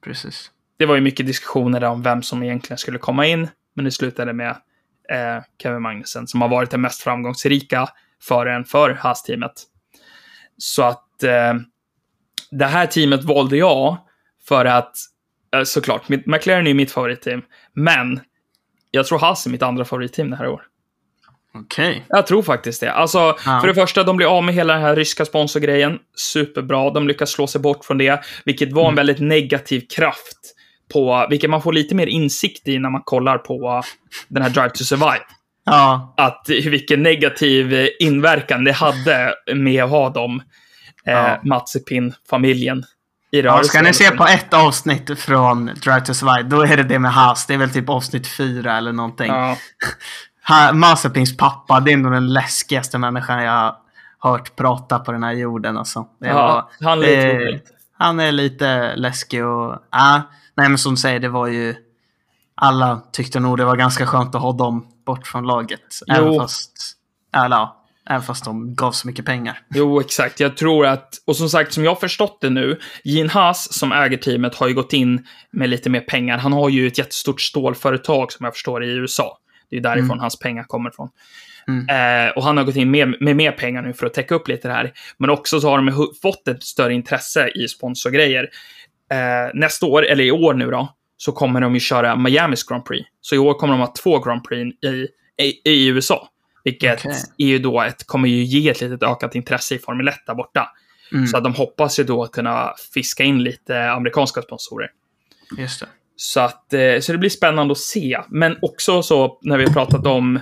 precis. 0.04 0.50
Det 0.76 0.86
var 0.86 0.94
ju 0.94 1.00
mycket 1.00 1.26
diskussioner 1.26 1.84
om 1.84 2.02
vem 2.02 2.22
som 2.22 2.42
egentligen 2.42 2.78
skulle 2.78 2.98
komma 2.98 3.26
in, 3.26 3.48
men 3.74 3.84
det 3.84 3.90
slutade 3.90 4.32
med 4.32 4.50
eh, 5.10 5.42
Kevin 5.62 5.82
Magnussen 5.82 6.26
som 6.26 6.42
har 6.42 6.48
varit 6.48 6.70
den 6.70 6.80
mest 6.80 7.02
framgångsrika 7.02 7.88
föraren 8.22 8.64
för 8.64 8.90
Haas-teamet. 8.90 9.52
Så 10.58 10.82
att 10.82 11.22
eh, 11.22 11.54
det 12.50 12.66
här 12.66 12.86
teamet 12.86 13.24
valde 13.24 13.56
jag 13.56 13.96
för 14.48 14.64
att, 14.64 14.96
såklart, 15.62 16.08
mitt, 16.08 16.26
McLaren 16.26 16.66
är 16.66 16.74
mitt 16.74 16.92
favoritteam, 16.92 17.42
men 17.74 18.20
jag 18.90 19.06
tror 19.06 19.18
Haas 19.18 19.46
är 19.46 19.50
mitt 19.50 19.62
andra 19.62 19.84
favoritteam 19.84 20.30
det 20.30 20.36
här 20.36 20.48
året. 20.48 20.66
Okej. 21.54 22.04
Jag 22.08 22.26
tror 22.26 22.42
faktiskt 22.42 22.80
det. 22.80 22.92
Alltså, 22.92 23.18
Ja. 23.18 23.58
för 23.60 23.66
det 23.68 23.74
första, 23.74 24.02
de 24.02 24.16
blir 24.16 24.36
av 24.38 24.44
med 24.44 24.54
hela 24.54 24.72
den 24.74 24.82
här 24.82 24.96
ryska 24.96 25.24
sponsorgrejen. 25.24 25.98
Superbra. 26.16 26.90
De 26.90 27.08
lyckas 27.08 27.30
slå 27.30 27.46
sig 27.46 27.60
bort 27.60 27.84
från 27.84 27.98
det, 27.98 28.24
vilket 28.44 28.72
var 28.72 28.82
Mm. 28.82 28.90
en 28.92 28.96
väldigt 28.96 29.20
negativ 29.20 29.82
kraft 29.96 30.38
på, 30.92 31.26
vilket 31.30 31.50
man 31.50 31.62
får 31.62 31.72
lite 31.72 31.94
mer 31.94 32.06
insikt 32.06 32.68
i 32.68 32.78
när 32.78 32.90
man 32.90 33.02
kollar 33.04 33.38
på 33.38 33.82
den 34.28 34.42
här 34.42 34.50
Drive 34.50 34.70
to 34.70 34.84
Survive. 34.84 35.20
Ja, 35.64 36.14
Att 36.16 36.44
vilken 36.48 37.02
negativ 37.02 37.88
inverkan 38.00 38.64
det 38.64 38.72
hade 38.72 39.34
med 39.54 39.84
att 39.84 39.90
ha 39.90 40.10
dem, 40.10 40.42
eh, 41.06 41.12
Ja. 41.12 41.40
Mazepin-familjen 41.44 42.84
i 43.34 43.40
ja, 43.40 43.62
ska 43.62 43.82
ni 43.82 43.94
se 43.94 44.10
på 44.10 44.26
ett 44.26 44.54
avsnitt 44.54 45.18
från 45.18 45.66
Drive 45.66 46.00
to 46.00 46.14
Survive, 46.14 46.42
då 46.42 46.62
är 46.62 46.76
det 46.76 46.82
det 46.82 46.98
med 46.98 47.12
Haas. 47.12 47.46
Det 47.46 47.54
är 47.54 47.58
väl 47.58 47.70
typ 47.70 47.88
avsnitt 47.88 48.26
fyra 48.26 48.76
eller 48.76 48.92
någonting. 48.92 49.32
Ja, 49.32 49.56
Mazepins 50.72 51.36
pappa, 51.36 51.80
det 51.80 51.92
är 51.92 51.96
nog 51.96 52.12
den 52.12 52.32
läskigaste 52.32 52.98
människan 52.98 53.42
jag 53.42 53.76
har 54.18 54.30
hört 54.30 54.56
prata 54.56 54.98
på 54.98 55.12
den 55.12 55.22
här 55.22 55.32
jorden. 55.32 55.76
Alltså. 55.76 56.06
Ja, 56.18 56.34
var, 56.34 56.88
han 56.88 57.02
är 57.02 57.34
roligt. 57.34 57.70
Han 57.98 58.20
är 58.20 58.32
lite 58.32 58.96
läskig 58.96 59.44
och... 59.44 59.76
Ja, 59.90 60.22
nej, 60.54 60.68
men 60.68 60.78
som 60.78 60.94
du 60.94 60.96
säger, 60.96 61.20
det 61.20 61.28
var 61.28 61.46
ju... 61.46 61.74
Alla 62.54 63.00
tyckte 63.12 63.40
nog 63.40 63.58
det 63.58 63.64
var 63.64 63.76
ganska 63.76 64.06
skönt 64.06 64.34
att 64.34 64.42
ha 64.42 64.52
dem 64.52 64.86
bort 65.06 65.26
från 65.26 65.46
laget. 65.46 65.80
Jo. 66.06 66.14
Även 66.14 66.40
fast... 66.40 66.96
Eller 67.36 67.56
ja, 67.56 67.83
även 68.10 68.22
fast 68.22 68.44
de 68.44 68.74
gav 68.74 68.92
så 68.92 69.06
mycket 69.06 69.24
pengar. 69.24 69.58
Jo, 69.74 70.00
exakt. 70.00 70.40
Jag 70.40 70.56
tror 70.56 70.86
att, 70.86 71.08
och 71.26 71.36
som 71.36 71.48
sagt, 71.48 71.72
som 71.72 71.84
jag 71.84 71.90
har 71.90 72.00
förstått 72.00 72.38
det 72.40 72.50
nu, 72.50 72.78
Gene 73.04 73.30
Haas 73.30 73.72
som 73.72 73.92
äger 73.92 74.16
teamet 74.16 74.54
har 74.54 74.68
ju 74.68 74.74
gått 74.74 74.92
in 74.92 75.26
med 75.50 75.68
lite 75.68 75.90
mer 75.90 76.00
pengar. 76.00 76.38
Han 76.38 76.52
har 76.52 76.68
ju 76.68 76.86
ett 76.86 76.98
jättestort 76.98 77.40
stålföretag 77.40 78.32
som 78.32 78.44
jag 78.44 78.54
förstår 78.54 78.84
i 78.84 78.90
USA. 78.90 79.38
Det 79.70 79.76
är 79.76 79.80
därifrån 79.80 80.20
hans 80.20 80.38
pengar 80.38 80.64
kommer 80.64 80.90
ifrån. 80.90 81.08
Eh, 81.88 82.36
och 82.36 82.42
han 82.42 82.56
har 82.56 82.64
gått 82.64 82.76
in 82.76 82.90
med, 82.90 83.14
med 83.20 83.36
mer 83.36 83.52
pengar 83.52 83.82
nu 83.82 83.92
för 83.92 84.06
att 84.06 84.14
täcka 84.14 84.34
upp 84.34 84.48
lite 84.48 84.68
det 84.68 84.74
här. 84.74 84.92
Men 85.18 85.30
också 85.30 85.60
så 85.60 85.68
har 85.68 85.78
de 85.78 86.14
fått 86.22 86.48
ett 86.48 86.62
större 86.62 86.94
intresse 86.94 87.48
i 87.48 87.68
sponsorgrejer. 87.68 88.48
Eh, 89.12 89.50
nästa 89.54 89.86
år, 89.86 90.06
eller 90.06 90.24
i 90.24 90.30
år 90.30 90.54
nu 90.54 90.70
då, 90.70 90.94
så 91.16 91.32
kommer 91.32 91.60
de 91.60 91.74
ju 91.74 91.80
köra 91.80 92.16
Miamis 92.16 92.64
Grand 92.64 92.84
Prix. 92.84 93.08
Så 93.20 93.34
i 93.34 93.38
år 93.38 93.54
kommer 93.54 93.74
de 93.74 93.80
ha 93.80 93.94
två 94.02 94.18
Grand 94.18 94.44
Prix 94.44 94.84
i, 94.84 95.08
i, 95.42 95.70
i 95.70 95.86
USA. 95.88 96.28
Vilket 96.64 97.06
Okej. 97.06 97.22
är 97.38 97.46
ju 97.46 97.58
då 97.58 97.82
ett, 97.82 98.06
kommer 98.06 98.28
ju 98.28 98.44
ge 98.44 98.70
ett 98.70 98.80
litet 98.80 99.02
ökat 99.02 99.34
intresse 99.34 99.74
i 99.74 99.78
Formel 99.78 100.08
1 100.08 100.14
där 100.26 100.34
borta. 100.34 100.70
Mm. 101.12 101.26
Så 101.26 101.36
att 101.36 101.44
de 101.44 101.54
hoppas 101.54 101.98
ju 101.98 102.04
då 102.04 102.22
att 102.22 102.32
kunna 102.32 102.74
fiska 102.94 103.24
in 103.24 103.42
lite 103.42 103.90
amerikanska 103.90 104.42
sponsorer. 104.42 104.90
Just 105.58 105.80
det. 105.80 105.86
Så, 106.16 106.40
att, 106.40 106.72
eh, 106.72 107.00
så 107.00 107.12
det 107.12 107.18
blir 107.18 107.30
spännande 107.30 107.72
att 107.72 107.78
se. 107.78 108.20
Men 108.28 108.56
också 108.62 109.02
så 109.02 109.38
när 109.42 109.58
vi 109.58 109.64
har 109.64 109.72
pratat 109.72 110.06
om 110.06 110.40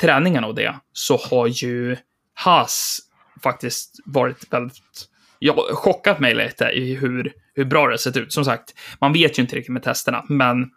träningen 0.00 0.44
och 0.44 0.54
det, 0.54 0.74
så 0.92 1.16
har 1.16 1.46
ju 1.46 1.96
Haas 2.34 2.98
faktiskt 3.42 4.00
varit 4.04 4.52
väldigt, 4.52 5.08
ja, 5.38 5.66
chockat 5.72 6.20
mig 6.20 6.34
lite 6.34 6.64
i 6.64 6.94
hur, 6.94 7.32
hur 7.54 7.64
bra 7.64 7.86
det 7.86 7.92
har 7.92 7.96
sett 7.96 8.16
ut. 8.16 8.32
Som 8.32 8.44
sagt, 8.44 8.74
man 9.00 9.12
vet 9.12 9.38
ju 9.38 9.42
inte 9.42 9.56
riktigt 9.56 9.72
med 9.72 9.82
testerna, 9.82 10.24
men, 10.28 10.70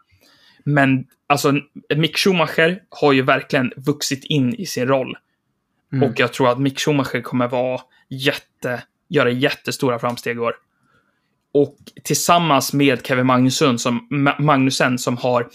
men 0.64 1.06
alltså 1.30 1.54
Mick 1.96 2.18
Schumacher 2.18 2.82
har 2.90 3.14
ju 3.14 3.22
verkligen 3.22 3.72
vuxit 3.78 4.24
in 4.26 4.56
i 4.56 4.66
sin 4.66 4.88
roll. 4.88 5.18
Mm. 5.94 6.10
Och 6.10 6.20
jag 6.20 6.34
tror 6.34 6.50
att 6.50 6.60
Mick 6.60 6.80
Schumacher 6.80 7.22
kommer 7.22 7.48
vara 7.48 7.82
jätte, 8.10 8.84
göra 9.10 9.30
jättestora 9.30 10.00
framsteg 10.00 10.36
i 10.36 10.40
år. 10.40 10.54
Och 11.54 11.78
tillsammans 12.04 12.74
med 12.74 13.06
Kevin 13.08 13.26
Magnusson 13.26 13.80
som, 13.80 14.08
Ma- 14.12 14.42
Magnussen 14.42 14.98
som 14.98 15.18
har 15.18 15.50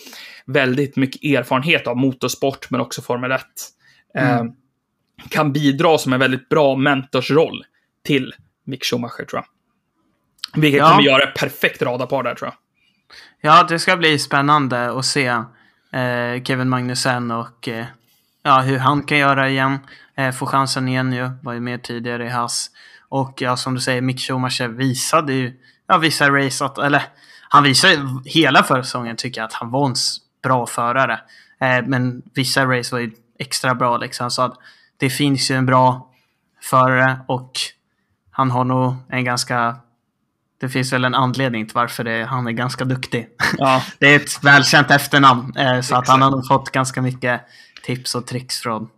väldigt 0.47 0.97
mycket 0.97 1.25
erfarenhet 1.25 1.87
av 1.87 1.97
motorsport 1.97 2.71
men 2.71 2.81
också 2.81 3.03
Formel 3.03 3.33
1. 3.33 3.43
Eh, 4.19 4.45
kan 5.31 5.53
bidra 5.53 5.99
som 5.99 6.13
en 6.13 6.21
väldigt 6.21 6.49
bra 6.49 6.77
mentorsroll 6.77 7.65
till 8.05 8.35
Mick 8.65 8.85
Schumacher 8.85 9.25
tror 9.25 9.43
jag. 9.43 9.47
Vilket 10.63 10.79
Ja. 10.79 10.91
kommer 10.91 11.03
göra 11.03 11.23
ett 11.23 11.35
perfekt 11.35 11.83
radarpar 11.83 12.23
där 12.23 12.35
tror 12.35 12.47
jag. 12.51 12.57
Ja, 13.51 13.67
det 13.69 13.79
ska 13.79 13.97
bli 13.97 14.19
spännande 14.19 14.91
att 14.99 15.05
se 15.05 15.27
eh, 15.27 15.45
Eh, 15.95 16.43
Kevin 16.43 16.69
Magnussen 16.69 17.31
och 17.31 17.69
eh, 17.69 17.87
ja, 18.43 18.61
hur 18.61 18.79
han 18.79 19.03
kan 19.03 19.19
göra 19.19 19.49
igen. 19.49 19.79
Eh, 20.15 20.33
få 20.33 20.47
chansen 20.47 20.89
igen 20.89 21.13
ju. 21.13 21.31
Var 21.43 21.53
ju 21.53 21.61
med 21.61 21.83
tidigare 21.83 22.27
i 22.27 22.29
Haas. 22.29 22.71
Och 23.09 23.43
ja, 23.43 23.57
som 23.57 23.75
du 23.75 23.81
säger, 23.81 24.01
Mick 24.03 24.21
Schumacher 24.21 24.69
visade 24.69 25.33
ju 25.33 25.53
ja, 25.87 25.99
vissa 25.99 26.31
race 26.31 26.65
att, 26.65 26.79
eller 26.79 27.03
han 27.49 27.63
visade 27.63 27.95
ju 27.95 28.01
hela 28.25 28.63
förra 28.63 28.83
säsongen 28.83 29.17
tycker 29.17 29.41
jag 29.41 29.47
att 29.47 29.53
han 29.53 29.71
var 29.71 29.87
en 29.87 29.95
bra 30.43 30.67
förare. 30.67 31.21
Eh, 31.61 31.87
men 31.87 32.23
vissa 32.35 32.65
race 32.65 32.95
var 32.95 33.01
ju 33.01 33.11
extra 33.39 33.75
bra 33.75 33.97
liksom. 33.97 34.31
Så 34.31 34.43
att 34.43 34.59
det 34.97 35.11
finns 35.11 35.51
ju 35.51 35.57
en 35.57 35.67
bra 35.67 36.11
förare 36.63 37.21
och 37.27 37.51
han 38.31 38.51
har 38.51 38.65
nog 38.65 38.95
en 39.09 39.25
ganska 39.25 39.77
det 40.61 40.69
finns 40.69 40.93
väl 40.93 41.05
en 41.05 41.15
anledning 41.15 41.67
till 41.67 41.75
varför 41.75 42.05
det, 42.05 42.25
han 42.25 42.47
är 42.47 42.53
ganska 42.53 42.85
duktig. 42.85 43.29
Ja. 43.59 43.83
Det 43.99 44.07
är 44.07 44.17
ett 44.17 44.45
välkänt 44.45 44.91
efternamn, 44.91 45.57
eh, 45.57 45.81
så 45.81 45.97
att 45.97 46.09
han 46.09 46.23
har 46.23 46.31
nog 46.31 46.47
fått 46.47 46.71
ganska 46.71 47.03
mycket 47.03 47.41
tips 47.83 48.15
och 48.15 48.27
tricks 48.27 48.61
från 48.61 48.89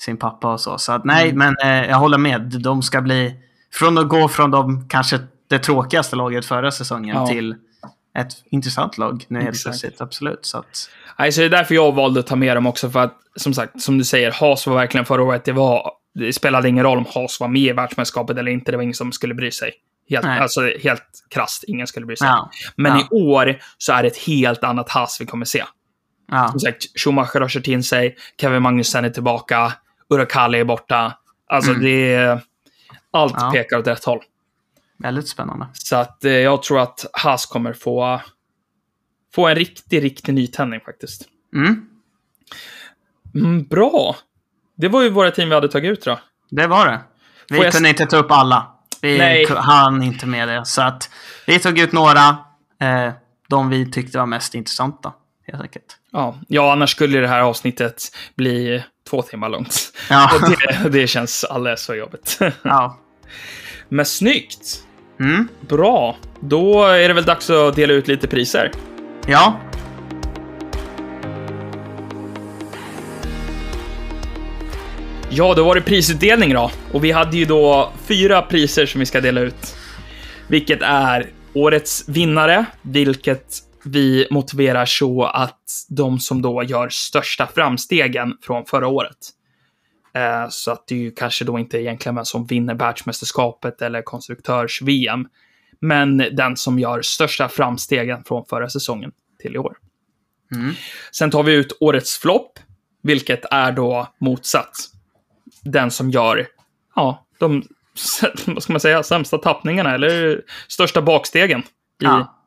sin 0.00 0.16
pappa 0.16 0.52
och 0.52 0.60
så. 0.60 0.78
Så 0.78 0.92
att 0.92 1.04
nej, 1.04 1.32
men 1.32 1.56
eh, 1.64 1.68
jag 1.70 1.96
håller 1.96 2.18
med. 2.18 2.40
De 2.42 2.82
ska 2.82 3.00
bli, 3.00 3.34
från 3.72 3.98
att 3.98 4.08
gå 4.08 4.28
från 4.28 4.50
de 4.50 4.88
kanske 4.88 5.18
det 5.48 5.58
tråkigaste 5.58 6.16
laget 6.16 6.46
förra 6.46 6.70
säsongen 6.70 7.16
Ja. 7.16 7.26
till 7.26 7.54
ett 8.18 8.32
intressant 8.50 8.98
lag 8.98 9.24
nu 9.28 9.40
helt 9.42 9.62
plötsligt. 9.62 10.00
Absolut. 10.00 10.46
Så 10.46 10.58
att, 10.58 10.90
Nej, 11.18 11.32
så 11.32 11.40
det 11.40 11.46
är 11.46 11.50
därför 11.50 11.74
jag 11.74 11.92
valde 11.94 12.20
att 12.20 12.26
ta 12.26 12.36
med 12.36 12.56
dem 12.56 12.66
också, 12.66 12.90
för 12.90 13.00
att 13.00 13.14
som 13.36 13.54
sagt, 13.54 13.82
som 13.82 13.98
du 13.98 14.04
säger, 14.04 14.32
Haas 14.32 14.66
var 14.66 14.74
verkligen 14.74 15.04
förra 15.04 15.22
året, 15.22 15.44
det 15.44 15.52
var, 15.52 15.90
det 16.14 16.32
spelade 16.32 16.68
ingen 16.68 16.84
roll 16.84 16.98
om 16.98 17.06
Haas 17.14 17.40
var 17.40 17.48
med 17.48 17.62
i 17.62 17.72
världsmästerskapet 17.72 18.38
eller 18.38 18.52
inte, 18.52 18.70
det 18.70 18.76
var 18.76 18.82
ingen 18.82 18.94
som 18.94 19.12
skulle 19.12 19.34
bry 19.34 19.50
sig. 19.50 19.72
Helt, 20.10 20.24
Nej. 20.24 20.40
alltså 20.40 20.60
helt 20.82 21.02
krasst, 21.30 21.64
ingen 21.66 21.86
skulle 21.86 22.06
bry 22.06 22.16
sig. 22.16 22.28
ja, 22.28 22.50
Men 22.76 22.92
Ja. 22.92 23.00
i 23.00 23.08
år 23.10 23.58
så 23.78 23.92
är 23.92 24.02
det 24.02 24.08
ett 24.08 24.16
helt 24.16 24.64
annat 24.64 24.88
Haas 24.90 25.20
vi 25.20 25.26
kommer 25.26 25.44
se. 25.44 25.64
ja, 26.30 26.48
Som 26.50 26.60
sagt, 26.60 27.00
Schumacher 27.00 27.40
har 27.40 27.48
kört 27.48 27.66
in 27.68 27.82
sig, 27.82 28.16
Kevin 28.40 28.62
Magnussen 28.62 29.04
är 29.04 29.10
tillbaka, 29.10 29.72
Urakali 30.10 30.58
är 30.60 30.64
borta. 30.64 31.18
Alltså 31.46 31.72
det 31.74 32.14
är... 32.14 32.40
Allt 33.10 33.32
Mm. 33.32 33.44
Ja. 33.46 33.52
pekar 33.52 33.78
åt 33.78 33.86
rätt 33.86 34.04
håll. 34.04 34.20
väldigt 34.98 35.28
spännande. 35.28 35.66
Så 35.72 35.96
att 35.96 36.24
eh, 36.24 36.32
jag 36.32 36.62
tror 36.62 36.80
att 36.80 37.06
Haas 37.12 37.46
kommer 37.46 37.72
få, 37.72 38.20
få 39.34 39.46
en 39.48 39.54
riktig, 39.54 40.02
riktig 40.04 40.34
nytändning 40.34 40.80
faktiskt. 40.80 41.28
Mm, 41.54 41.84
Mm, 43.34 43.62
bra! 43.64 44.16
Det 44.76 44.88
var 44.88 45.02
ju 45.02 45.10
våra 45.10 45.30
team 45.30 45.48
vi 45.48 45.54
hade 45.54 45.68
tagit 45.68 45.90
ut 45.92 46.04
då. 46.04 46.18
det 46.50 46.66
var 46.66 46.86
det. 46.86 47.00
Vi 47.48 47.56
Får 47.56 47.64
jag- 47.64 47.74
kunde 47.74 47.88
inte 47.88 48.06
ta 48.06 48.16
upp 48.16 48.30
alla. 48.30 48.72
Vi 49.00 49.18
Nej. 49.18 49.46
hann 49.48 50.02
inte 50.02 50.26
med 50.26 50.48
det. 50.48 50.64
Så 50.64 50.82
att 50.82 51.10
vi 51.46 51.58
tog 51.58 51.78
ut 51.78 51.92
några. 51.92 52.28
Eh, 52.80 53.12
de 53.48 53.68
vi 53.68 53.90
tyckte 53.90 54.18
var 54.18 54.26
mest 54.26 54.54
intressanta. 54.54 55.12
Helt 55.46 55.62
enkelt. 55.62 55.96
Ja, 56.12 56.38
ja 56.48 56.72
annars 56.72 56.90
skulle 56.90 57.20
det 57.20 57.28
här 57.28 57.40
avsnittet 57.40 58.02
bli 58.36 58.84
två 59.10 59.22
timmar 59.22 59.48
långt. 59.48 59.92
Ja. 60.10 60.30
Det, 60.82 60.88
det 60.88 61.06
känns 61.06 61.44
alldeles 61.44 61.86
för 61.86 61.94
jobbigt. 61.94 62.38
ja. 62.62 62.98
Men 63.88 64.06
snyggt! 64.06 64.84
Mm. 65.20 65.48
Bra! 65.68 66.16
Då 66.40 66.84
är 66.84 67.08
det 67.08 67.14
väl 67.14 67.24
dags 67.24 67.50
att 67.50 67.76
dela 67.76 67.92
ut 67.92 68.08
lite 68.08 68.26
priser. 68.28 68.70
Ja. 69.26 69.60
Ja, 75.30 75.54
då 75.54 75.64
var 75.64 75.74
det 75.74 75.80
prisutdelning 75.80 76.54
då. 76.54 76.70
Och 76.92 77.04
vi 77.04 77.10
hade 77.10 77.36
ju 77.36 77.44
då 77.44 77.92
fyra 78.06 78.42
priser 78.42 78.86
som 78.86 78.98
vi 78.98 79.06
ska 79.06 79.20
dela 79.20 79.40
ut. 79.40 79.76
Vilket 80.48 80.82
är 80.82 81.26
årets 81.54 82.08
vinnare, 82.08 82.66
vilket 82.82 83.58
vi 83.84 84.26
motiverar 84.30 84.86
så 84.86 85.24
att 85.24 85.60
de 85.88 86.18
som 86.18 86.42
då 86.42 86.62
gör 86.62 86.88
största 86.88 87.46
framstegen 87.46 88.36
från 88.42 88.64
förra 88.64 88.88
året. 88.88 89.16
Eh, 90.14 90.46
så 90.50 90.70
att 90.70 90.86
det 90.86 90.94
är 90.94 90.98
ju 90.98 91.10
kanske 91.10 91.44
då 91.44 91.58
inte 91.58 91.78
egentligen 91.78 92.16
vem 92.16 92.24
som 92.24 92.46
vinner 92.46 92.74
världsmästerskapet 92.74 93.82
eller 93.82 94.02
konstruktörs-VM. 94.02 95.26
Men 95.80 96.16
den 96.16 96.56
som 96.56 96.78
gör 96.78 97.02
största 97.02 97.48
framstegen 97.48 98.24
från 98.24 98.44
förra 98.44 98.68
säsongen 98.68 99.12
till 99.42 99.54
i 99.54 99.58
år. 99.58 99.76
Mm. 100.54 100.74
Sen 101.12 101.30
tar 101.30 101.42
vi 101.42 101.52
ut 101.52 101.76
årets 101.80 102.18
flopp, 102.18 102.58
vilket 103.02 103.44
är 103.50 103.72
då 103.72 104.08
motsatt. 104.18 104.97
Den 105.72 105.90
som 105.90 106.10
gör, 106.10 106.46
ja, 106.94 107.26
de, 107.38 107.62
vad 108.46 108.62
ska 108.62 108.72
man 108.72 108.80
säga, 108.80 109.02
sämsta 109.02 109.38
tappningarna 109.38 109.94
eller 109.94 110.42
största 110.68 111.02
bakstegen 111.02 111.60
i, 111.60 111.64
Ja. 111.98 112.44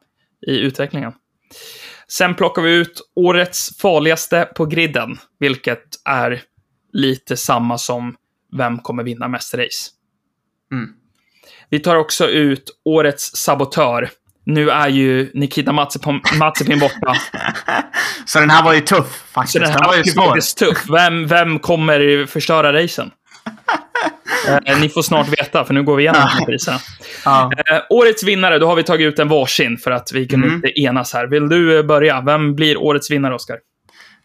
i 0.47 0.57
utvecklingen. 0.59 1.13
Sen 2.07 2.35
plockar 2.35 2.61
vi 2.61 2.71
ut 2.71 3.11
årets 3.15 3.77
farligaste 3.77 4.49
på 4.55 4.65
griden, 4.65 5.17
vilket 5.39 5.83
är 6.05 6.41
lite 6.93 7.37
samma 7.37 7.77
som 7.77 8.15
vem 8.57 8.79
kommer 8.79 9.03
vinna 9.03 9.27
mest 9.27 9.53
race. 9.53 9.89
Mm. 10.71 10.89
Vi 11.69 11.79
tar 11.79 11.95
också 11.95 12.27
ut 12.27 12.79
årets 12.85 13.35
sabotör. 13.35 14.09
Nu 14.45 14.69
är 14.69 14.89
ju 14.89 15.31
Nikita 15.33 15.71
Mazepin 15.71 16.21
borta. 16.79 17.15
Så 18.33 18.39
den 18.39 18.49
här 18.49 18.63
var 18.63 18.73
ju 18.73 18.79
tuff 18.79 19.23
faktiskt. 19.31 19.53
Så 19.53 19.59
den 19.59 19.71
den 19.71 19.79
var 19.83 19.87
här 19.89 19.95
ju 19.95 19.99
är 20.09 20.13
svår. 20.13 20.25
faktiskt 20.25 20.57
tuff. 20.57 20.85
Vem, 20.89 21.27
vem 21.27 21.59
kommer 21.59 22.25
förstöra 22.25 22.73
racen? 22.83 23.11
Eh, 24.65 24.79
ni 24.79 24.89
får 24.89 25.01
snart 25.01 25.27
veta, 25.27 25.65
för 25.65 25.73
nu 25.73 25.83
går 25.83 25.95
vi 25.95 26.03
igenom 26.03 26.21
här 26.21 26.45
priserna. 26.45 26.77
Ja. 27.25 27.51
Eh, 27.57 27.81
årets 27.89 28.23
vinnare, 28.23 28.59
då 28.59 28.67
har 28.67 28.75
vi 28.75 28.83
tagit 28.83 29.07
ut 29.13 29.19
en 29.19 29.27
varsin 29.29 29.77
för 29.77 29.91
att 29.91 30.11
vi 30.13 30.27
kunde 30.27 30.45
Mm. 30.47 30.55
inte 30.55 30.79
enas 30.81 31.13
här. 31.13 31.27
Vill 31.27 31.49
du 31.49 31.79
eh, 31.79 31.85
börja? 31.85 32.21
Vem 32.21 32.55
blir 32.55 32.77
årets 32.77 33.11
vinnare, 33.11 33.35
Oskar? 33.35 33.57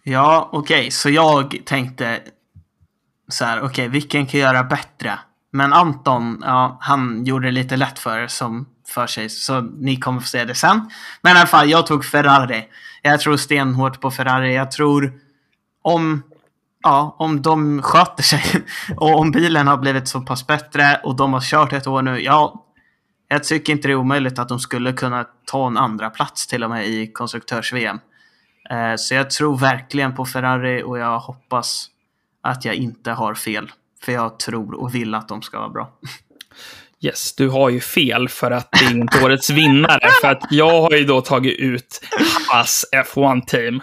Ja, 0.04 0.48
okej, 0.52 0.90
så 0.90 1.10
jag 1.10 1.56
tänkte 1.64 2.18
så 3.28 3.44
här, 3.44 3.62
okej, 3.62 3.88
vilken 3.88 4.26
kan 4.26 4.40
göra 4.40 4.64
bättre? 4.64 5.18
Men 5.52 5.72
Anton, 5.72 6.42
ja, 6.44 6.78
han 6.80 7.24
gjorde 7.24 7.46
det 7.46 7.52
lite 7.52 7.76
lätt 7.76 7.98
för, 7.98 8.26
som, 8.26 8.66
för 8.88 9.06
sig, 9.06 9.28
så 9.28 9.60
ni 9.60 9.96
kommer 9.96 10.20
få 10.20 10.26
se 10.26 10.44
det 10.44 10.54
sen. 10.54 10.90
Men 11.22 11.36
i 11.36 11.38
alla 11.38 11.46
fall, 11.46 11.70
jag 11.70 11.86
tog 11.86 12.04
Ferrari. 12.04 12.64
Jag 13.02 13.20
tror 13.20 13.36
stenhårt 13.36 14.00
på 14.00 14.10
Ferrari. 14.10 14.54
Jag 14.54 14.70
tror 14.70 15.12
om, 15.82 16.22
ja, 16.82 17.16
om 17.18 17.42
de 17.42 17.82
sköter 17.82 18.22
sig 18.22 18.42
och 18.96 19.18
om 19.18 19.30
bilen 19.30 19.66
har 19.66 19.76
blivit 19.76 20.08
så 20.08 20.20
pass 20.20 20.46
bättre 20.46 21.00
och 21.04 21.16
de 21.16 21.32
har 21.32 21.40
kört 21.40 21.72
ett 21.72 21.86
år 21.86 22.02
nu, 22.02 22.20
ja, 22.20 22.66
jag 23.28 23.44
tycker 23.44 23.72
inte 23.72 23.88
det 23.88 23.92
är 23.92 23.96
omöjligt 23.96 24.38
att 24.38 24.48
de 24.48 24.60
skulle 24.60 24.92
kunna 24.92 25.26
ta 25.44 25.66
en 25.66 25.76
andra 25.76 26.10
plats 26.10 26.46
till 26.46 26.64
och 26.64 26.70
med 26.70 26.86
i 26.86 27.12
konstruktörs-VM. 27.12 28.00
Eh, 28.70 28.94
så 28.96 29.14
jag 29.14 29.30
tror 29.30 29.56
verkligen 29.56 30.14
på 30.14 30.24
Ferrari 30.24 30.82
och 30.82 30.98
jag 30.98 31.18
hoppas 31.18 31.90
att 32.42 32.64
jag 32.64 32.74
inte 32.74 33.12
har 33.12 33.34
fel. 33.34 33.72
För 34.02 34.12
jag 34.12 34.38
tror 34.38 34.74
och 34.74 34.94
vill 34.94 35.14
att 35.14 35.28
de 35.28 35.42
ska 35.42 35.58
vara 35.58 35.68
bra. 35.68 35.92
Yes, 37.02 37.34
du 37.34 37.48
har 37.48 37.70
ju 37.70 37.80
fel 37.80 38.28
för 38.28 38.50
att 38.50 38.68
det 38.72 38.84
är 38.84 38.90
inte 38.90 39.24
årets 39.24 39.50
vinnare. 39.50 40.08
För 40.20 40.28
att 40.28 40.42
jag 40.50 40.82
har 40.82 40.92
ju 40.92 41.04
då 41.04 41.20
tagit 41.20 41.58
ut 41.58 42.00
Haas 42.48 42.84
F1-team. 42.92 43.82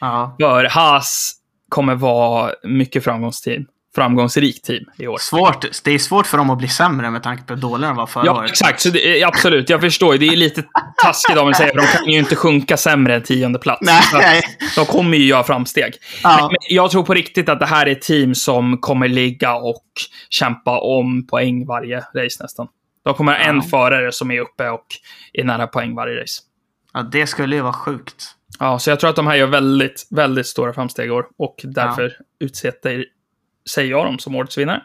Ja. 0.00 0.36
För 0.40 0.64
Haas 0.64 1.32
kommer 1.68 1.94
vara 1.94 2.54
mycket 2.62 3.04
framgångsteam. 3.04 3.66
Framgångsrikt 3.94 4.64
team 4.64 4.84
i 4.98 5.06
år. 5.06 5.18
Svårt. 5.18 5.66
Det 5.84 5.90
är 5.90 5.98
svårt 5.98 6.26
för 6.26 6.38
dem 6.38 6.50
att 6.50 6.58
bli 6.58 6.68
sämre 6.68 7.10
med 7.10 7.22
tanke 7.22 7.42
på 7.44 7.54
hur 7.54 7.60
dåliga 7.60 7.88
de 7.88 7.96
var 7.96 8.06
förra 8.06 8.26
Ja, 8.26 8.38
året. 8.38 8.50
exakt. 8.50 8.80
Så 8.80 8.88
det, 8.88 9.22
absolut, 9.24 9.68
jag 9.70 9.80
förstår. 9.80 10.18
Det 10.18 10.26
är 10.26 10.36
lite 10.36 10.64
taskigt 11.02 11.36
av 11.36 11.44
mig 11.44 11.50
att 11.50 11.56
säga, 11.56 11.68
för 11.70 11.76
de 11.76 11.86
kan 11.86 12.04
ju 12.12 12.18
inte 12.18 12.36
sjunka 12.36 12.76
sämre 12.76 13.14
än 13.14 13.22
tionde 13.22 13.58
plats. 13.58 13.80
Nej. 14.12 14.42
De 14.76 14.86
kommer 14.86 15.16
ju 15.18 15.24
göra 15.24 15.44
framsteg. 15.44 15.92
Ja. 16.22 16.48
Men, 16.50 16.56
jag 16.76 16.90
tror 16.90 17.02
på 17.02 17.14
riktigt 17.14 17.48
att 17.48 17.60
det 17.60 17.66
här 17.66 17.86
är 17.86 17.90
ett 17.92 18.02
team 18.02 18.34
som 18.34 18.78
kommer 18.78 19.08
ligga 19.08 19.54
och 19.54 19.84
kämpa 20.30 20.78
om 20.80 21.26
poäng 21.26 21.66
varje 21.66 21.96
race 21.96 22.42
nästan. 22.42 22.66
De 23.04 23.14
kommer 23.14 23.32
ha 23.32 23.38
en 23.38 23.56
Ja. 23.56 23.62
förare 23.62 24.12
som 24.12 24.30
är 24.30 24.40
uppe 24.40 24.68
och 24.68 24.86
är 25.32 25.44
nära 25.44 25.66
poäng 25.66 25.94
varje 25.94 26.20
race. 26.22 26.42
Ja, 26.94 27.02
det 27.02 27.26
skulle 27.26 27.56
ju 27.56 27.62
vara 27.62 27.72
sjukt. 27.72 28.24
Ja, 28.58 28.78
så 28.78 28.90
jag 28.90 29.00
tror 29.00 29.10
att 29.10 29.16
de 29.16 29.26
här 29.26 29.34
gör 29.36 29.46
väldigt, 29.46 30.06
väldigt 30.10 30.46
stora 30.46 30.72
framsteg 30.72 31.06
i 31.06 31.10
år 31.10 31.24
och 31.38 31.60
därför 31.64 32.12
utsätter, 32.40 33.04
säger 33.70 33.90
jag 33.90 34.06
dem 34.06 34.18
som 34.18 34.34
årets 34.34 34.58
vinnare. 34.58 34.82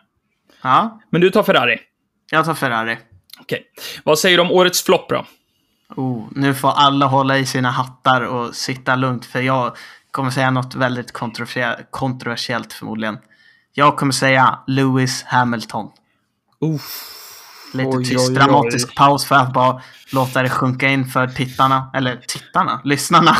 Ja, 0.61 0.99
Men 1.09 1.21
du 1.21 1.29
tar 1.29 1.43
Ferrari. 1.43 1.79
jag 2.31 2.45
tar 2.45 2.53
Ferrari. 2.53 2.97
Okej. 3.39 3.63
Vad 4.03 4.19
säger 4.19 4.37
du 4.37 4.41
om 4.41 4.51
årets 4.51 4.83
flopp 4.83 5.09
då? 5.09 5.25
Oh, 5.95 6.27
nu 6.31 6.53
får 6.55 6.71
alla 6.71 7.05
hålla 7.05 7.37
i 7.37 7.45
sina 7.45 7.71
hattar 7.71 8.21
och 8.21 8.55
sitta 8.55 8.95
lugnt 8.95 9.25
för 9.25 9.41
jag 9.41 9.77
kommer 10.11 10.31
säga 10.31 10.51
något 10.51 10.75
väldigt 10.75 11.11
kontroversiellt, 11.91 12.73
förmodligen. 12.73 13.17
Jag 13.73 13.97
kommer 13.97 14.11
säga 14.13 14.59
Lewis 14.67 15.23
Hamilton. 15.23 15.91
Lite 17.73 17.89
Oj, 17.97 18.05
tyst 18.05 18.29
oj, 18.29 18.35
dramatisk 18.35 18.87
oj. 18.89 18.95
paus 18.95 19.25
för 19.25 19.35
att 19.35 19.53
bara 19.53 19.81
låta 20.13 20.41
det 20.43 20.49
sjunka 20.49 20.87
in 20.89 21.05
för 21.05 21.27
tittarna. 21.27 21.91
Eller 21.93 22.15
tittarna? 22.27 22.81
Lyssnarna. 22.83 23.37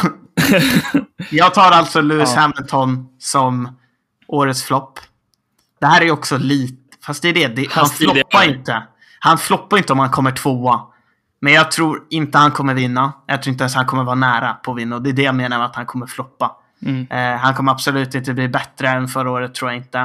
jag 1.32 1.54
tar 1.54 1.72
alltså 1.72 2.02
Lewis 2.02 2.34
Ja. 2.36 2.42
Hamilton 2.42 3.08
som 3.20 3.78
årets 4.28 4.64
flopp. 4.64 5.00
Det 5.80 5.86
här 5.86 6.02
är 6.02 6.12
också 6.12 6.38
lite... 6.38 6.98
Fast 7.06 7.22
det 7.22 7.30
är 7.30 7.34
det. 7.34 7.48
det 7.48 7.68
han 7.72 7.86
Fast 7.86 8.00
det 8.00 8.06
floppar 8.06 8.50
inte. 8.50 8.84
Han 9.20 9.38
floppar 9.38 9.78
inte 9.78 9.94
om 9.94 10.00
han 10.00 10.10
kommer 10.10 10.32
tvåa. 10.32 10.82
Men 11.40 11.54
jag 11.54 11.72
tror 11.72 12.04
inte 12.10 12.38
han 12.38 12.52
kommer 12.52 12.74
vinna. 12.74 13.14
Jag 13.26 13.44
tror 13.44 13.52
inte 13.52 13.64
ens 13.64 13.76
han 13.76 13.86
kommer 13.86 14.04
vara 14.04 14.16
nära 14.16 14.54
på 14.54 14.72
att 14.72 14.78
vinna. 14.78 14.96
Och 14.96 15.02
det 15.02 15.10
är 15.10 15.14
det 15.14 15.22
jag 15.22 15.36
menar 15.36 15.58
med 15.58 15.66
att 15.66 15.76
han 15.76 15.86
kommer 15.86 16.08
floppa. 16.08 16.56
Mm. 16.82 17.08
Eh, 17.12 17.40
han 17.40 17.54
kommer 17.54 17.72
absolut 17.72 18.16
inte 18.16 18.34
bli 18.34 18.48
bättre 18.48 18.90
än 18.90 19.08
förra 19.08 19.32
året, 19.32 19.56
tror 19.56 19.72
jag 19.72 19.78
inte. 19.78 20.00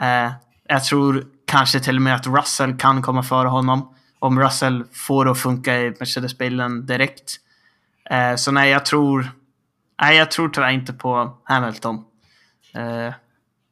Eh, 0.00 0.32
jag 0.68 0.84
tror 0.84 1.24
kanske 1.46 1.80
till 1.80 1.96
och 1.96 2.02
med 2.02 2.14
att 2.14 2.26
Russell 2.26 2.76
kan 2.76 3.02
komma 3.02 3.22
före 3.22 3.48
honom. 3.48 3.94
Om 4.18 4.40
Russell 4.40 4.84
får 4.92 5.24
det 5.24 5.30
att 5.30 5.38
funka 5.38 5.76
i 5.76 5.90
Mercedes-bilen 6.00 6.86
direkt. 6.86 7.36
Eh, 8.10 8.34
så 8.36 8.50
nej, 8.52 8.70
jag 8.70 8.86
tror... 8.86 9.30
Nej, 10.02 10.16
jag 10.16 10.30
tror 10.30 10.48
tyvärr 10.48 10.70
inte 10.70 10.92
på 10.92 11.38
Hamilton. 11.44 12.04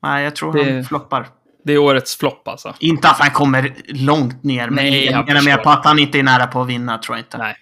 Nej, 0.04 0.24
jag 0.24 0.36
tror 0.36 0.52
Det- 0.52 0.72
han 0.74 0.84
floppar. 0.84 1.26
Det 1.64 1.72
är 1.72 1.78
årets 1.78 2.16
flopp 2.16 2.48
alltså. 2.48 2.74
Inte 2.80 3.08
att 3.08 3.18
han 3.20 3.30
kommer 3.30 3.74
långt 3.88 4.42
ner, 4.42 4.66
men 4.70 4.84
Nej, 4.84 5.04
jag 5.04 5.26
menar 5.26 5.42
mer 5.42 5.56
på 5.56 5.70
att 5.70 5.84
han 5.84 5.98
inte 5.98 6.18
är 6.18 6.22
nära 6.22 6.46
på 6.46 6.60
att 6.62 6.68
vinna, 6.68 6.98
tror 6.98 7.16
jag 7.16 7.24
inte. 7.24 7.38
Nej. 7.38 7.56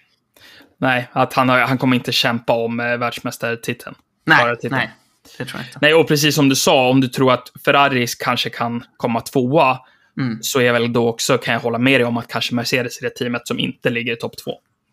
Nej, 0.78 1.08
att 1.12 1.32
han, 1.34 1.48
har, 1.48 1.58
han 1.58 1.78
kommer 1.78 1.96
inte 1.96 2.12
kämpa 2.12 2.52
om 2.52 2.80
eh, 2.80 2.96
världsmästartiteln. 2.96 3.94
nej, 4.24 4.56
nej, 4.70 4.90
det 5.38 5.44
tror 5.44 5.60
jag 5.60 5.68
inte. 5.68 5.78
Nej, 5.82 5.94
och 5.94 6.08
precis 6.08 6.34
som 6.34 6.48
du 6.48 6.56
sa, 6.56 6.88
om 6.88 7.00
du 7.00 7.08
tror 7.08 7.32
att 7.32 7.52
Ferrari 7.64 8.06
kanske 8.18 8.50
kan 8.50 8.84
komma 8.96 9.20
tvåa, 9.20 9.78
Mm. 10.20 10.38
så 10.42 10.60
är 10.60 10.72
väl 10.72 10.92
då 10.92 11.08
också, 11.08 11.38
kan 11.38 11.54
jag 11.54 11.60
hålla 11.60 11.78
med 11.78 12.00
dig 12.00 12.04
om, 12.06 12.16
att 12.16 12.28
kanske 12.28 12.54
Mercedes 12.54 12.98
är 12.98 13.02
det 13.02 13.10
teamet 13.10 13.48
som 13.48 13.58
inte 13.58 13.90
ligger 13.90 14.12
i 14.12 14.16
topp 14.16 14.32
två. 14.44 14.52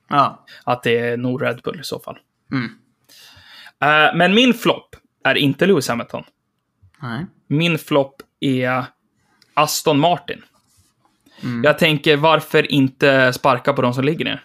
Ja. 0.09 0.45
Att 0.63 0.83
det 0.83 0.97
är 0.99 1.17
nog 1.17 1.43
Red 1.43 1.61
Bull 1.63 1.79
i 1.79 1.83
så 1.83 1.99
fall. 1.99 2.17
Mm. 2.51 2.69
Eh, 3.81 4.15
men 4.15 4.33
min 4.33 4.53
flopp 4.53 4.95
är 5.23 5.35
inte 5.35 5.65
Lewis 5.65 5.87
Hamilton. 5.89 6.23
Nej. 7.01 7.25
Min 7.47 7.77
flopp 7.77 8.15
är 8.39 8.85
Aston 9.53 9.99
Martin. 9.99 10.41
Mm. 11.43 11.63
Jag 11.63 11.79
tänker, 11.79 12.17
varför 12.17 12.71
inte 12.71 13.33
sparka 13.33 13.73
på 13.73 13.81
de 13.81 13.93
som 13.93 14.03
ligger 14.03 14.25
ner? 14.25 14.43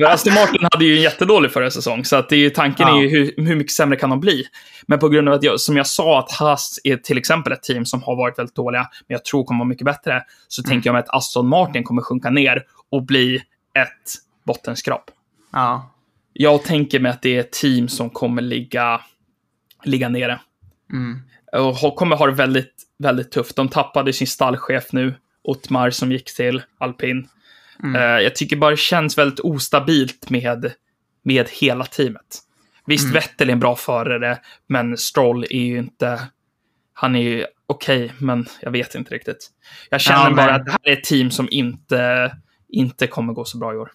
Aston 0.06 0.34
Martin 0.34 0.68
hade 0.72 0.84
ju 0.84 0.96
en 0.96 1.02
jättedålig 1.02 1.52
förra 1.52 1.70
säsong, 1.70 2.04
så 2.04 2.16
att 2.16 2.28
det 2.28 2.36
är 2.36 2.40
ju, 2.40 2.50
tanken 2.50 2.88
Ja. 2.88 2.96
är 2.96 3.02
ju 3.02 3.08
hur, 3.08 3.34
hur 3.36 3.56
mycket 3.56 3.72
sämre 3.72 3.96
kan 3.98 4.10
de 4.10 4.20
bli? 4.20 4.44
Men 4.86 4.98
på 4.98 5.08
grund 5.08 5.28
av 5.28 5.34
att, 5.34 5.42
jag, 5.42 5.60
som 5.60 5.76
jag 5.76 5.86
sa, 5.86 6.18
att 6.18 6.32
Haas 6.32 6.80
är 6.84 6.96
till 6.96 7.18
exempel 7.18 7.52
ett 7.52 7.62
team 7.62 7.86
som 7.86 8.02
har 8.02 8.16
varit 8.16 8.38
väldigt 8.38 8.54
dåliga, 8.54 8.80
men 8.80 9.14
jag 9.14 9.24
tror 9.24 9.44
kommer 9.44 9.58
vara 9.58 9.68
mycket 9.68 9.84
bättre, 9.84 10.22
så 10.48 10.62
tänker 10.62 10.88
jag 10.88 10.94
mig 10.94 11.00
att 11.00 11.14
Aston 11.14 11.48
Martin 11.48 11.84
kommer 11.84 12.02
sjunka 12.02 12.30
ner 12.30 12.62
och 12.90 13.02
bli 13.02 13.36
ett 13.74 14.14
bottenskrap. 14.46 15.10
Ja. 15.52 15.90
Jag 16.32 16.62
tänker 16.62 17.00
mig 17.00 17.10
att 17.10 17.22
det 17.22 17.36
är 17.36 17.40
ett 17.40 17.52
team 17.52 17.88
som 17.88 18.10
kommer 18.10 18.42
ligga, 18.42 19.00
ligga 19.84 20.08
nere. 20.08 20.40
Mm. 20.92 21.22
Och 21.52 21.96
kommer 21.96 22.16
ha 22.16 22.26
det 22.26 22.32
väldigt, 22.32 22.74
väldigt 22.98 23.30
tufft. 23.30 23.56
De 23.56 23.68
tappade 23.68 24.12
sin 24.12 24.26
stallchef 24.26 24.92
nu, 24.92 25.14
Ottmar, 25.42 25.90
som 25.90 26.12
gick 26.12 26.36
till 26.36 26.62
alpin. 26.78 27.28
Mm. 27.82 27.96
Eh, 27.96 28.02
jag 28.02 28.34
tycker 28.36 28.56
bara 28.56 28.70
det 28.70 28.76
känns 28.76 29.18
väldigt 29.18 29.40
ostabilt 29.40 30.30
med, 30.30 30.72
med 31.22 31.48
hela 31.48 31.84
teamet. 31.84 32.38
Visst, 32.86 33.04
Mm. 33.04 33.14
Vettel 33.14 33.48
är 33.48 33.52
en 33.52 33.60
bra 33.60 33.76
förare, 33.76 34.38
men 34.66 34.96
Stroll 34.96 35.44
är 35.44 35.64
ju 35.64 35.78
inte... 35.78 36.20
Han 36.92 37.16
är 37.16 37.22
ju 37.22 37.46
okej, 37.66 38.12
men 38.18 38.46
jag 38.60 38.70
vet 38.70 38.94
inte 38.94 39.14
riktigt. 39.14 39.48
Jag 39.90 40.00
känner 40.00 40.30
Ja, 40.30 40.36
bara 40.36 40.54
att 40.54 40.64
det 40.64 40.70
här 40.70 40.78
är 40.82 40.92
ett 40.92 41.04
team 41.04 41.30
som 41.30 41.48
inte, 41.50 42.32
inte 42.68 43.06
kommer 43.06 43.32
gå 43.32 43.44
så 43.44 43.58
bra 43.58 43.74
i 43.74 43.76
år. 43.76 43.92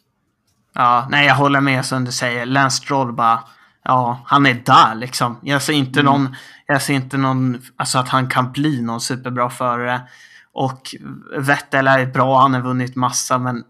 Ja, 0.73 1.07
nej 1.11 1.27
jag 1.27 1.35
håller 1.35 1.61
med 1.61 1.85
som 1.85 2.05
du 2.05 2.11
säger. 2.11 2.45
Lance 2.45 2.77
Stroll 2.77 3.13
bara, 3.13 3.43
ja, 3.85 4.21
han 4.25 4.45
är 4.45 4.53
där 4.53 4.95
liksom. 4.95 5.39
Jag 5.41 5.61
ser 5.61 5.73
inte 5.73 5.99
Mm. 5.99 6.11
någon, 6.13 6.35
jag 6.65 6.81
ser 6.81 6.93
inte 6.93 7.17
någon, 7.17 7.61
alltså 7.75 7.99
att 7.99 8.09
han 8.09 8.29
kan 8.29 8.51
bli 8.51 8.81
någon 8.81 9.01
superbra 9.01 9.49
förare. 9.49 10.01
Och 10.53 10.95
Vettel 11.37 11.87
är 11.87 12.05
bra, 12.05 12.41
han 12.41 12.53
har 12.53 12.61
vunnit 12.61 12.95
massa, 12.95 13.37
men 13.37 13.63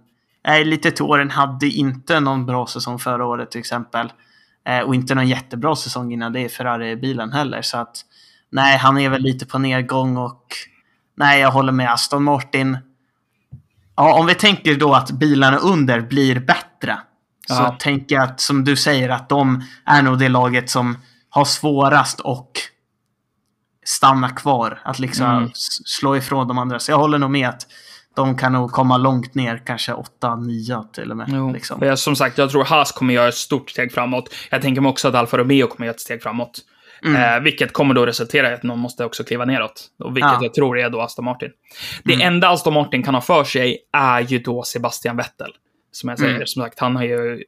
nej, 0.48 0.66
lite 0.66 0.92
till 0.92 1.04
åren 1.04 1.32
hade 1.32 1.68
inte 1.68 2.20
någon 2.20 2.46
bra 2.46 2.68
säsong 2.68 3.00
förra 3.00 3.26
året 3.26 3.52
till 3.52 3.60
exempel. 3.60 4.14
Eh, 4.68 4.80
och 4.80 4.96
inte 4.96 5.16
någon 5.16 5.28
jättebra 5.28 5.76
säsong 5.76 6.14
innan 6.14 6.34
det 6.34 6.40
i 6.42 6.50
Ferrari-bilen 6.50 7.32
heller. 7.34 7.62
Så 7.62 7.78
att 7.78 7.98
nej, 8.50 8.78
han 8.78 8.98
är 8.98 9.10
väl 9.10 9.22
lite 9.22 9.46
på 9.46 9.60
nedgång 9.60 10.18
och 10.18 10.44
nej, 11.18 11.42
jag 11.42 11.52
håller 11.52 11.72
med 11.72 11.92
Aston 11.94 12.24
Martin. 12.24 12.78
Ja, 13.96 14.14
om 14.20 14.26
vi 14.26 14.36
tänker 14.36 14.76
då 14.76 14.94
att 14.94 15.12
bilarna 15.12 15.58
under 15.58 16.02
blir 16.02 16.40
bättre. 16.40 16.98
Så 17.48 17.54
Ja. 17.54 17.76
tänker 17.80 18.16
jag 18.16 18.24
att, 18.24 18.40
som 18.40 18.64
du 18.64 18.76
säger, 18.76 19.10
att 19.10 19.30
de 19.30 19.64
är 19.86 20.02
nog 20.02 20.20
det 20.20 20.30
laget 20.30 20.70
som 20.70 20.98
har 21.30 21.46
svårast 21.46 22.20
och 22.20 22.52
stanna 23.86 24.30
kvar. 24.30 24.80
Att 24.84 25.00
liksom 25.00 25.26
Mm. 25.26 25.50
slå 25.86 26.18
ifrån 26.18 26.48
de 26.48 26.58
andra. 26.58 26.80
Så 26.80 26.92
jag 26.92 26.98
håller 26.98 27.18
nog 27.18 27.32
med 27.32 27.50
att 27.50 27.68
de 28.16 28.38
kan 28.38 28.54
nog 28.54 28.72
komma 28.72 28.98
långt 28.98 29.36
ner, 29.36 29.62
kanske 29.66 29.94
8-9 29.94 30.84
till 30.94 31.12
och 31.12 31.18
med. 31.18 31.26
Jo, 31.30 31.52
Liksom. 31.54 31.80
för 31.80 31.86
jag, 31.86 32.00
som 32.00 32.16
sagt, 32.16 32.38
jag 32.38 32.50
tror 32.50 32.64
Haas 32.66 32.92
kommer 32.92 33.14
göra 33.14 33.28
ett 33.28 33.36
stort 33.36 33.70
steg 33.70 33.92
framåt. 33.94 34.34
Jag 34.50 34.62
tänker 34.62 34.82
mig 34.82 34.90
också 34.90 35.08
att 35.08 35.16
Alfa 35.16 35.38
Romeo 35.38 35.68
kommer 35.68 35.86
göra 35.86 35.94
ett 35.96 36.02
steg 36.02 36.24
framåt. 36.24 36.60
Mm. 37.06 37.36
Eh, 37.36 37.40
vilket 37.44 37.74
kommer 37.74 37.94
då 37.94 38.06
resultera 38.06 38.52
i 38.52 38.54
att 38.54 38.64
någon 38.64 38.80
måste 38.80 39.06
också 39.06 39.24
kliva 39.24 39.46
neråt. 39.46 39.88
Och 40.00 40.16
vilket 40.18 40.32
Ja. 40.32 40.40
jag 40.42 40.54
tror 40.54 40.80
är 40.80 40.90
då 40.90 41.02
Aston 41.02 41.26
Martin. 41.26 41.50
Det 42.04 42.14
Mm. 42.14 42.28
enda 42.28 42.50
Aston 42.50 42.74
Martin 42.74 43.04
kan 43.04 43.14
ha 43.14 43.22
för 43.22 43.44
sig 43.44 43.78
är 43.94 44.20
ju 44.22 44.40
då 44.40 44.64
Sebastian 44.64 45.18
Vettel. 45.18 45.52
Som 45.96 46.10
jag 46.10 46.20
säger, 46.20 46.36
Mm. 46.36 46.48
som 46.48 46.64
sagt, 46.64 46.80
han 46.80 46.98
är 46.98 47.04
ju 47.04 47.44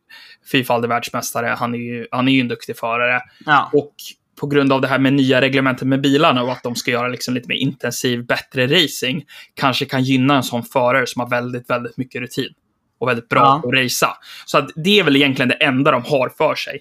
fyrfaldig 0.51 0.89
världsmästare. 0.89 1.47
Han 1.47 1.73
är 1.75 1.79
ju, 1.79 2.07
han 2.11 2.27
är 2.27 2.31
ju 2.31 2.41
en 2.41 2.47
duktig 2.47 2.77
förare. 2.77 3.21
Ja. 3.45 3.69
Och 3.73 3.93
på 4.39 4.47
grund 4.47 4.73
av 4.73 4.81
det 4.81 4.87
här 4.87 4.99
med 4.99 5.13
nya 5.13 5.41
reglementet 5.41 5.87
med 5.87 6.01
bilarna 6.01 6.43
och 6.43 6.51
att 6.51 6.63
de 6.63 6.75
ska 6.75 6.91
göra 6.91 7.07
liksom 7.07 7.33
lite 7.33 7.47
mer 7.47 7.55
intensiv, 7.55 8.25
bättre 8.25 8.67
racing, 8.67 9.25
kanske 9.53 9.85
kan 9.85 10.03
gynna 10.03 10.35
en 10.35 10.43
sån 10.43 10.63
förare 10.63 11.07
som 11.07 11.19
har 11.19 11.29
väldigt, 11.29 11.69
väldigt 11.69 11.97
mycket 11.97 12.21
rutin 12.21 12.53
och 12.99 13.07
väldigt 13.07 13.29
bra 13.29 13.39
Ja. 13.41 13.59
på 13.63 13.67
att 13.69 13.73
racea. 13.83 14.09
Så 14.45 14.57
att 14.57 14.69
det 14.75 14.99
är 14.99 15.03
väl 15.03 15.15
egentligen 15.15 15.49
det 15.49 15.55
enda 15.55 15.91
de 15.91 16.03
har 16.03 16.29
för 16.29 16.55
sig. 16.55 16.79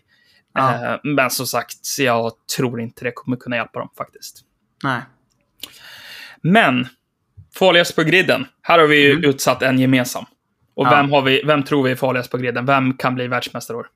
Ja. 0.55 0.75
Eh, 0.93 1.01
men 1.03 1.31
som 1.31 1.47
sagt, 1.47 1.77
jag 1.99 2.33
tror 2.57 2.81
inte 2.81 3.05
det 3.05 3.11
kommer 3.15 3.37
kunna 3.37 3.57
hjälpa 3.57 3.79
dem 3.79 3.89
faktiskt. 3.99 4.41
Nej. 4.85 5.01
Men, 6.43 6.89
farligast 7.59 7.97
på 7.97 8.03
griden. 8.03 8.47
Här 8.63 8.79
har 8.79 8.87
vi 8.87 9.03
ju 9.03 9.11
Mm. 9.13 9.25
utsatt 9.25 9.63
en 9.63 9.79
gemensam. 9.79 10.25
Och 10.77 10.87
Ja. 10.87 10.91
vem, 10.91 11.13
har 11.13 11.23
vi, 11.23 11.43
vem 11.47 11.63
tror 11.63 11.83
vi 11.83 11.91
är 11.91 11.97
farligast 11.97 12.31
på 12.31 12.39
griden? 12.39 12.67
Vem 12.67 12.97
kan 12.97 13.15
bli 13.15 13.27
världsmästare 13.29 13.77
år? 13.77 13.87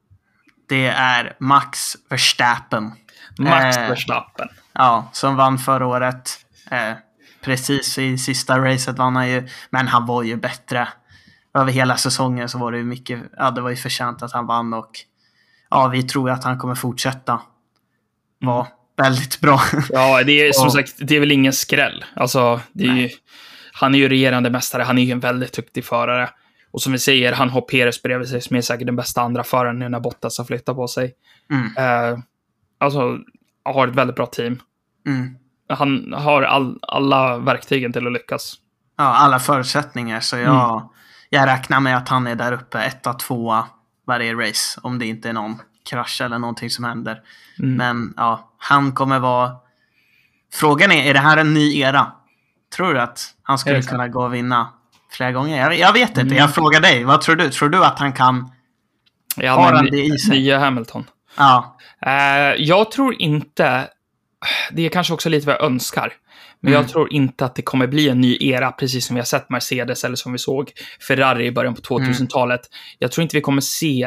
Det 0.68 0.86
är 0.86 1.36
Max 1.40 1.96
Verstappen. 2.10 2.92
Max 3.38 3.76
Eh. 3.76 3.88
Verstappen. 3.88 4.48
Ja, 4.72 5.10
som 5.12 5.36
vann 5.36 5.58
förra 5.58 5.86
året. 5.86 6.30
Eh, 6.70 6.92
precis 7.44 7.98
i 7.98 8.18
sista 8.18 8.58
racet 8.58 8.98
vann 8.98 9.16
han 9.16 9.30
ju. 9.30 9.48
Men 9.70 9.88
han 9.88 10.06
var 10.06 10.22
ju 10.22 10.36
bättre. 10.36 10.88
Över 11.54 11.72
hela 11.72 11.96
säsongen 11.96 12.48
så 12.48 12.58
var 12.58 12.72
det 12.72 12.78
ju 12.78 12.84
mycket, 12.84 13.22
ja 13.36 13.50
det 13.50 13.60
var 13.60 13.70
ju 13.70 13.76
förtjänt 13.76 14.22
att 14.22 14.32
han 14.32 14.46
vann 14.46 14.74
och 14.74 14.90
ja, 15.70 15.88
vi 15.88 16.02
tror 16.02 16.30
att 16.30 16.44
han 16.44 16.58
kommer 16.58 16.74
fortsätta 16.74 17.40
vara 18.40 18.66
väldigt 18.96 19.40
bra. 19.40 19.60
Ja, 19.90 20.22
det 20.24 20.32
är 20.48 20.52
som 20.52 20.70
sagt, 20.70 20.94
det 20.98 21.16
är 21.16 21.20
väl 21.20 21.32
ingen 21.32 21.52
skräll. 21.52 22.04
Alltså, 22.16 22.60
är 22.78 22.84
ju, 22.84 23.08
han 23.72 23.94
är 23.94 23.98
ju 23.98 24.08
regerande 24.08 24.50
mästare, 24.50 24.82
han 24.82 24.98
är 24.98 25.02
ju 25.02 25.12
en 25.12 25.20
väldigt 25.20 25.52
duktig 25.52 25.84
förare. 25.84 26.30
Och 26.70 26.82
som 26.82 26.92
vi 26.92 26.98
säger, 26.98 27.32
han 27.32 27.50
har 27.50 27.60
Perez 27.60 28.02
bredvid 28.02 28.28
sig 28.28 28.40
som 28.40 28.56
är 28.56 28.60
säkert 28.60 28.86
den 28.86 28.96
bästa 28.96 29.22
andra 29.22 29.44
föraren 29.44 29.78
nu 29.78 29.88
när 29.88 30.00
Bottas 30.00 30.38
har 30.38 30.44
flyttat 30.44 30.76
på 30.76 30.88
sig. 30.88 31.14
Mm. 31.50 31.76
Eh, 31.76 32.18
alltså, 32.78 33.18
har 33.64 33.88
ett 33.88 33.94
väldigt 33.94 34.16
bra 34.16 34.26
team. 34.26 34.60
Mm. 35.06 35.36
Han 35.68 36.12
har 36.16 36.42
all, 36.42 36.78
alla 36.82 37.38
verktygen 37.38 37.92
till 37.92 38.06
att 38.06 38.12
lyckas. 38.12 38.54
Ja, 38.96 39.04
alla 39.04 39.38
förutsättningar. 39.38 40.20
Så 40.20 40.36
jag, 40.36 40.90
jag 41.28 41.46
räknar 41.46 41.80
med 41.80 41.96
att 41.96 42.08
han 42.08 42.26
är 42.26 42.34
där 42.34 42.52
uppe, 42.52 42.82
etta, 42.82 43.12
tvåa 43.12 43.66
varje 44.06 44.34
race. 44.34 44.80
Om 44.82 44.98
det 44.98 45.06
inte 45.06 45.28
är 45.28 45.32
någon 45.32 45.58
krasch 45.90 46.20
eller 46.20 46.38
någonting 46.38 46.70
som 46.70 46.84
händer. 46.84 47.22
Mm. 47.58 47.74
Men 47.76 48.14
ja, 48.16 48.52
han 48.58 48.92
kommer 48.92 49.18
vara... 49.18 49.56
Frågan 50.52 50.92
är, 50.92 51.10
är 51.10 51.14
det 51.14 51.20
här 51.20 51.36
en 51.36 51.54
ny 51.54 51.78
era? 51.78 52.12
Tror 52.76 52.94
du 52.94 53.00
att 53.00 53.34
han 53.42 53.58
skulle 53.58 53.82
kunna 53.82 54.08
gå 54.08 54.24
och 54.24 54.34
vinna 54.34 54.68
flera 55.10 55.32
gånger? 55.32 55.58
Jag, 55.62 55.78
jag 55.78 55.92
vet 55.92 56.08
inte, 56.08 56.20
Mm. 56.20 56.36
jag 56.36 56.54
frågar 56.54 56.80
dig. 56.80 57.04
Vad 57.04 57.20
tror 57.20 57.36
du? 57.36 57.50
Tror 57.50 57.68
du 57.68 57.84
att 57.84 57.98
han 57.98 58.12
kan... 58.12 58.50
Ja, 59.36 59.52
Har 59.52 59.72
han 59.72 59.86
det 59.86 60.04
i 60.04 60.18
sig? 60.18 60.38
Nya 60.38 60.58
Hamilton. 60.58 61.04
Ja, 61.36 61.76
Eh, 62.06 62.12
jag 62.58 62.90
tror 62.90 63.22
inte... 63.22 63.88
Det 64.72 64.86
är 64.86 64.88
kanske 64.88 65.12
också 65.14 65.28
lite 65.28 65.46
vad 65.46 65.56
jag 65.56 65.62
önskar. 65.64 66.12
Men 66.60 66.72
Mm. 66.72 66.82
jag 66.82 66.90
tror 66.92 67.12
inte 67.12 67.44
att 67.44 67.54
det 67.54 67.62
kommer 67.62 67.86
bli 67.86 68.08
en 68.08 68.20
ny 68.20 68.36
era, 68.40 68.72
precis 68.72 69.06
som 69.06 69.14
vi 69.14 69.20
har 69.20 69.24
sett 69.26 69.50
Mercedes 69.50 70.04
eller 70.04 70.16
som 70.16 70.32
vi 70.32 70.38
såg 70.38 70.72
Ferrari 71.08 71.46
i 71.46 71.52
början 71.52 71.74
på 71.74 71.80
2000-talet. 71.80 72.60
Jag 72.98 73.12
tror 73.12 73.22
inte 73.22 73.36
vi 73.36 73.40
kommer 73.40 73.60
se 73.60 74.02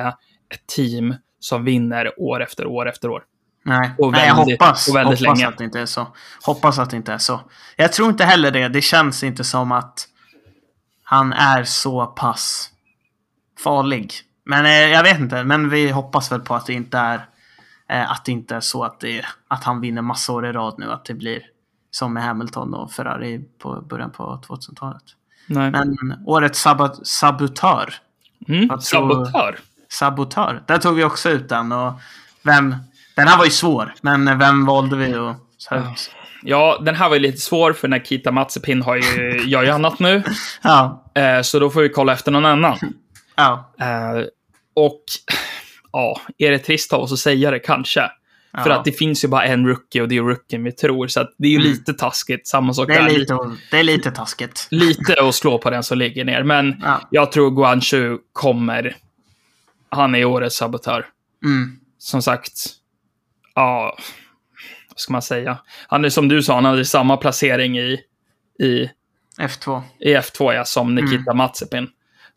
ett 0.54 0.68
team 0.76 1.16
som 1.40 1.64
vinner 1.66 2.20
år 2.20 2.44
efter 2.44 2.66
år 2.66 2.90
efter 2.90 3.10
år. 3.10 3.24
nej. 3.66 3.92
Och 3.98 4.12
nej 4.12 4.28
jag 4.28 4.36
väldigt- 4.36 4.62
hoppas, 4.62 4.88
och 4.90 4.96
väldigt 4.96 5.20
hoppas 5.20 5.38
länge. 5.40 5.48
att 5.50 5.58
det 5.58 5.64
inte 5.64 5.80
är 5.80 5.86
så. 5.86 6.08
Hoppas 6.46 6.80
att 6.80 6.90
det 6.90 6.98
inte 6.98 7.14
är 7.14 7.18
så. 7.18 7.42
Jag 7.76 7.94
tror 7.94 8.10
inte 8.10 8.26
heller 8.26 8.52
det. 8.52 8.68
Det 8.68 8.82
känns 8.82 9.24
inte 9.24 9.44
som 9.44 9.72
att 9.72 10.08
han 11.14 11.34
är 11.34 11.64
så 11.64 12.06
pass 12.06 12.70
farlig. 13.64 14.14
Men 14.46 14.66
eh, 14.66 14.72
jag 14.72 15.04
vet 15.04 15.20
inte, 15.20 15.44
men 15.44 15.70
vi 15.70 15.90
hoppas 15.92 16.32
väl 16.32 16.40
på 16.42 16.56
att 16.56 16.66
det 16.66 16.74
inte 16.74 16.98
är 16.98 17.26
eh, 17.90 18.12
att 18.12 18.26
det 18.26 18.32
inte 18.32 18.56
är 18.56 18.60
så 18.60 18.84
att, 18.84 19.00
det, 19.00 19.26
att 19.48 19.64
han 19.64 19.82
vinner 19.82 20.02
massa 20.02 20.34
år 20.34 20.46
i 20.46 20.52
rad 20.52 20.76
nu. 20.78 20.92
Att 20.92 21.06
det 21.06 21.14
blir 21.14 21.42
som 21.92 22.14
med 22.14 22.24
Hamilton 22.24 22.74
och 22.74 22.92
Ferrari 22.92 23.42
på 23.62 23.82
början 23.82 24.12
på 24.12 24.42
2000-talet. 24.48 25.04
Nej. 25.48 25.72
Men 25.72 25.98
årets 26.26 26.66
sabot- 26.66 27.04
sabotör. 27.06 27.94
mm, 28.48 28.68
tror- 28.70 28.80
sabotör. 28.80 29.60
Sabotör. 29.90 30.64
Där 30.68 30.78
tog 30.78 30.96
vi 30.96 31.04
också 31.04 31.30
ut 31.30 31.50
den. 31.50 31.72
Och 31.72 31.94
vem, 32.44 32.76
den 33.16 33.28
här 33.28 33.38
var 33.38 33.46
ju 33.46 33.52
svår, 33.52 33.94
men 34.02 34.40
vem 34.40 34.66
valde 34.66 34.96
vi 34.96 35.14
att 35.14 35.38
ta 35.70 35.76
ut? 35.76 36.12
Ja, 36.46 36.82
den 36.86 36.96
här 36.96 37.10
var 37.10 37.16
ju 37.16 37.22
lite 37.22 37.38
svår 37.38 37.74
för 37.74 37.88
Nikita 37.88 38.32
Mazepin 38.32 38.82
har 38.82 38.96
ju, 38.96 39.42
gör 39.46 39.64
ju 39.64 39.70
annat 39.70 40.00
nu. 40.00 40.24
Ja. 40.64 41.12
Eh, 41.16 41.42
så 41.42 41.60
då 41.60 41.70
får 41.70 41.82
vi 41.82 41.90
kolla 41.90 42.14
efter 42.14 42.32
någon 42.32 42.46
annan. 42.46 42.78
Ja. 43.36 43.74
Eh, 43.80 44.24
och 44.74 45.04
ja, 45.92 46.22
är 46.38 46.52
det 46.52 46.60
trist 46.60 46.94
av 46.94 47.00
oss 47.02 47.12
att 47.14 47.20
säga 47.20 47.52
det 47.52 47.60
kanske? 47.60 48.02
För 48.64 48.70
Ja. 48.70 48.76
att 48.76 48.86
det 48.86 48.92
finns 48.92 49.24
ju 49.24 49.28
bara 49.28 49.44
en 49.46 49.68
rookie 49.68 50.02
och 50.02 50.08
det 50.08 50.18
är 50.18 50.22
rookien 50.22 50.64
vi 50.64 50.72
tror. 50.72 51.08
Så 51.08 51.28
det 51.38 51.48
är 51.48 51.52
ju 51.52 51.58
Mm. 51.58 51.68
lite 51.68 51.94
taskigt. 51.94 52.48
Samma 52.48 52.74
sak 52.74 52.88
Det 52.88 52.94
är 52.96 53.04
där. 53.04 53.10
lite, 53.20 53.38
det 53.72 53.80
är 53.80 53.84
lite 53.84 54.12
taskigt. 54.12 54.68
Lite 54.72 55.22
att 55.22 55.36
slå 55.36 55.58
på 55.58 55.70
den 55.70 55.84
som 55.84 55.98
ligger 55.98 56.26
ner. 56.26 56.44
Men 56.44 56.76
Ja. 56.84 57.02
jag 57.12 57.32
tror 57.32 57.52
Guanchu 57.52 58.18
kommer. 58.34 58.96
Han 59.90 60.16
är 60.16 60.26
årets 60.26 60.58
sabotör. 60.58 61.06
Mm. 61.46 61.78
Som 61.98 62.22
sagt, 62.22 62.54
ja, 63.56 63.98
vad 64.94 65.00
ska 65.00 65.14
man 65.14 65.22
säga? 65.22 65.58
Han 65.88 66.06
är 66.06 66.10
som 66.10 66.28
du 66.28 66.44
sa, 66.44 66.56
han 66.56 66.66
hade 66.66 66.86
samma 66.86 67.18
placering 67.18 67.78
i, 67.78 68.00
i, 68.60 68.90
F2. 69.40 69.82
i 70.00 70.16
F2 70.16 70.54
ja, 70.54 70.66
som 70.66 70.96
Nikita 70.96 71.34
Mazepin. 71.34 71.88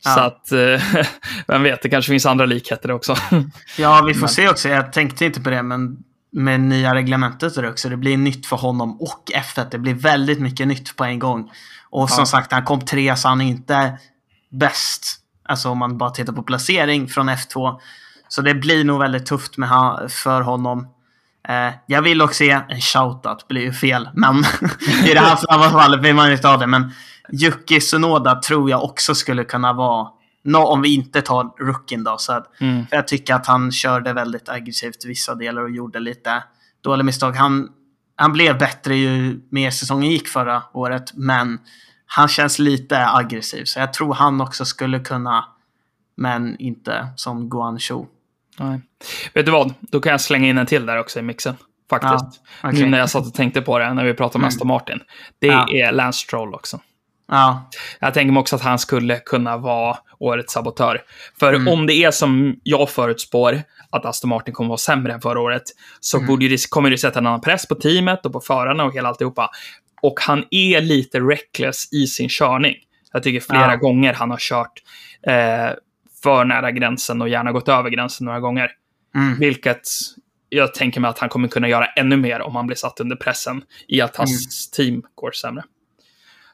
Så 0.05 0.11
Mm. 0.11 0.19
Ja. 0.19 0.27
att, 0.27 0.53
eh, 0.53 1.05
vem 1.47 1.63
vet, 1.63 1.83
det 1.83 1.89
kanske 1.89 2.11
finns 2.11 2.27
andra 2.27 2.47
likheter 2.47 2.91
också. 2.91 3.17
Ja, 3.79 4.03
vi 4.07 4.15
får 4.15 4.27
se 4.27 4.49
också. 4.49 4.69
Jag 4.69 4.93
tänkte 4.93 5.25
inte 5.25 5.41
på 5.41 5.51
det, 5.51 5.63
men 5.63 5.97
med 6.33 6.61
nya 6.61 6.95
reglementet 6.95 7.59
också. 7.59 7.89
Det 7.89 7.97
blir 7.97 8.17
nytt 8.17 8.47
för 8.47 8.57
honom 8.57 9.01
och 9.01 9.23
F1. 9.35 9.67
Det 9.71 9.79
blir 9.79 9.95
väldigt 9.95 10.41
mycket 10.41 10.69
nytt 10.69 10.97
på 10.97 11.05
en 11.05 11.19
gång. 11.19 11.51
Och 11.91 12.11
som 12.11 12.19
Ja. 12.23 12.27
sagt, 12.27 12.53
han 12.53 12.65
kom 12.65 12.81
tre 12.81 13.17
så 13.17 13.29
han 13.29 13.41
är 13.41 13.45
inte 13.47 13.99
bäst. 14.51 15.07
Alltså 15.49 15.69
om 15.69 15.79
man 15.79 15.99
bara 15.99 16.11
tittar 16.11 16.33
på 16.33 16.43
placering 16.43 17.09
från 17.09 17.31
F2. 17.31 17.81
Så 18.29 18.43
det 18.43 18.55
blir 18.55 18.85
nog 18.85 18.99
väldigt 19.01 19.27
tufft 19.27 19.57
med 19.57 19.71
för 20.11 20.41
honom. 20.41 20.89
Eh, 21.49 21.75
jag 21.87 22.03
vill 22.03 22.23
också 22.23 22.35
se 22.35 22.51
en 22.51 22.81
shoutout, 22.81 23.49
blir 23.49 23.63
ju 23.63 23.73
fel. 23.73 24.09
Men 24.15 24.37
i 25.07 25.15
det 25.15 25.21
här 25.21 25.71
fallet 25.71 26.01
vill 26.01 26.15
man 26.15 26.31
ju 26.31 26.37
ha 26.37 26.57
det. 26.57 26.67
Men 26.67 26.93
Yuki 27.43 27.81
Tsunoda 27.81 28.35
tror 28.35 28.71
jag 28.71 28.85
också 28.85 29.15
skulle 29.15 29.45
kunna 29.45 29.73
vara, 29.73 30.09
nå 30.45 30.67
om 30.67 30.83
vi 30.83 30.95
inte 30.95 31.23
tar 31.23 31.65
rookien 31.65 32.05
då. 32.05 32.17
Så 32.19 32.33
att, 32.33 32.61
Mm. 32.61 32.87
för 32.87 32.97
jag 32.97 33.09
tycker 33.09 33.35
att 33.35 33.47
han 33.47 33.73
körde 33.73 34.13
väldigt 34.13 34.49
aggressivt 34.49 35.05
i 35.05 35.09
vissa 35.09 35.35
delar 35.35 35.63
och 35.63 35.71
gjorde 35.71 36.01
lite 36.01 36.43
dåliga 36.81 37.05
misstag. 37.05 37.33
Han, 37.33 37.69
han 38.17 38.33
blev 38.33 38.59
bättre 38.59 38.97
ju 38.97 39.41
mer 39.51 39.71
säsongen 39.71 40.11
gick 40.11 40.29
förra 40.29 40.63
året, 40.73 41.13
men 41.15 41.59
han 42.07 42.29
känns 42.29 42.59
lite 42.59 43.07
aggressiv. 43.09 43.65
Så 43.65 43.79
jag 43.81 43.93
tror 43.93 44.15
han 44.15 44.41
också 44.41 44.65
skulle 44.65 44.99
kunna, 45.01 45.45
men 46.17 46.57
inte 46.59 47.09
som 47.17 47.51
Guan 47.51 47.79
Shu. 47.79 48.05
Nej. 48.59 48.81
Vet 49.35 49.47
du 49.47 49.53
vad? 49.53 49.75
Då 49.81 50.01
kan 50.01 50.11
jag 50.11 50.21
slänga 50.21 50.49
in 50.49 50.59
en 50.59 50.67
till 50.67 50.87
där 50.87 50.99
också 50.99 51.19
i 51.19 51.23
mixen. 51.23 51.57
Faktiskt. 51.91 52.41
Ja, 52.63 52.69
okej. 52.69 52.81
Nu 52.83 52.87
när 52.91 52.99
jag 52.99 53.11
satt 53.11 53.27
och 53.27 53.35
tänkte 53.35 53.63
på 53.63 53.79
det, 53.79 53.95
när 53.95 54.05
vi 54.05 54.15
pratade 54.15 54.35
om 54.37 54.41
Mm. 54.41 54.49
Aston 54.49 54.69
Martin. 54.69 55.01
Det 55.39 55.47
Ja. 55.47 55.67
är 55.73 55.93
Lance 55.93 56.19
Stroll 56.19 56.55
också. 56.55 56.81
Ja, 57.29 57.71
Jag 58.01 58.15
tänker 58.15 58.33
mig 58.33 58.41
också 58.41 58.57
att 58.57 58.63
han 58.63 58.79
skulle 58.79 59.17
kunna 59.19 59.57
vara 59.57 59.97
årets 60.19 60.53
sabotör. 60.53 61.03
För 61.41 61.53
Mm. 61.53 61.69
om 61.69 61.87
det 61.87 61.95
är 61.95 62.11
som 62.11 62.57
jag 62.63 62.91
förutspår, 62.91 63.63
att 63.91 64.05
Aston 64.05 64.29
Martin 64.31 64.55
kommer 64.55 64.69
vara 64.69 64.79
sämre 64.79 65.13
än 65.13 65.21
förra 65.21 65.41
året, 65.41 65.63
så 66.01 66.17
Mm. 66.17 66.27
borde 66.27 66.49
det, 66.49 66.71
kommer 66.71 66.91
det 66.91 66.99
sätta 66.99 67.19
en 67.19 67.27
annan 67.27 67.41
press 67.41 67.69
på 67.69 67.75
teamet 67.75 68.27
och 68.27 68.33
på 68.33 68.41
förarna 68.41 68.85
och 68.85 68.95
hela 68.95 69.09
alltihopa. 69.09 69.51
Och 70.03 70.21
han 70.21 70.45
är 70.51 70.81
lite 70.81 71.21
reckless 71.21 71.93
i 71.93 72.07
sin 72.07 72.29
körning. 72.29 72.75
Jag 73.13 73.23
tycker 73.23 73.41
flera 73.41 73.71
Ja. 73.71 73.77
gånger 73.77 74.13
han 74.13 74.31
har 74.31 74.39
kört 74.41 74.83
eh, 75.23 75.71
för 76.27 76.45
nära 76.45 76.71
gränsen 76.71 77.23
och 77.23 77.29
gärna 77.29 77.53
gått 77.53 77.69
över 77.69 77.91
gränsen 77.91 78.25
några 78.25 78.41
gånger. 78.41 78.71
mm. 79.15 79.39
Vilket 79.39 79.83
jag 80.49 80.75
tänker 80.75 81.01
mig 81.01 81.09
att 81.09 81.19
han 81.19 81.29
kommer 81.29 81.49
kunna 81.49 81.69
göra 81.69 81.87
ännu 81.87 82.17
mer 82.17 82.41
om 82.41 82.57
han 82.57 82.67
blir 82.67 82.77
satt 82.77 83.01
under 83.01 83.17
pressen 83.17 83.63
i 83.89 84.01
att 84.01 84.17
hans 84.17 84.71
team 84.71 85.03
går 85.15 85.33
sämre. 85.33 85.63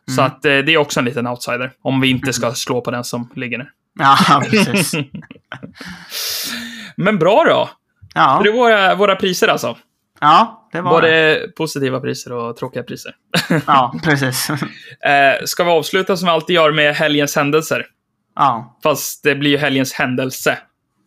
Så 0.06 0.20
Mm. 0.20 0.26
att 0.32 0.44
eh, 0.44 0.50
det 0.58 0.72
är 0.74 0.76
också 0.76 1.00
en 1.00 1.04
liten 1.06 1.26
outsider. 1.26 1.72
Om 1.82 2.00
vi 2.00 2.10
inte 2.10 2.32
ska 2.32 2.52
slå 2.52 2.80
på 2.80 2.90
den 2.90 3.04
som 3.04 3.28
ligger 3.36 3.58
ner. 3.58 3.70
ja 3.98 4.42
precis. 4.50 4.94
Men 6.96 7.18
bra 7.18 7.44
då! 7.48 7.70
Ja, 8.14 8.40
Det 8.44 8.48
är 8.48 8.52
våra, 8.52 8.94
våra 8.94 9.16
priser 9.16 9.48
alltså. 9.48 9.76
ja 10.20 10.68
det 10.72 10.80
var 10.80 11.02
det. 11.02 11.08
Både 11.08 11.48
positiva 11.56 12.00
priser 12.00 12.32
och 12.32 12.56
tråkiga 12.56 12.82
priser. 12.82 13.14
Ja, 13.66 13.94
precis. 14.04 14.48
Eh, 15.04 15.44
ska 15.44 15.64
vi 15.64 15.70
avsluta 15.70 16.16
som 16.16 16.26
vi 16.26 16.30
alltid 16.32 16.56
gör 16.56 16.72
med 16.72 16.94
helgens 16.94 17.36
händelser? 17.36 17.86
Ja, 18.35 18.78
Fast 18.83 19.22
det 19.24 19.35
blir 19.35 19.51
ju 19.51 19.57
helgens 19.57 19.93
händelse. 19.93 20.59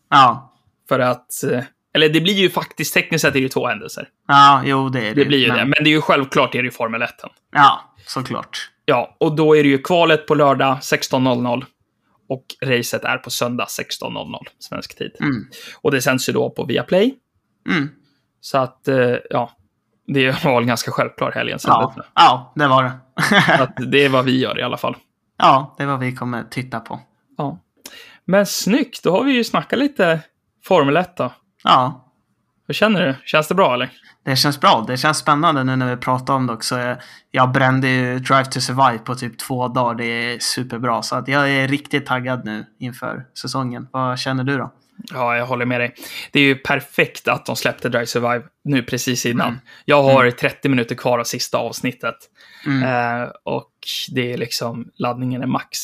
ja. 0.09 0.51
För 0.89 0.99
att... 0.99 1.43
Eh, 1.51 1.63
eller 1.93 2.09
det 2.09 2.21
blir 2.21 2.33
ju 2.33 2.49
faktiskt 2.49 2.93
tekniskt 2.93 3.21
sett 3.21 3.29
är 3.29 3.33
det 3.33 3.39
ju 3.39 3.49
två 3.49 3.67
händelser. 3.67 4.07
Ja, 4.27 4.61
jo 4.65 4.89
det 4.89 4.99
är 4.99 5.03
det. 5.03 5.13
Det 5.13 5.25
blir 5.25 5.37
ju 5.39 5.47
men- 5.47 5.57
det. 5.57 5.65
Men 5.65 5.83
det 5.83 5.89
är 5.89 5.91
ju 5.91 6.01
självklart 6.01 6.51
det 6.51 6.57
är 6.57 6.63
det 6.63 6.67
ju 6.67 6.71
Formel 6.71 7.01
1. 7.01 7.09
Ja, 7.51 7.93
såklart. 8.05 8.71
Ja, 8.85 9.15
och 9.19 9.35
då 9.35 9.55
är 9.57 9.63
det 9.63 9.69
ju 9.69 9.77
kvalet 9.77 10.27
på 10.27 10.35
lördag 10.35 10.77
16.00. 10.81 11.65
Och 12.29 12.45
racet 12.63 13.03
är 13.03 13.17
på 13.17 13.29
söndag 13.29 13.65
16.00 13.65 14.35
svensk 14.59 14.97
tid. 14.97 15.11
Mm. 15.19 15.47
Och 15.81 15.91
det 15.91 16.01
sänds 16.01 16.29
ju 16.29 16.33
då 16.33 16.49
på 16.49 16.65
Viaplay. 16.65 17.15
Mm. 17.69 17.89
Så 18.41 18.57
att, 18.57 18.87
eh, 18.87 19.15
ja. 19.29 19.51
Det 20.07 20.31
var 20.45 20.55
väl 20.55 20.65
ganska 20.65 20.91
självklar 20.91 21.31
helgen 21.31 21.59
sen. 21.59 21.71
Ja, 21.71 21.95
ja 22.15 22.53
det 22.55 22.67
var 22.67 22.83
det. 22.83 22.91
Att 23.63 23.73
det 23.91 24.05
är 24.05 24.09
vad 24.09 24.25
vi 24.25 24.39
gör 24.39 24.59
i 24.59 24.63
alla 24.63 24.77
fall. 24.77 24.95
ja, 25.37 25.75
det 25.77 25.83
är 25.83 25.87
vad 25.87 25.99
vi 25.99 26.15
kommer 26.15 26.43
titta 26.43 26.79
på. 26.79 26.99
Ja. 27.37 27.59
Men 28.25 28.45
snyggt, 28.45 29.03
då 29.03 29.11
har 29.11 29.23
vi 29.23 29.31
ju 29.33 29.43
snackat 29.43 29.79
lite 29.79 30.19
Formel 30.63 30.97
1 30.97 31.17
då. 31.17 31.33
Ja, 31.63 32.01
Hur 32.67 32.73
känner 32.73 33.05
du? 33.07 33.15
Känns 33.25 33.47
det 33.47 33.55
bra 33.55 33.73
eller? 33.73 33.89
det 34.25 34.35
känns 34.35 34.59
bra. 34.59 34.85
Det 34.87 34.97
känns 34.97 35.17
spännande 35.17 35.63
nu 35.63 35.75
när 35.75 35.95
vi 35.95 36.01
pratar 36.01 36.33
om 36.33 36.47
det 36.47 36.53
också. 36.53 36.79
Jag- 36.79 36.97
Jag 37.31 37.51
brände 37.51 37.87
ju 37.87 38.19
Drive 38.19 38.45
to 38.45 38.59
Survive 38.61 38.97
på 38.97 39.15
typ 39.15 39.37
två 39.37 39.67
dagar. 39.67 39.95
Det 39.95 40.05
är 40.05 40.39
superbra. 40.39 41.01
Så 41.01 41.15
att 41.15 41.27
jag 41.27 41.49
är 41.51 41.67
riktigt 41.67 42.05
taggad 42.05 42.45
nu 42.45 42.65
inför 42.79 43.25
säsongen. 43.41 43.87
Vad 43.91 44.19
känner 44.19 44.43
du 44.43 44.57
då? 44.57 44.73
Ja, 45.13 45.37
jag 45.37 45.45
håller 45.45 45.65
med 45.65 45.81
dig. 45.81 45.95
Det 46.31 46.39
är 46.39 46.43
ju 46.43 46.55
perfekt 46.55 47.27
att 47.27 47.45
de 47.45 47.55
släppte 47.55 47.89
Drive 47.89 48.05
Survive 48.05 48.43
nu 48.63 48.83
precis 48.83 49.25
innan. 49.25 49.59
Jag 49.85 50.03
har 50.03 50.31
30 50.31 50.69
minuter 50.69 50.95
kvar 50.95 51.19
av 51.19 51.23
sista 51.23 51.57
avsnittet. 51.57 52.15
Eh, 52.83 53.29
och 53.43 53.71
det 54.11 54.33
är 54.33 54.37
liksom, 54.37 54.89
laddningen 54.97 55.41
är 55.41 55.47
max. 55.47 55.79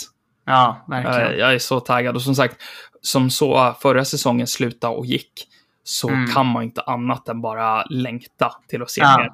Ja, 0.45 0.77
Eh, 0.85 0.89
verkligen. 0.89 1.39
jag 1.39 1.53
är 1.53 1.59
så 1.59 1.79
taggad. 1.79 2.15
Och 2.15 2.21
som 2.21 2.35
sagt, 2.35 2.57
som 3.01 3.29
så 3.29 3.75
förra 3.81 4.05
säsongen 4.05 4.47
slutade 4.47 4.95
och 4.95 5.05
gick, 5.05 5.47
så 5.83 6.09
kan 6.33 6.45
man 6.45 6.63
inte 6.63 6.81
annat 6.81 7.29
än 7.29 7.41
bara 7.41 7.83
längta 7.85 8.51
till 8.67 8.81
att 8.81 8.89
se 8.89 9.01
Ja, 9.01 9.17
mer. 9.17 9.31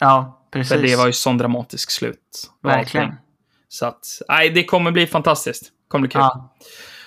Ja, 0.00 0.42
precis. 0.50 0.72
För 0.72 0.82
det 0.82 0.96
var 0.96 1.06
ju 1.06 1.12
sån 1.12 1.38
dramatisk 1.38 1.90
slut. 1.90 2.50
Verkligen. 2.62 3.14
Så 3.68 3.86
att, 3.86 4.06
nej, 4.28 4.50
det 4.50 4.64
kommer 4.64 4.90
bli 4.90 5.06
fantastiskt. 5.06 5.62
Det 5.64 5.88
kommer 5.88 6.00
bli 6.02 6.12
kul. 6.12 6.20
Ja. 6.20 6.54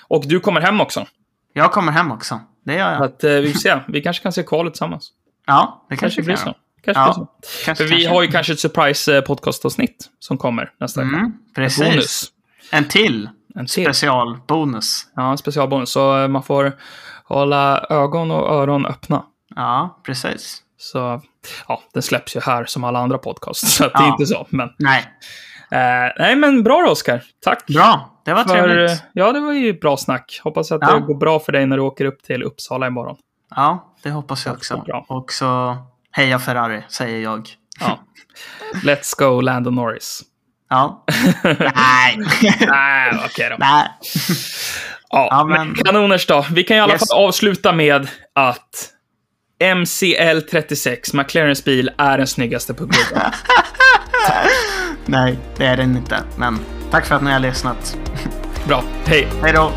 Och 0.07 0.23
du 0.27 0.39
kommer 0.39 0.61
hem 0.61 0.81
också. 0.81 1.05
Jag 1.53 1.71
kommer 1.71 1.91
hem 1.91 2.11
också. 2.11 2.39
Det 2.65 2.73
gör 2.75 2.95
Så 2.97 3.03
jag. 3.03 3.09
att, 3.11 3.23
eh, 3.23 3.31
vi 3.31 3.51
får 3.53 3.59
se. 3.59 3.79
Vi 3.87 4.01
kanske 4.01 4.23
kan 4.23 4.33
se 4.33 4.43
kvalet 4.43 4.73
tillsammans. 4.73 5.11
Ja, 5.47 5.85
det 5.89 5.95
Kanske 5.97 6.05
kanske 6.05 6.21
blir 6.23 6.35
så. 6.35 6.55
Kanske 6.83 7.01
Ja, 7.03 7.13
så. 7.13 7.27
Kanske, 7.65 7.83
För 7.83 7.89
vi 7.89 8.01
kanske. 8.03 8.09
har 8.15 8.21
ju 8.21 8.27
kanske 8.27 8.53
ett 8.53 8.59
surprise 8.59 9.17
eh, 9.17 9.21
podcastavsnitt 9.23 10.09
som 10.19 10.37
kommer 10.37 10.73
nästa 10.79 11.01
vecka. 11.03 11.15
Mm, 11.15 11.33
precis. 11.55 11.85
Bonus. 11.89 12.31
En 12.71 12.87
till 12.87 13.29
En 13.55 13.65
till. 13.65 13.85
specialbonus. 13.85 15.03
Ja, 15.15 15.31
en 15.31 15.37
specialbonus. 15.37 15.91
Så 15.91 16.21
eh, 16.21 16.27
man 16.27 16.43
får 16.43 16.71
hålla 17.23 17.85
ögon 17.89 18.31
och 18.31 18.53
öron 18.53 18.85
öppna. 18.85 19.23
Ja, 19.55 19.99
precis. 20.03 20.57
Så 20.77 21.21
ja, 21.67 21.81
den 21.93 22.03
släpps 22.03 22.35
ju 22.35 22.39
här 22.39 22.65
som 22.65 22.83
alla 22.83 22.99
andra 22.99 23.17
podcasts. 23.17 23.71
Så 23.75 23.85
att 23.85 23.93
det 23.93 23.99
är 23.99 24.03
Ja. 24.03 24.11
inte 24.11 24.25
så. 24.25 24.47
Men, 24.49 24.69
Nej, 24.79 24.99
eh, 25.71 26.13
nej, 26.19 26.35
men 26.35 26.63
bra 26.63 26.81
då, 26.85 26.91
Oskar. 26.91 27.23
Tack. 27.43 27.65
bra. 27.67 28.07
Det 28.25 28.33
var 28.33 28.43
För, 28.43 28.57
eh, 28.57 28.63
trevligt. 28.63 29.03
ja, 29.13 29.31
det 29.31 29.39
var 29.39 29.53
ju 29.53 29.79
bra 29.79 29.97
snack. 29.97 30.41
Hoppas 30.43 30.71
att 30.71 30.81
Ja. 30.81 30.93
det 30.93 30.99
går 30.99 31.15
bra 31.15 31.39
för 31.39 31.51
dig 31.51 31.65
när 31.65 31.77
du 31.77 31.83
åker 31.83 32.05
upp 32.05 32.23
till 32.23 32.43
Uppsala 32.43 32.87
imorgon. 32.87 33.17
Ja, 33.55 33.93
det 34.03 34.09
hoppas 34.09 34.45
jag 34.45 34.55
också. 34.55 34.77
bra. 34.85 35.05
Och 35.09 35.31
så 35.31 35.77
heja 36.11 36.39
Ferrari, 36.39 36.83
säger 36.89 37.19
jag. 37.23 37.49
Ja. 37.79 37.99
Let's 38.83 39.19
go, 39.19 39.41
Lando 39.41 39.71
Norris. 39.71 40.21
Ja. 40.71 41.03
Nej. 41.43 42.17
Nej, 42.67 43.13
okej 43.25 43.49
då. 43.49 43.55
Nej. 43.59 43.87
Ja, 45.09 45.27
Ja, 45.31 45.43
men... 45.45 45.75
kanoners 45.75 46.25
då. 46.27 46.45
Vi 46.51 46.63
kan 46.63 46.77
i 46.77 46.79
alla 46.79 46.93
Yes. 46.93 47.09
fall 47.09 47.17
avsluta 47.27 47.71
med 47.73 48.07
att 48.35 48.89
MCL 49.75 50.41
36, 50.51 51.13
McLarens 51.13 51.63
bil, 51.65 51.91
är 51.97 52.17
den 52.17 52.27
snyggaste 52.27 52.73
på 52.73 52.83
gubben. 52.85 53.31
Nej, 55.05 55.37
det 55.57 55.65
är 55.65 55.77
den 55.77 55.97
inte. 55.97 56.23
Men 56.37 56.59
tack 56.91 57.05
för 57.05 57.15
att 57.15 57.21
ni 57.23 57.31
har 57.31 57.39
lyssnat. 57.39 57.97
Bra, 58.67 58.83
hej! 59.05 59.27
Hej 59.43 59.53
då. 59.53 59.71